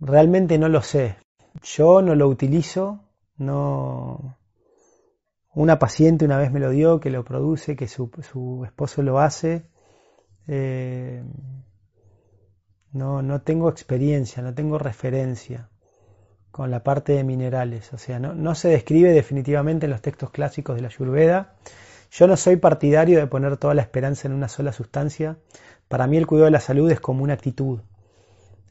Realmente 0.00 0.56
no 0.56 0.70
lo 0.70 0.80
sé. 0.80 1.18
Yo 1.62 2.00
no 2.00 2.14
lo 2.14 2.26
utilizo. 2.26 3.04
No. 3.36 4.38
Una 5.52 5.78
paciente 5.78 6.24
una 6.24 6.38
vez 6.38 6.50
me 6.50 6.58
lo 6.58 6.70
dio, 6.70 7.00
que 7.00 7.10
lo 7.10 7.22
produce, 7.22 7.76
que 7.76 7.86
su, 7.86 8.10
esposo 8.64 9.02
lo 9.02 9.18
hace. 9.18 9.68
Eh, 10.46 11.22
no, 12.92 13.20
no 13.20 13.42
tengo 13.42 13.68
experiencia, 13.68 14.42
no 14.42 14.54
tengo 14.54 14.78
referencia 14.78 15.68
con 16.50 16.70
la 16.70 16.82
parte 16.82 17.12
de 17.12 17.24
minerales. 17.24 17.92
O 17.92 17.98
sea, 17.98 18.18
no, 18.18 18.32
no 18.32 18.54
se 18.54 18.68
describe 18.68 19.12
definitivamente 19.12 19.84
en 19.84 19.92
los 19.92 20.00
textos 20.00 20.30
clásicos 20.30 20.76
de 20.76 20.80
la 20.80 20.88
Ayurveda 20.88 21.56
yo 22.10 22.26
no 22.26 22.36
soy 22.36 22.56
partidario 22.56 23.18
de 23.18 23.26
poner 23.26 23.56
toda 23.56 23.74
la 23.74 23.82
esperanza 23.82 24.28
en 24.28 24.34
una 24.34 24.48
sola 24.48 24.72
sustancia. 24.72 25.36
Para 25.88 26.06
mí 26.06 26.16
el 26.16 26.26
cuidado 26.26 26.46
de 26.46 26.52
la 26.52 26.60
salud 26.60 26.90
es 26.90 27.00
como 27.00 27.22
una 27.22 27.34
actitud. 27.34 27.80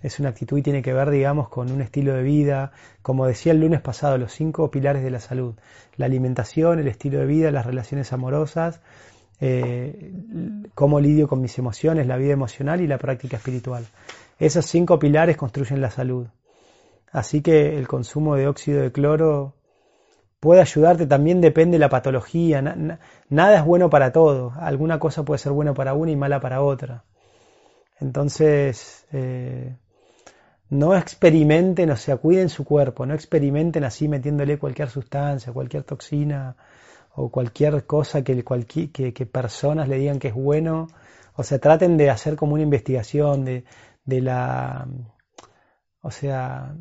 Es 0.01 0.19
una 0.19 0.29
actitud 0.29 0.57
y 0.57 0.61
tiene 0.61 0.81
que 0.81 0.93
ver, 0.93 1.09
digamos, 1.09 1.49
con 1.49 1.71
un 1.71 1.81
estilo 1.81 2.13
de 2.13 2.23
vida. 2.23 2.71
Como 3.01 3.25
decía 3.25 3.51
el 3.51 3.59
lunes 3.59 3.81
pasado, 3.81 4.17
los 4.17 4.31
cinco 4.31 4.69
pilares 4.69 5.03
de 5.03 5.11
la 5.11 5.19
salud. 5.19 5.55
La 5.95 6.05
alimentación, 6.05 6.79
el 6.79 6.87
estilo 6.87 7.19
de 7.19 7.25
vida, 7.25 7.51
las 7.51 7.65
relaciones 7.65 8.13
amorosas, 8.13 8.81
eh, 9.39 10.13
cómo 10.75 10.99
lidio 10.99 11.27
con 11.27 11.41
mis 11.41 11.57
emociones, 11.57 12.07
la 12.07 12.17
vida 12.17 12.33
emocional 12.33 12.81
y 12.81 12.87
la 12.87 12.97
práctica 12.97 13.37
espiritual. 13.37 13.85
Esos 14.39 14.65
cinco 14.65 14.99
pilares 14.99 15.37
construyen 15.37 15.81
la 15.81 15.89
salud. 15.89 16.27
Así 17.11 17.41
que 17.41 17.77
el 17.77 17.87
consumo 17.87 18.35
de 18.35 18.47
óxido 18.47 18.81
de 18.81 18.91
cloro 18.91 19.56
puede 20.39 20.61
ayudarte, 20.61 21.07
también 21.07 21.41
depende 21.41 21.75
de 21.75 21.79
la 21.79 21.89
patología, 21.89 22.61
nada 23.29 23.57
es 23.57 23.65
bueno 23.65 23.89
para 23.89 24.11
todo, 24.11 24.53
alguna 24.57 24.99
cosa 24.99 25.23
puede 25.23 25.39
ser 25.39 25.51
buena 25.51 25.73
para 25.73 25.93
una 25.93 26.11
y 26.11 26.15
mala 26.15 26.39
para 26.39 26.61
otra. 26.61 27.05
Entonces, 27.99 29.07
eh, 29.11 29.75
no 30.69 30.95
experimenten, 30.95 31.89
o 31.91 31.95
sea, 31.97 32.17
cuiden 32.17 32.49
su 32.49 32.65
cuerpo, 32.65 33.05
no 33.05 33.13
experimenten 33.13 33.83
así 33.83 34.07
metiéndole 34.07 34.59
cualquier 34.59 34.89
sustancia, 34.89 35.53
cualquier 35.53 35.83
toxina 35.83 36.55
o 37.15 37.31
cualquier 37.31 37.85
cosa 37.85 38.23
que, 38.23 38.43
que, 38.93 39.13
que 39.13 39.25
personas 39.25 39.87
le 39.87 39.97
digan 39.97 40.19
que 40.19 40.29
es 40.29 40.33
bueno, 40.35 40.87
o 41.35 41.43
sea, 41.43 41.59
traten 41.59 41.97
de 41.97 42.09
hacer 42.09 42.35
como 42.35 42.53
una 42.53 42.63
investigación 42.63 43.45
de, 43.45 43.65
de 44.05 44.21
la 44.21 44.87
o 46.01 46.11
sea, 46.11 46.73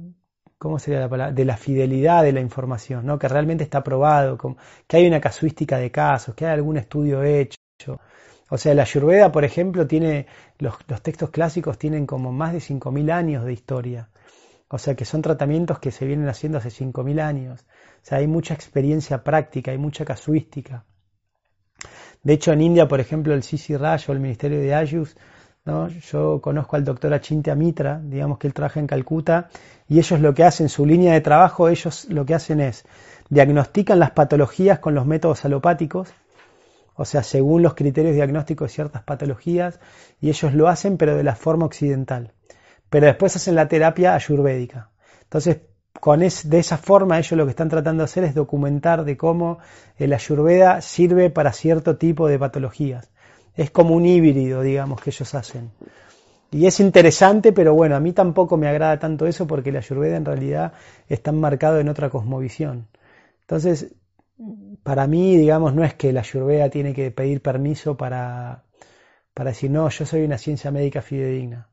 ¿cómo 0.59 0.79
sería 0.79 1.01
la 1.01 1.09
palabra? 1.09 1.33
De 1.33 1.45
la 1.45 1.57
fidelidad 1.57 2.23
de 2.23 2.33
la 2.33 2.41
información, 2.41 3.07
¿no? 3.07 3.19
Que 3.19 3.29
realmente 3.29 3.65
está 3.65 3.83
probado, 3.83 4.39
que 4.87 4.97
hay 4.97 5.07
una 5.07 5.21
casuística 5.21 5.79
de 5.79 5.91
casos, 5.91 6.35
que 6.35 6.47
hay 6.47 6.53
algún 6.53 6.77
estudio 6.77 7.23
hecho. 7.23 7.57
O 8.49 8.59
sea, 8.59 8.75
la 8.75 8.83
Ayurveda, 8.83 9.33
por 9.33 9.45
ejemplo, 9.45 9.87
tiene, 9.87 10.27
los, 10.59 10.77
textos 11.03 11.31
clásicos 11.31 11.79
tienen 11.79 12.07
como 12.07 12.33
más 12.33 12.53
de 12.53 12.61
5.000 12.61 13.11
años 13.11 13.45
de 13.45 13.53
historia. 13.53 14.09
O 14.69 14.79
sea, 14.79 14.95
que 14.95 15.05
son 15.05 15.23
tratamientos 15.23 15.79
que 15.79 15.91
se 15.91 16.07
vienen 16.07 16.29
haciendo 16.29 16.59
hace 16.59 16.71
5.000 16.71 17.21
años. 17.21 17.63
O 17.63 17.99
sea, 18.03 18.19
hay 18.19 18.27
mucha 18.27 18.55
experiencia 18.55 19.23
práctica, 19.25 19.73
hay 19.73 19.79
mucha 19.79 20.05
casuística. 20.05 20.85
De 22.23 22.33
hecho, 22.33 22.53
en 22.53 22.61
India, 22.63 22.89
por 22.89 23.01
ejemplo, 23.01 23.35
el 23.35 23.43
Sisi 23.43 23.77
Raj 23.77 24.09
o 24.09 24.13
el 24.13 24.21
Ministerio 24.21 24.61
de 24.61 24.75
Ayus, 24.75 25.17
¿no? 25.65 25.89
yo 25.89 26.41
conozco 26.41 26.77
al 26.77 26.85
doctor 26.85 27.13
Achintya 27.15 27.55
Mitra, 27.55 28.01
digamos 28.03 28.39
que 28.39 28.47
él 28.47 28.55
trabaja 28.55 28.81
en 28.81 28.87
Calcuta, 28.87 29.49
y 29.89 29.99
ellos 29.99 30.21
lo 30.21 30.35
que 30.35 30.45
hacen, 30.45 30.69
su 30.69 30.85
línea 30.85 31.13
de 31.13 31.21
trabajo, 31.21 31.69
ellos 31.69 32.07
lo 32.11 32.27
que 32.27 32.35
hacen 32.35 32.61
es 32.61 32.85
diagnostican 33.29 33.99
las 33.99 34.13
patologías 34.13 34.79
con 34.79 34.95
los 34.95 35.07
métodos 35.07 35.45
alopáticos, 35.45 36.09
o 36.95 37.05
sea, 37.05 37.23
según 37.23 37.63
los 37.63 37.75
criterios 37.75 38.15
diagnósticos 38.15 38.71
de 38.71 38.75
ciertas 38.75 39.03
patologías, 39.03 39.81
y 40.21 40.29
ellos 40.29 40.55
lo 40.55 40.69
hacen 40.69 40.97
pero 40.97 41.17
de 41.17 41.25
la 41.25 41.37
forma 41.37 41.67
occidental. 41.67 42.33
Pero 42.89 43.07
después 43.07 43.37
hacen 43.37 43.55
la 43.55 43.69
terapia 43.69 44.15
ayurvédica. 44.15 44.91
Entonces, 45.25 45.59
con 46.01 46.21
de 46.21 46.59
esa 46.59 46.79
forma 46.79 47.19
ellos 47.19 47.33
lo 47.33 47.45
que 47.45 47.51
están 47.51 47.69
tratando 47.69 48.03
de 48.03 48.05
hacer 48.05 48.25
es 48.25 48.35
documentar 48.35 49.05
de 49.05 49.17
cómo 49.17 49.59
el 49.97 50.13
ayurveda 50.13 50.81
sirve 50.81 51.31
para 51.31 51.53
cierto 51.53 51.97
tipo 51.97 52.29
de 52.29 52.39
patologías. 52.39 53.11
Es 53.55 53.71
como 53.71 53.95
un 53.95 54.07
híbrido, 54.07 54.63
digamos, 54.63 55.01
que 55.01 55.11
ellos 55.11 55.35
hacen. 55.35 55.73
Y 56.51 56.67
es 56.67 56.81
interesante, 56.81 57.53
pero 57.53 57.75
bueno, 57.75 57.97
a 57.97 58.01
mí 58.01 58.13
tampoco 58.13 58.57
me 58.57 58.69
agrada 58.69 58.99
tanto 58.99 59.27
eso 59.27 59.47
porque 59.47 59.73
la 59.73 59.81
ayurveda 59.81 60.17
en 60.17 60.25
realidad 60.25 60.73
está 61.09 61.33
marcado 61.33 61.81
en 61.81 61.89
otra 61.89 62.11
cosmovisión. 62.11 62.89
Entonces, 63.43 63.95
para 64.83 65.07
mí, 65.07 65.37
digamos, 65.37 65.75
no 65.75 65.85
es 65.85 65.95
que 65.95 66.13
la 66.13 66.21
ayurveda 66.21 66.71
tiene 66.71 66.95
que 66.95 67.11
pedir 67.11 67.43
permiso 67.43 67.97
para, 67.97 68.65
para 69.35 69.51
decir, 69.51 69.71
no, 69.71 69.89
yo 69.89 70.07
soy 70.07 70.25
una 70.25 70.39
ciencia 70.39 70.71
médica 70.71 71.03
fidedigna 71.03 71.69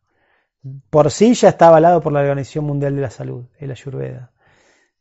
por 0.89 1.11
sí 1.11 1.33
ya 1.33 1.49
está 1.49 1.67
avalado 1.67 2.01
por 2.01 2.13
la 2.13 2.21
Organización 2.21 2.65
Mundial 2.65 2.95
de 2.95 3.01
la 3.01 3.09
Salud, 3.09 3.45
el 3.59 3.71
Ayurveda. 3.71 4.31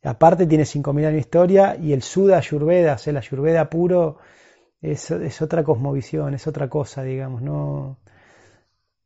Aparte 0.02 0.46
tiene 0.46 0.64
5.000 0.64 0.98
años 0.98 1.12
de 1.12 1.18
historia 1.18 1.76
y 1.76 1.92
el 1.92 2.02
Sudha 2.02 2.38
Ayurveda, 2.38 2.96
o 2.96 3.10
el 3.10 3.16
Ayurveda 3.16 3.70
puro, 3.70 4.18
es, 4.80 5.10
otra 5.40 5.62
cosmovisión, 5.62 6.34
es 6.34 6.46
otra 6.48 6.68
cosa, 6.68 7.04
digamos, 7.04 7.42
no, 7.42 7.98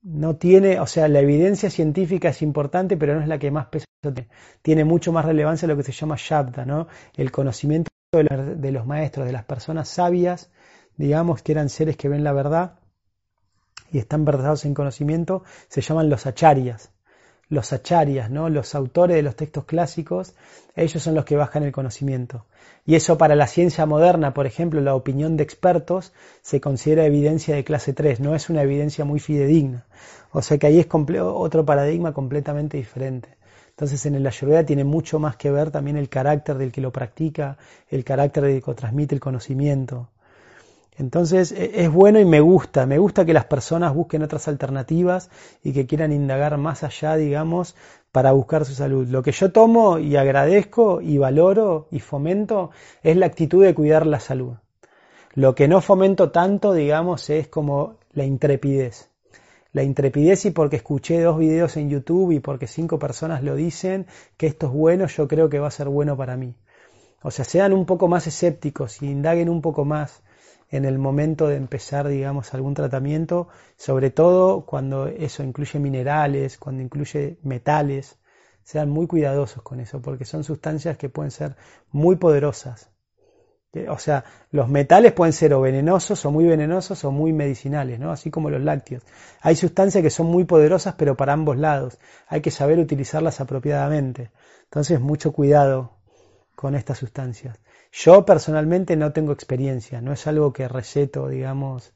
no 0.06 0.36
tiene, 0.36 0.78
o 0.78 0.86
sea, 0.86 1.08
la 1.08 1.18
evidencia 1.18 1.68
científica 1.68 2.28
es 2.28 2.40
importante, 2.40 2.96
pero 2.96 3.16
no 3.16 3.22
es 3.22 3.28
la 3.28 3.38
que 3.38 3.50
más 3.50 3.66
peso 3.66 3.86
tiene. 4.00 4.28
Tiene 4.62 4.84
mucho 4.84 5.12
más 5.12 5.24
relevancia 5.24 5.66
lo 5.66 5.76
que 5.76 5.82
se 5.82 5.90
llama 5.90 6.14
Shabda, 6.16 6.64
¿no? 6.64 6.86
El 7.16 7.32
conocimiento 7.32 7.90
de 8.12 8.72
los 8.72 8.86
maestros, 8.86 9.26
de 9.26 9.32
las 9.32 9.44
personas 9.44 9.88
sabias, 9.88 10.50
digamos, 10.96 11.42
que 11.42 11.52
eran 11.52 11.68
seres 11.68 11.96
que 11.96 12.08
ven 12.08 12.22
la 12.22 12.32
verdad 12.32 12.78
y 13.90 13.98
están 13.98 14.24
versados 14.24 14.64
en 14.64 14.74
conocimiento, 14.74 15.42
se 15.68 15.80
llaman 15.80 16.08
los 16.08 16.24
acharyas. 16.26 16.92
Los 17.48 17.72
acharyas, 17.72 18.30
¿no? 18.30 18.48
los 18.48 18.74
autores 18.74 19.16
de 19.16 19.22
los 19.22 19.36
textos 19.36 19.64
clásicos, 19.64 20.34
ellos 20.74 21.02
son 21.02 21.14
los 21.14 21.24
que 21.24 21.36
bajan 21.36 21.62
el 21.62 21.72
conocimiento. 21.72 22.44
Y 22.84 22.94
eso 22.94 23.18
para 23.18 23.34
la 23.34 23.46
ciencia 23.46 23.86
moderna, 23.86 24.34
por 24.34 24.46
ejemplo, 24.46 24.80
la 24.80 24.94
opinión 24.94 25.36
de 25.36 25.44
expertos 25.44 26.12
se 26.42 26.60
considera 26.60 27.04
evidencia 27.04 27.54
de 27.54 27.64
clase 27.64 27.92
3, 27.92 28.20
no 28.20 28.34
es 28.34 28.50
una 28.50 28.62
evidencia 28.62 29.04
muy 29.04 29.20
fidedigna. 29.20 29.86
O 30.32 30.42
sea 30.42 30.58
que 30.58 30.66
ahí 30.66 30.78
es 30.80 30.86
otro 30.90 31.64
paradigma 31.64 32.12
completamente 32.12 32.76
diferente. 32.76 33.28
Entonces 33.70 34.06
en 34.06 34.14
el 34.14 34.26
Ayurveda 34.26 34.64
tiene 34.64 34.84
mucho 34.84 35.18
más 35.18 35.36
que 35.36 35.50
ver 35.50 35.70
también 35.70 35.96
el 35.96 36.08
carácter 36.08 36.56
del 36.56 36.72
que 36.72 36.80
lo 36.80 36.92
practica, 36.92 37.58
el 37.90 38.04
carácter 38.04 38.44
del 38.44 38.62
que 38.62 38.74
transmite 38.74 39.14
el 39.14 39.20
conocimiento. 39.20 40.08
Entonces 40.98 41.52
e, 41.52 41.82
es 41.82 41.92
bueno 41.92 42.18
y 42.18 42.24
me 42.24 42.40
gusta, 42.40 42.86
me 42.86 42.98
gusta 42.98 43.24
que 43.24 43.34
las 43.34 43.44
personas 43.44 43.94
busquen 43.94 44.22
otras 44.22 44.48
alternativas 44.48 45.30
y 45.62 45.72
que 45.72 45.86
quieran 45.86 46.12
indagar 46.12 46.56
más 46.56 46.82
allá, 46.82 47.16
digamos, 47.16 47.76
para 48.12 48.32
buscar 48.32 48.64
su 48.64 48.74
salud. 48.74 49.06
Lo 49.08 49.22
que 49.22 49.32
yo 49.32 49.52
tomo 49.52 49.98
y 49.98 50.16
agradezco 50.16 51.00
y 51.00 51.18
valoro 51.18 51.88
y 51.90 52.00
fomento 52.00 52.70
es 53.02 53.16
la 53.16 53.26
actitud 53.26 53.62
de 53.62 53.74
cuidar 53.74 54.06
la 54.06 54.20
salud. 54.20 54.54
Lo 55.34 55.54
que 55.54 55.68
no 55.68 55.82
fomento 55.82 56.30
tanto, 56.30 56.72
digamos, 56.72 57.28
es 57.28 57.48
como 57.48 57.98
la 58.12 58.24
intrepidez. 58.24 59.10
La 59.72 59.82
intrepidez 59.82 60.46
y 60.46 60.50
porque 60.50 60.76
escuché 60.76 61.20
dos 61.20 61.36
videos 61.38 61.76
en 61.76 61.90
YouTube 61.90 62.32
y 62.32 62.40
porque 62.40 62.66
cinco 62.66 62.98
personas 62.98 63.42
lo 63.42 63.54
dicen 63.54 64.06
que 64.38 64.46
esto 64.46 64.68
es 64.68 64.72
bueno, 64.72 65.06
yo 65.06 65.28
creo 65.28 65.50
que 65.50 65.58
va 65.58 65.68
a 65.68 65.70
ser 65.70 65.90
bueno 65.90 66.16
para 66.16 66.38
mí. 66.38 66.54
O 67.22 67.30
sea, 67.30 67.44
sean 67.44 67.74
un 67.74 67.84
poco 67.84 68.08
más 68.08 68.26
escépticos 68.26 69.02
y 69.02 69.10
indaguen 69.10 69.50
un 69.50 69.60
poco 69.60 69.84
más 69.84 70.22
en 70.70 70.84
el 70.84 70.98
momento 70.98 71.48
de 71.48 71.56
empezar, 71.56 72.08
digamos, 72.08 72.52
algún 72.54 72.74
tratamiento, 72.74 73.48
sobre 73.76 74.10
todo 74.10 74.66
cuando 74.66 75.06
eso 75.06 75.42
incluye 75.42 75.78
minerales, 75.78 76.58
cuando 76.58 76.82
incluye 76.82 77.38
metales, 77.42 78.18
sean 78.62 78.90
muy 78.90 79.06
cuidadosos 79.06 79.62
con 79.62 79.80
eso, 79.80 80.02
porque 80.02 80.24
son 80.24 80.42
sustancias 80.42 80.98
que 80.98 81.08
pueden 81.08 81.30
ser 81.30 81.56
muy 81.92 82.16
poderosas. 82.16 82.90
O 83.88 83.98
sea, 83.98 84.24
los 84.50 84.68
metales 84.68 85.12
pueden 85.12 85.32
ser 85.32 85.52
o 85.52 85.60
venenosos 85.60 86.24
o 86.24 86.30
muy 86.30 86.46
venenosos 86.46 87.04
o 87.04 87.10
muy 87.10 87.32
medicinales, 87.32 88.00
¿no? 88.00 88.10
Así 88.10 88.30
como 88.30 88.48
los 88.48 88.62
lácteos. 88.62 89.02
Hay 89.42 89.54
sustancias 89.54 90.02
que 90.02 90.10
son 90.10 90.26
muy 90.26 90.44
poderosas, 90.44 90.94
pero 90.94 91.16
para 91.16 91.34
ambos 91.34 91.58
lados. 91.58 91.98
Hay 92.26 92.40
que 92.40 92.50
saber 92.50 92.78
utilizarlas 92.78 93.40
apropiadamente. 93.40 94.30
Entonces, 94.64 94.98
mucho 95.00 95.32
cuidado 95.32 95.95
con 96.56 96.74
estas 96.74 96.98
sustancias. 96.98 97.60
Yo 97.92 98.24
personalmente 98.24 98.96
no 98.96 99.12
tengo 99.12 99.32
experiencia, 99.32 100.00
no 100.00 100.12
es 100.12 100.26
algo 100.26 100.52
que 100.52 100.66
receto, 100.66 101.28
digamos, 101.28 101.92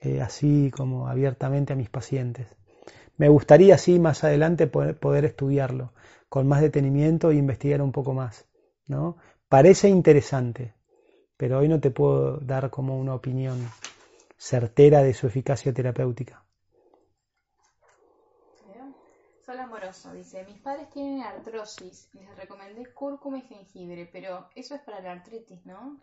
eh, 0.00 0.20
así 0.20 0.72
como 0.74 1.06
abiertamente 1.06 1.74
a 1.74 1.76
mis 1.76 1.90
pacientes. 1.90 2.48
Me 3.16 3.28
gustaría, 3.28 3.78
sí, 3.78 4.00
más 4.00 4.24
adelante 4.24 4.66
poder, 4.66 5.24
estudiarlo 5.24 5.92
con 6.28 6.48
más 6.48 6.60
detenimiento 6.60 7.30
e 7.30 7.36
investigar 7.36 7.80
un 7.80 7.92
poco 7.92 8.12
más. 8.12 8.46
¿no? 8.88 9.18
Parece 9.48 9.88
interesante, 9.88 10.74
pero 11.36 11.58
hoy 11.60 11.68
no 11.68 11.78
te 11.78 11.90
puedo 11.90 12.38
dar 12.38 12.70
como 12.70 12.98
una 12.98 13.14
opinión 13.14 13.58
certera 14.36 15.02
de 15.02 15.14
su 15.14 15.28
eficacia 15.28 15.72
terapéutica. 15.72 16.43
Sol 19.44 19.60
Amoroso 19.60 20.12
dice, 20.14 20.42
mis 20.44 20.58
padres 20.58 20.88
tienen 20.88 21.22
artrosis 21.22 22.08
y 22.14 22.20
les 22.20 22.34
recomendé 22.34 22.94
cúrcuma 22.94 23.36
y 23.38 23.42
jengibre, 23.42 24.08
pero 24.10 24.48
eso 24.54 24.74
es 24.74 24.80
para 24.80 25.00
la 25.00 25.12
artritis, 25.12 25.66
¿no? 25.66 26.00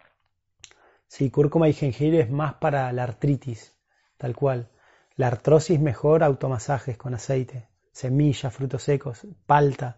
Sí, 1.08 1.32
cúrcuma 1.32 1.68
y 1.68 1.74
jengibre 1.74 2.20
es 2.20 2.30
más 2.30 2.54
para 2.56 2.92
la 2.94 3.04
artritis, 3.04 3.76
tal 4.18 4.36
cual. 4.36 4.70
La 5.16 5.28
artrosis 5.28 5.80
mejor 5.80 6.24
automasajes 6.24 6.98
con 7.00 7.16
aceite, 7.16 7.68
semillas, 7.92 8.54
frutos 8.54 8.84
secos, 8.84 9.26
palta, 9.48 9.98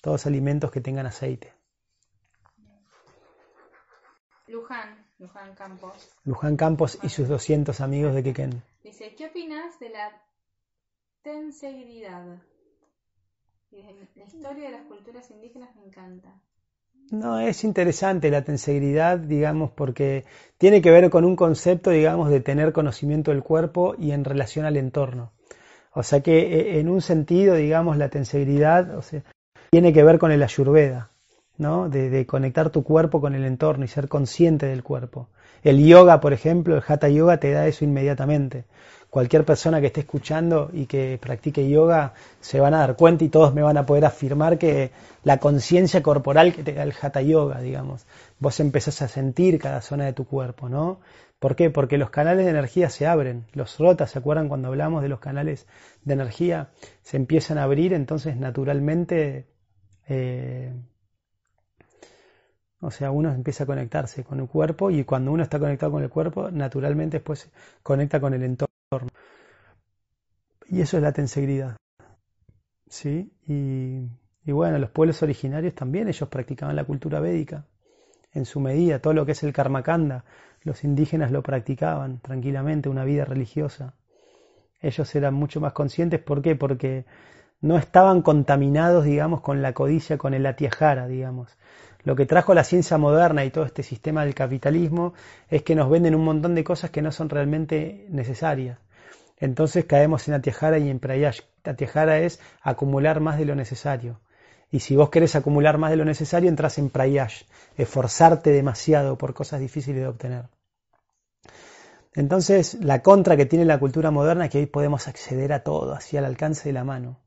todos 0.00 0.24
alimentos 0.24 0.70
que 0.70 0.80
tengan 0.80 1.04
aceite. 1.04 1.52
Luján, 4.46 5.06
Luján 5.18 5.54
Campos. 5.54 6.16
Luján 6.24 6.56
Campos 6.56 6.98
y 7.02 7.10
sus 7.10 7.28
200 7.28 7.82
amigos 7.82 8.14
de 8.14 8.22
Quequén. 8.22 8.62
Dice, 8.82 9.14
¿qué 9.14 9.26
opinas 9.26 9.78
de 9.78 9.90
la 9.90 10.22
tensegridad? 11.20 12.38
La 13.70 14.24
historia 14.24 14.64
de 14.64 14.70
las 14.72 14.82
culturas 14.82 15.30
indígenas 15.30 15.74
me 15.76 15.84
encanta. 15.84 16.34
No, 17.10 17.38
es 17.38 17.64
interesante 17.64 18.30
la 18.30 18.42
tensegridad, 18.42 19.18
digamos, 19.18 19.70
porque 19.70 20.24
tiene 20.58 20.82
que 20.82 20.90
ver 20.90 21.08
con 21.10 21.24
un 21.24 21.36
concepto, 21.36 21.90
digamos, 21.90 22.30
de 22.30 22.40
tener 22.40 22.72
conocimiento 22.72 23.30
del 23.30 23.42
cuerpo 23.42 23.94
y 23.98 24.12
en 24.12 24.24
relación 24.24 24.66
al 24.66 24.76
entorno. 24.76 25.32
O 25.92 26.02
sea 26.02 26.20
que 26.20 26.38
e, 26.38 26.80
en 26.80 26.88
un 26.88 27.00
sentido, 27.00 27.54
digamos, 27.54 27.96
la 27.96 28.08
tensegridad 28.08 28.96
o 28.96 29.02
sea, 29.02 29.22
tiene 29.70 29.92
que 29.92 30.02
ver 30.02 30.18
con 30.18 30.32
el 30.32 30.42
ayurveda, 30.42 31.10
¿no? 31.56 31.88
De, 31.88 32.10
de, 32.10 32.26
conectar 32.26 32.70
tu 32.70 32.82
cuerpo 32.82 33.20
con 33.20 33.34
el 33.34 33.44
entorno 33.44 33.84
y 33.84 33.88
ser 33.88 34.08
consciente 34.08 34.66
del 34.66 34.82
cuerpo. 34.82 35.28
El 35.62 35.84
yoga, 35.84 36.20
por 36.20 36.32
ejemplo, 36.32 36.76
el 36.76 36.82
hatha 36.86 37.08
yoga 37.08 37.38
te 37.38 37.52
da 37.52 37.66
eso 37.66 37.84
inmediatamente 37.84 38.64
cualquier 39.10 39.44
persona 39.44 39.80
que 39.80 39.86
esté 39.88 40.00
escuchando 40.00 40.70
y 40.72 40.86
que 40.86 41.18
practique 41.20 41.68
yoga 41.68 42.12
se 42.40 42.60
van 42.60 42.74
a 42.74 42.78
dar 42.78 42.96
cuenta 42.96 43.24
y 43.24 43.28
todos 43.28 43.54
me 43.54 43.62
van 43.62 43.76
a 43.76 43.86
poder 43.86 44.04
afirmar 44.04 44.58
que 44.58 44.90
la 45.24 45.38
conciencia 45.38 46.02
corporal 46.02 46.54
que 46.54 46.62
te 46.62 46.74
da 46.74 46.82
el 46.82 46.94
hatha 47.00 47.22
yoga, 47.22 47.60
digamos, 47.60 48.06
vos 48.38 48.60
empezás 48.60 49.02
a 49.02 49.08
sentir 49.08 49.58
cada 49.58 49.80
zona 49.80 50.04
de 50.04 50.12
tu 50.12 50.26
cuerpo, 50.26 50.68
¿no? 50.68 51.00
¿Por 51.38 51.54
qué? 51.54 51.70
Porque 51.70 51.98
los 51.98 52.10
canales 52.10 52.44
de 52.44 52.50
energía 52.50 52.90
se 52.90 53.06
abren, 53.06 53.46
los 53.52 53.78
rotas, 53.78 54.10
¿se 54.10 54.18
acuerdan 54.18 54.48
cuando 54.48 54.68
hablamos 54.68 55.02
de 55.02 55.08
los 55.08 55.20
canales 55.20 55.66
de 56.04 56.14
energía? 56.14 56.70
Se 57.02 57.16
empiezan 57.16 57.58
a 57.58 57.62
abrir, 57.62 57.92
entonces 57.92 58.36
naturalmente, 58.36 59.46
eh, 60.08 60.72
o 62.80 62.90
sea, 62.90 63.10
uno 63.12 63.32
empieza 63.32 63.64
a 63.64 63.66
conectarse 63.66 64.24
con 64.24 64.40
el 64.40 64.48
cuerpo 64.48 64.90
y 64.90 65.04
cuando 65.04 65.30
uno 65.32 65.44
está 65.44 65.58
conectado 65.60 65.92
con 65.92 66.02
el 66.02 66.10
cuerpo, 66.10 66.50
naturalmente 66.50 67.18
después 67.18 67.50
conecta 67.82 68.20
con 68.20 68.34
el 68.34 68.42
entorno. 68.42 68.67
Y 70.66 70.80
eso 70.80 70.96
es 70.96 71.02
la 71.02 71.12
tensegridad. 71.12 71.76
¿sí? 72.88 73.32
Y, 73.46 74.08
y 74.44 74.52
bueno, 74.52 74.78
los 74.78 74.90
pueblos 74.90 75.22
originarios 75.22 75.74
también, 75.74 76.08
ellos 76.08 76.28
practicaban 76.28 76.76
la 76.76 76.84
cultura 76.84 77.20
védica 77.20 77.66
en 78.32 78.44
su 78.44 78.60
medida, 78.60 79.00
todo 79.00 79.14
lo 79.14 79.26
que 79.26 79.32
es 79.32 79.42
el 79.42 79.52
karmakanda, 79.52 80.24
los 80.62 80.84
indígenas 80.84 81.32
lo 81.32 81.42
practicaban 81.42 82.20
tranquilamente, 82.20 82.88
una 82.88 83.04
vida 83.04 83.24
religiosa. 83.24 83.94
Ellos 84.80 85.14
eran 85.14 85.34
mucho 85.34 85.60
más 85.60 85.72
conscientes, 85.72 86.20
¿por 86.20 86.42
qué? 86.42 86.54
Porque 86.54 87.04
no 87.60 87.76
estaban 87.76 88.22
contaminados, 88.22 89.04
digamos, 89.04 89.40
con 89.40 89.62
la 89.62 89.72
codicia, 89.72 90.18
con 90.18 90.34
el 90.34 90.46
atiajara, 90.46 91.08
digamos. 91.08 91.56
Lo 92.08 92.16
que 92.16 92.24
trajo 92.24 92.54
la 92.54 92.64
ciencia 92.64 92.96
moderna 92.96 93.44
y 93.44 93.50
todo 93.50 93.66
este 93.66 93.82
sistema 93.82 94.24
del 94.24 94.34
capitalismo 94.34 95.12
es 95.50 95.62
que 95.62 95.74
nos 95.74 95.90
venden 95.90 96.14
un 96.14 96.24
montón 96.24 96.54
de 96.54 96.64
cosas 96.64 96.88
que 96.88 97.02
no 97.02 97.12
son 97.12 97.28
realmente 97.28 98.06
necesarias. 98.08 98.78
Entonces 99.36 99.84
caemos 99.84 100.26
en 100.26 100.32
atiajara 100.32 100.78
y 100.78 100.88
en 100.88 101.00
prayash. 101.00 101.42
Atiajara 101.64 102.20
es 102.20 102.40
acumular 102.62 103.20
más 103.20 103.36
de 103.36 103.44
lo 103.44 103.54
necesario. 103.54 104.20
Y 104.70 104.80
si 104.80 104.96
vos 104.96 105.10
querés 105.10 105.36
acumular 105.36 105.76
más 105.76 105.90
de 105.90 105.98
lo 105.98 106.06
necesario, 106.06 106.48
entras 106.48 106.78
en 106.78 106.88
prayash, 106.88 107.42
esforzarte 107.76 108.52
demasiado 108.52 109.18
por 109.18 109.34
cosas 109.34 109.60
difíciles 109.60 110.00
de 110.00 110.08
obtener. 110.08 110.44
Entonces, 112.14 112.78
la 112.80 113.02
contra 113.02 113.36
que 113.36 113.44
tiene 113.44 113.66
la 113.66 113.78
cultura 113.78 114.10
moderna 114.10 114.46
es 114.46 114.50
que 114.50 114.60
hoy 114.60 114.66
podemos 114.66 115.08
acceder 115.08 115.52
a 115.52 115.62
todo, 115.62 115.92
así 115.92 116.16
al 116.16 116.24
alcance 116.24 116.70
de 116.70 116.72
la 116.72 116.84
mano. 116.84 117.20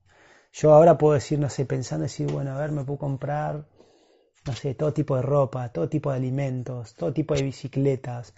Yo 0.51 0.73
ahora 0.73 0.97
puedo 0.97 1.13
decir, 1.13 1.38
no 1.38 1.51
sé, 1.51 1.65
pensando, 1.65 2.03
decir, 2.03 2.32
bueno, 2.32 2.55
a 2.55 2.59
ver, 2.59 2.71
me 2.71 2.84
puedo 2.84 2.97
comprar, 2.97 3.65
no 4.45 4.53
sé, 4.53 4.75
todo 4.75 4.93
tipo 4.93 5.15
de 5.15 5.21
ropa, 5.21 5.69
todo 5.69 5.87
tipo 5.89 6.11
de 6.11 6.17
alimentos, 6.17 6.95
todo 6.95 7.13
tipo 7.13 7.35
de 7.35 7.43
bicicletas, 7.43 8.33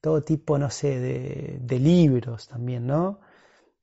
todo 0.00 0.22
tipo, 0.22 0.58
no 0.58 0.70
sé, 0.70 0.98
de, 1.00 1.78
libros 1.78 2.48
también, 2.48 2.86
¿no? 2.86 3.20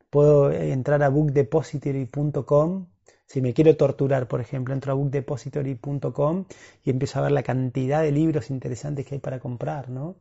Puedo 0.09 0.51
entrar 0.51 1.01
a 1.03 1.09
bookdepository.com 1.09 2.86
si 3.26 3.41
me 3.41 3.53
quiero 3.53 3.76
torturar, 3.76 4.28
por 4.28 4.41
ejemplo, 4.41 4.76
entro 4.76 4.91
a 4.91 4.95
bookdepository.com 4.95 6.45
y 6.84 6.89
empiezo 6.91 7.17
a 7.17 7.24
ver 7.24 7.32
la 7.32 7.41
cantidad 7.41 8.03
de 8.03 8.11
libros 8.11 8.51
interesantes 8.51 9.07
que 9.07 9.15
hay 9.15 9.21
para 9.21 9.39
comprar, 9.39 9.89
¿no? 9.89 10.17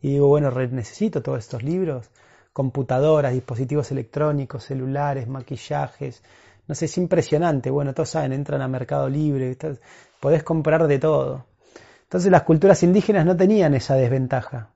Y 0.00 0.14
digo, 0.14 0.26
bueno, 0.26 0.50
necesito 0.50 1.22
todos 1.22 1.38
estos 1.38 1.62
libros, 1.62 2.10
computadoras, 2.52 3.32
dispositivos 3.32 3.92
electrónicos, 3.92 4.64
celulares, 4.64 5.28
maquillajes, 5.28 6.22
no 6.66 6.74
sé, 6.74 6.86
es 6.86 6.98
impresionante. 6.98 7.70
Bueno, 7.70 7.94
todos 7.94 8.10
saben, 8.10 8.32
entran 8.32 8.60
a 8.60 8.68
Mercado 8.68 9.08
Libre, 9.08 9.56
podés 10.22 10.44
comprar 10.44 10.86
de 10.86 11.00
todo. 11.00 11.46
Entonces 12.04 12.30
las 12.30 12.42
culturas 12.42 12.84
indígenas 12.84 13.26
no 13.26 13.36
tenían 13.36 13.74
esa 13.74 13.96
desventaja. 13.96 14.68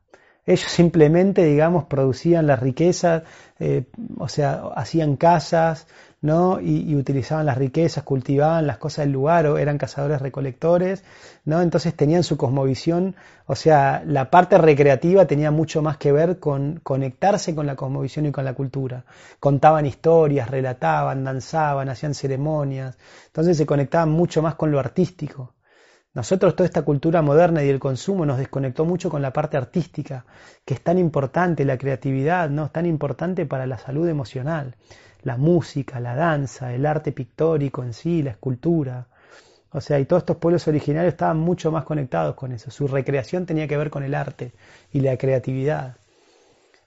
Ellos 0.45 0.69
simplemente, 0.69 1.45
digamos, 1.45 1.85
producían 1.85 2.49
la 2.49 2.57
riqueza, 2.57 3.23
eh, 3.61 3.85
o 4.19 4.29
sea, 4.29 4.65
hacían 4.75 5.17
casas, 5.17 5.87
¿no? 6.21 6.61
Y, 6.61 6.95
utilizaban 6.97 7.47
las 7.47 7.59
riquezas, 7.59 8.05
cultivaban 8.05 8.67
las 8.67 8.79
cosas 8.79 9.05
del 9.05 9.13
lugar, 9.13 9.47
o 9.47 9.59
eran 9.59 9.79
cazadores 9.79 10.21
recolectores, 10.23 11.05
¿no? 11.45 11.61
Entonces 11.61 11.95
tenían 11.95 12.23
su 12.25 12.37
cosmovisión, 12.37 13.17
o 13.47 13.55
sea, 13.55 14.03
la 14.07 14.31
parte 14.31 14.59
recreativa 14.59 15.27
tenía 15.27 15.51
mucho 15.51 15.83
más 15.83 15.99
que 15.99 16.13
ver 16.13 16.39
con 16.39 16.81
conectarse 16.83 17.55
con 17.55 17.67
la 17.67 17.77
cosmovisión 17.77 18.27
y 18.27 18.33
con 18.33 18.45
la 18.45 18.55
cultura. 18.55 19.05
Contaban 19.41 19.87
historias, 19.87 20.51
relataban, 20.51 21.25
danzaban, 21.25 21.89
hacían 21.89 22.15
ceremonias, 22.15 22.99
entonces 23.27 23.57
se 23.57 23.67
conectaban 23.67 24.11
mucho 24.11 24.43
más 24.43 24.55
con 24.55 24.71
lo 24.71 24.81
artístico. 24.81 25.55
Nosotros 26.15 26.57
toda 26.57 26.65
esta 26.65 26.81
cultura 26.81 27.21
moderna 27.21 27.63
y 27.63 27.69
el 27.69 27.79
consumo 27.79 28.25
nos 28.25 28.39
desconectó 28.39 28.87
mucho 28.87 29.11
con 29.11 29.21
la 29.21 29.35
parte 29.35 29.59
artística, 29.59 30.25
que 30.65 30.73
es 30.73 30.81
tan 30.83 30.99
importante, 30.99 31.67
la 31.67 31.77
creatividad, 31.77 32.49
¿no? 32.49 32.65
Es 32.65 32.73
tan 32.73 32.87
importante 32.87 33.45
para 33.45 33.67
la 33.67 33.77
salud 33.77 34.09
emocional 34.09 34.77
la 35.27 35.37
música, 35.37 35.99
la 35.99 36.15
danza, 36.15 36.73
el 36.73 36.87
arte 36.87 37.11
pictórico 37.11 37.83
en 37.83 37.93
sí, 37.93 38.23
la 38.23 38.31
escultura. 38.31 39.09
O 39.73 39.81
sea, 39.81 39.99
y 39.99 40.05
todos 40.05 40.23
estos 40.23 40.37
pueblos 40.37 40.69
originarios 40.69 41.15
estaban 41.15 41.39
mucho 41.39 41.73
más 41.73 41.83
conectados 41.83 42.37
con 42.37 42.53
eso. 42.53 42.71
Su 42.71 42.87
recreación 42.87 43.45
tenía 43.45 43.67
que 43.67 43.77
ver 43.77 43.91
con 43.91 44.05
el 44.05 44.15
arte 44.15 44.53
y 44.93 45.01
la 45.01 45.17
creatividad. 45.17 45.97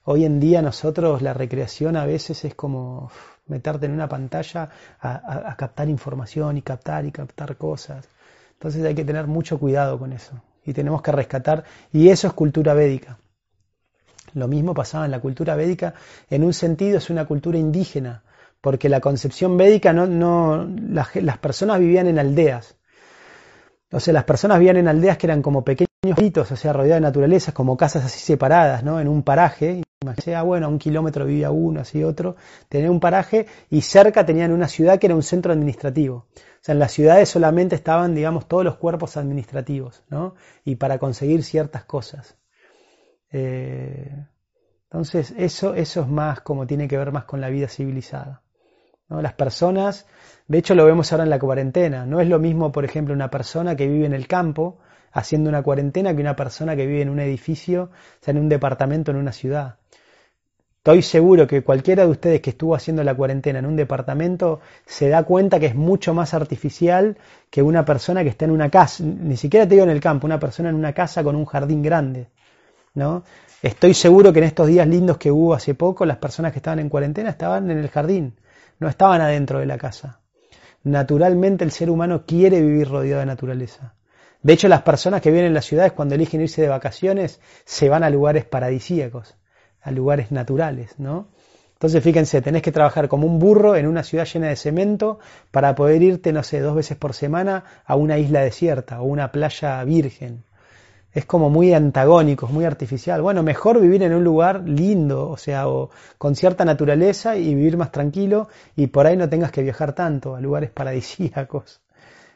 Hoy 0.04 0.24
en 0.24 0.40
día 0.40 0.62
nosotros 0.62 1.20
la 1.20 1.34
recreación 1.34 1.96
a 1.96 2.06
veces 2.06 2.42
es 2.46 2.54
como 2.54 3.12
meterte 3.46 3.84
en 3.84 3.92
una 3.92 4.08
pantalla 4.08 4.70
a, 5.00 5.50
a 5.50 5.56
captar 5.56 5.90
información 5.90 6.56
y 6.56 6.62
captar 6.62 7.04
y 7.04 7.12
captar 7.12 7.58
cosas. 7.58 8.08
Entonces 8.54 8.82
hay 8.86 8.94
que 8.94 9.04
tener 9.04 9.26
mucho 9.26 9.58
cuidado 9.58 9.98
con 9.98 10.14
eso. 10.14 10.40
Y 10.64 10.72
tenemos 10.72 11.02
que 11.02 11.12
rescatar, 11.12 11.64
y 11.92 12.08
eso 12.08 12.26
es 12.26 12.32
cultura 12.32 12.72
védica. 12.72 13.18
Lo 14.32 14.48
mismo 14.48 14.72
pasaba 14.72 15.04
en 15.04 15.10
la 15.10 15.20
cultura 15.20 15.56
védica, 15.56 15.92
en 16.30 16.42
un 16.42 16.54
sentido 16.54 16.96
es 16.96 17.10
una 17.10 17.26
cultura 17.26 17.58
indígena, 17.58 18.22
porque 18.60 18.88
la 18.88 19.00
concepción 19.00 19.56
védica 19.56 19.92
no, 19.92 20.66
las, 20.66 21.38
personas 21.38 21.80
vivían 21.80 22.06
en 22.06 22.18
aldeas. 22.18 22.76
O 23.92 24.00
sea, 24.00 24.14
las 24.14 24.24
personas 24.24 24.58
vivían 24.58 24.76
en 24.76 24.88
aldeas 24.88 25.18
que 25.18 25.26
eran 25.26 25.42
como 25.42 25.64
pequeños 25.64 25.88
hitos, 26.20 26.52
o 26.52 26.56
sea, 26.56 26.72
rodeadas 26.72 26.98
de 26.98 27.08
naturaleza, 27.08 27.52
como 27.52 27.76
casas 27.76 28.04
así 28.04 28.20
separadas, 28.20 28.84
¿no? 28.84 29.00
En 29.00 29.08
un 29.08 29.22
paraje. 29.22 29.82
Imagínate, 30.02 30.34
ah, 30.34 30.42
bueno, 30.42 30.66
a 30.66 30.68
un 30.68 30.78
kilómetro 30.78 31.26
vivía 31.26 31.50
uno, 31.50 31.80
así 31.80 32.04
otro. 32.04 32.36
Tenían 32.68 32.90
un 32.90 33.00
paraje 33.00 33.46
y 33.68 33.82
cerca 33.82 34.24
tenían 34.24 34.52
una 34.52 34.68
ciudad 34.68 34.98
que 34.98 35.06
era 35.06 35.16
un 35.16 35.22
centro 35.22 35.52
administrativo. 35.52 36.26
O 36.36 36.62
sea, 36.62 36.74
en 36.74 36.78
las 36.78 36.92
ciudades 36.92 37.28
solamente 37.28 37.74
estaban, 37.74 38.14
digamos, 38.14 38.46
todos 38.46 38.64
los 38.64 38.76
cuerpos 38.76 39.16
administrativos, 39.16 40.04
¿no? 40.08 40.34
Y 40.64 40.76
para 40.76 40.98
conseguir 40.98 41.42
ciertas 41.42 41.84
cosas. 41.84 42.36
Eh, 43.32 44.26
entonces, 44.84 45.32
eso, 45.36 45.74
eso 45.74 46.02
es 46.02 46.08
más 46.08 46.40
como 46.40 46.66
tiene 46.66 46.88
que 46.88 46.98
ver 46.98 47.12
más 47.12 47.24
con 47.24 47.40
la 47.40 47.48
vida 47.48 47.68
civilizada. 47.68 48.42
Las 49.10 49.32
personas, 49.32 50.06
de 50.46 50.58
hecho 50.58 50.74
lo 50.74 50.86
vemos 50.86 51.10
ahora 51.10 51.24
en 51.24 51.30
la 51.30 51.38
cuarentena, 51.38 52.06
no 52.06 52.20
es 52.20 52.28
lo 52.28 52.38
mismo, 52.38 52.70
por 52.70 52.84
ejemplo, 52.84 53.12
una 53.12 53.30
persona 53.30 53.74
que 53.74 53.88
vive 53.88 54.06
en 54.06 54.12
el 54.12 54.28
campo 54.28 54.78
haciendo 55.12 55.50
una 55.50 55.62
cuarentena 55.62 56.14
que 56.14 56.20
una 56.20 56.36
persona 56.36 56.76
que 56.76 56.86
vive 56.86 57.02
en 57.02 57.08
un 57.08 57.18
edificio, 57.18 57.84
o 57.84 58.24
sea, 58.24 58.32
en 58.32 58.38
un 58.38 58.48
departamento, 58.48 59.10
en 59.10 59.16
una 59.16 59.32
ciudad. 59.32 59.76
Estoy 60.78 61.02
seguro 61.02 61.46
que 61.46 61.62
cualquiera 61.62 62.04
de 62.04 62.10
ustedes 62.10 62.40
que 62.40 62.50
estuvo 62.50 62.74
haciendo 62.74 63.04
la 63.04 63.14
cuarentena 63.14 63.58
en 63.58 63.66
un 63.66 63.76
departamento 63.76 64.60
se 64.86 65.10
da 65.10 65.24
cuenta 65.24 65.60
que 65.60 65.66
es 65.66 65.74
mucho 65.74 66.14
más 66.14 66.32
artificial 66.32 67.18
que 67.50 67.62
una 67.62 67.84
persona 67.84 68.22
que 68.22 68.30
está 68.30 68.46
en 68.46 68.52
una 68.52 68.70
casa, 68.70 69.04
ni 69.04 69.36
siquiera 69.36 69.66
te 69.66 69.74
digo 69.74 69.84
en 69.84 69.90
el 69.90 70.00
campo, 70.00 70.26
una 70.26 70.40
persona 70.40 70.70
en 70.70 70.76
una 70.76 70.94
casa 70.94 71.22
con 71.22 71.36
un 71.36 71.44
jardín 71.44 71.82
grande. 71.82 72.28
¿no? 72.94 73.24
Estoy 73.62 73.92
seguro 73.92 74.32
que 74.32 74.38
en 74.38 74.46
estos 74.46 74.68
días 74.68 74.88
lindos 74.88 75.18
que 75.18 75.30
hubo 75.30 75.52
hace 75.52 75.74
poco, 75.74 76.06
las 76.06 76.16
personas 76.16 76.52
que 76.52 76.60
estaban 76.60 76.78
en 76.78 76.88
cuarentena 76.88 77.28
estaban 77.28 77.70
en 77.70 77.78
el 77.78 77.88
jardín, 77.88 78.34
no 78.80 78.88
estaban 78.88 79.20
adentro 79.20 79.60
de 79.60 79.66
la 79.66 79.78
casa. 79.78 80.20
Naturalmente 80.82 81.62
el 81.62 81.70
ser 81.70 81.90
humano 81.90 82.24
quiere 82.26 82.60
vivir 82.60 82.88
rodeado 82.88 83.20
de 83.20 83.26
naturaleza. 83.26 83.94
De 84.42 84.54
hecho, 84.54 84.68
las 84.68 84.82
personas 84.82 85.20
que 85.20 85.30
viven 85.30 85.44
en 85.44 85.54
las 85.54 85.66
ciudades 85.66 85.92
cuando 85.92 86.14
eligen 86.14 86.40
irse 86.40 86.62
de 86.62 86.68
vacaciones 86.68 87.40
se 87.66 87.90
van 87.90 88.02
a 88.02 88.10
lugares 88.10 88.46
paradisíacos, 88.46 89.36
a 89.82 89.90
lugares 89.90 90.32
naturales, 90.32 90.98
¿no? 90.98 91.28
Entonces, 91.74 92.02
fíjense, 92.02 92.42
tenés 92.42 92.62
que 92.62 92.72
trabajar 92.72 93.08
como 93.08 93.26
un 93.26 93.38
burro 93.38 93.76
en 93.76 93.86
una 93.86 94.02
ciudad 94.02 94.26
llena 94.26 94.48
de 94.48 94.56
cemento 94.56 95.18
para 95.50 95.74
poder 95.74 96.02
irte, 96.02 96.32
no 96.32 96.42
sé, 96.42 96.60
dos 96.60 96.74
veces 96.74 96.96
por 96.96 97.14
semana 97.14 97.64
a 97.84 97.96
una 97.96 98.18
isla 98.18 98.40
desierta 98.40 99.00
o 99.00 99.04
una 99.04 99.32
playa 99.32 99.82
virgen 99.84 100.44
es 101.12 101.24
como 101.24 101.50
muy 101.50 101.74
antagónico, 101.74 102.46
muy 102.46 102.64
artificial. 102.64 103.20
Bueno, 103.20 103.42
mejor 103.42 103.80
vivir 103.80 104.02
en 104.02 104.14
un 104.14 104.22
lugar 104.22 104.68
lindo, 104.68 105.28
o 105.28 105.36
sea, 105.36 105.64
con 106.18 106.36
cierta 106.36 106.64
naturaleza 106.64 107.36
y 107.36 107.54
vivir 107.54 107.76
más 107.76 107.90
tranquilo 107.90 108.48
y 108.76 108.86
por 108.88 109.06
ahí 109.06 109.16
no 109.16 109.28
tengas 109.28 109.50
que 109.50 109.62
viajar 109.62 109.94
tanto 109.94 110.36
a 110.36 110.40
lugares 110.40 110.70
paradisíacos. 110.74 111.80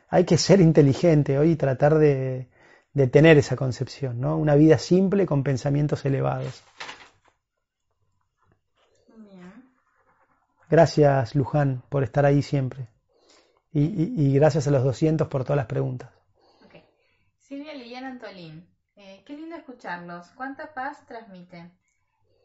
Hay 0.08 0.24
que 0.24 0.38
ser 0.38 0.60
inteligente 0.60 1.38
hoy 1.38 1.52
y 1.52 1.56
tratar 1.56 1.98
de, 1.98 2.48
de 2.92 3.06
tener 3.06 3.38
esa 3.38 3.56
concepción, 3.56 4.20
¿no? 4.20 4.36
Una 4.36 4.54
vida 4.54 4.78
simple 4.78 5.26
con 5.26 5.42
pensamientos 5.42 6.04
elevados. 6.04 6.62
Gracias, 10.70 11.34
Luján, 11.36 11.82
por 11.88 12.02
estar 12.02 12.24
ahí 12.24 12.42
siempre. 12.42 12.88
Y, 13.72 13.82
y 14.16 14.34
gracias 14.34 14.66
a 14.66 14.70
los 14.70 14.82
200 14.82 15.28
por 15.28 15.44
todas 15.44 15.56
las 15.56 15.66
preguntas. 15.66 16.10
Silvia 17.38 17.74
Antolín. 18.04 18.66
Eh, 18.96 19.22
qué 19.26 19.36
lindo 19.36 19.56
escucharlos. 19.56 20.28
¿Cuánta 20.36 20.72
paz 20.74 21.04
transmiten? 21.06 21.72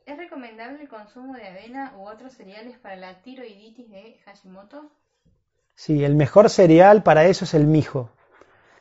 ¿Es 0.06 0.18
recomendable 0.18 0.82
el 0.82 0.90
consumo 0.90 1.36
de 1.36 1.48
avena 1.48 1.94
u 1.98 2.08
otros 2.08 2.34
cereales 2.34 2.78
para 2.80 2.96
la 2.96 3.22
tiroiditis 3.22 3.90
de 3.90 4.20
Hashimoto? 4.26 4.92
Sí, 5.76 6.04
el 6.04 6.16
mejor 6.16 6.50
cereal 6.50 7.04
para 7.04 7.26
eso 7.26 7.46
es 7.46 7.54
el 7.54 7.68
mijo. 7.68 8.10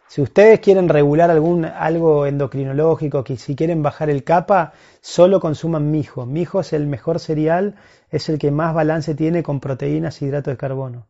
Si 0.09 0.23
ustedes 0.23 0.61
quieren 0.61 0.89
regular 0.89 1.31
algún, 1.31 1.67
algo 1.67 2.25
endocrinológico, 2.25 3.25
que 3.25 3.37
si 3.37 3.55
quieren 3.55 3.83
bajar 3.83 4.09
el 4.09 4.25
capa, 4.25 4.73
solo 5.03 5.39
consuman 5.39 5.91
mijo. 5.91 6.25
Mijo 6.25 6.61
es 6.61 6.73
el 6.73 6.87
mejor 6.87 7.21
cereal, 7.21 7.75
es 8.11 8.31
el 8.31 8.39
que 8.39 8.51
más 8.51 8.73
balance 8.73 9.15
tiene 9.15 9.43
con 9.43 9.61
proteínas 9.61 10.23
y 10.23 10.25
hidratos 10.25 10.55
de 10.55 10.57
carbono. 10.57 11.07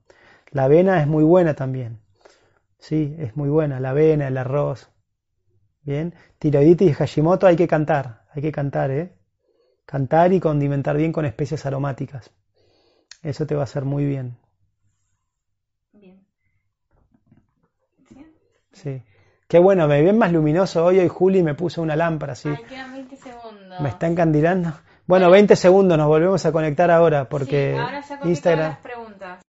La 0.50 0.64
avena 0.64 1.00
es 1.00 1.06
muy 1.06 1.22
buena 1.22 1.54
también. 1.54 2.00
Sí, 2.78 3.14
es 3.20 3.36
muy 3.36 3.48
buena. 3.48 3.78
La 3.78 3.90
avena, 3.90 4.26
el 4.26 4.36
arroz. 4.36 4.90
Bien, 5.88 6.14
tiroiditis 6.38 6.90
y 6.90 6.92
Hashimoto 6.92 7.46
hay 7.46 7.56
que 7.56 7.66
cantar, 7.66 8.20
hay 8.34 8.42
que 8.42 8.52
cantar, 8.52 8.90
¿eh? 8.90 9.10
Cantar 9.86 10.34
y 10.34 10.38
condimentar 10.38 10.98
bien 10.98 11.14
con 11.14 11.24
especies 11.24 11.64
aromáticas. 11.64 12.30
Eso 13.22 13.46
te 13.46 13.54
va 13.54 13.62
a 13.62 13.64
hacer 13.64 13.86
muy 13.86 14.04
bien. 14.04 14.36
Bien. 15.94 16.26
¿Sí? 18.72 19.02
Qué 19.48 19.58
bueno, 19.58 19.88
me 19.88 20.02
ven 20.02 20.18
más 20.18 20.30
luminoso 20.30 20.84
hoy. 20.84 20.98
Hoy 20.98 21.08
Juli 21.08 21.42
me 21.42 21.54
puso 21.54 21.80
una 21.80 21.96
lámpara, 21.96 22.34
sí. 22.34 22.50
Me 23.80 23.88
están 23.88 24.14
candilando. 24.14 24.68
Bueno, 24.68 24.82
bueno, 25.06 25.30
20 25.30 25.56
segundos, 25.56 25.96
nos 25.96 26.06
volvemos 26.06 26.44
a 26.44 26.52
conectar 26.52 26.90
ahora 26.90 27.30
porque 27.30 27.78
ahora 27.78 28.04
Instagram. 28.24 28.72
Las 28.72 28.78
preguntas. 28.80 29.47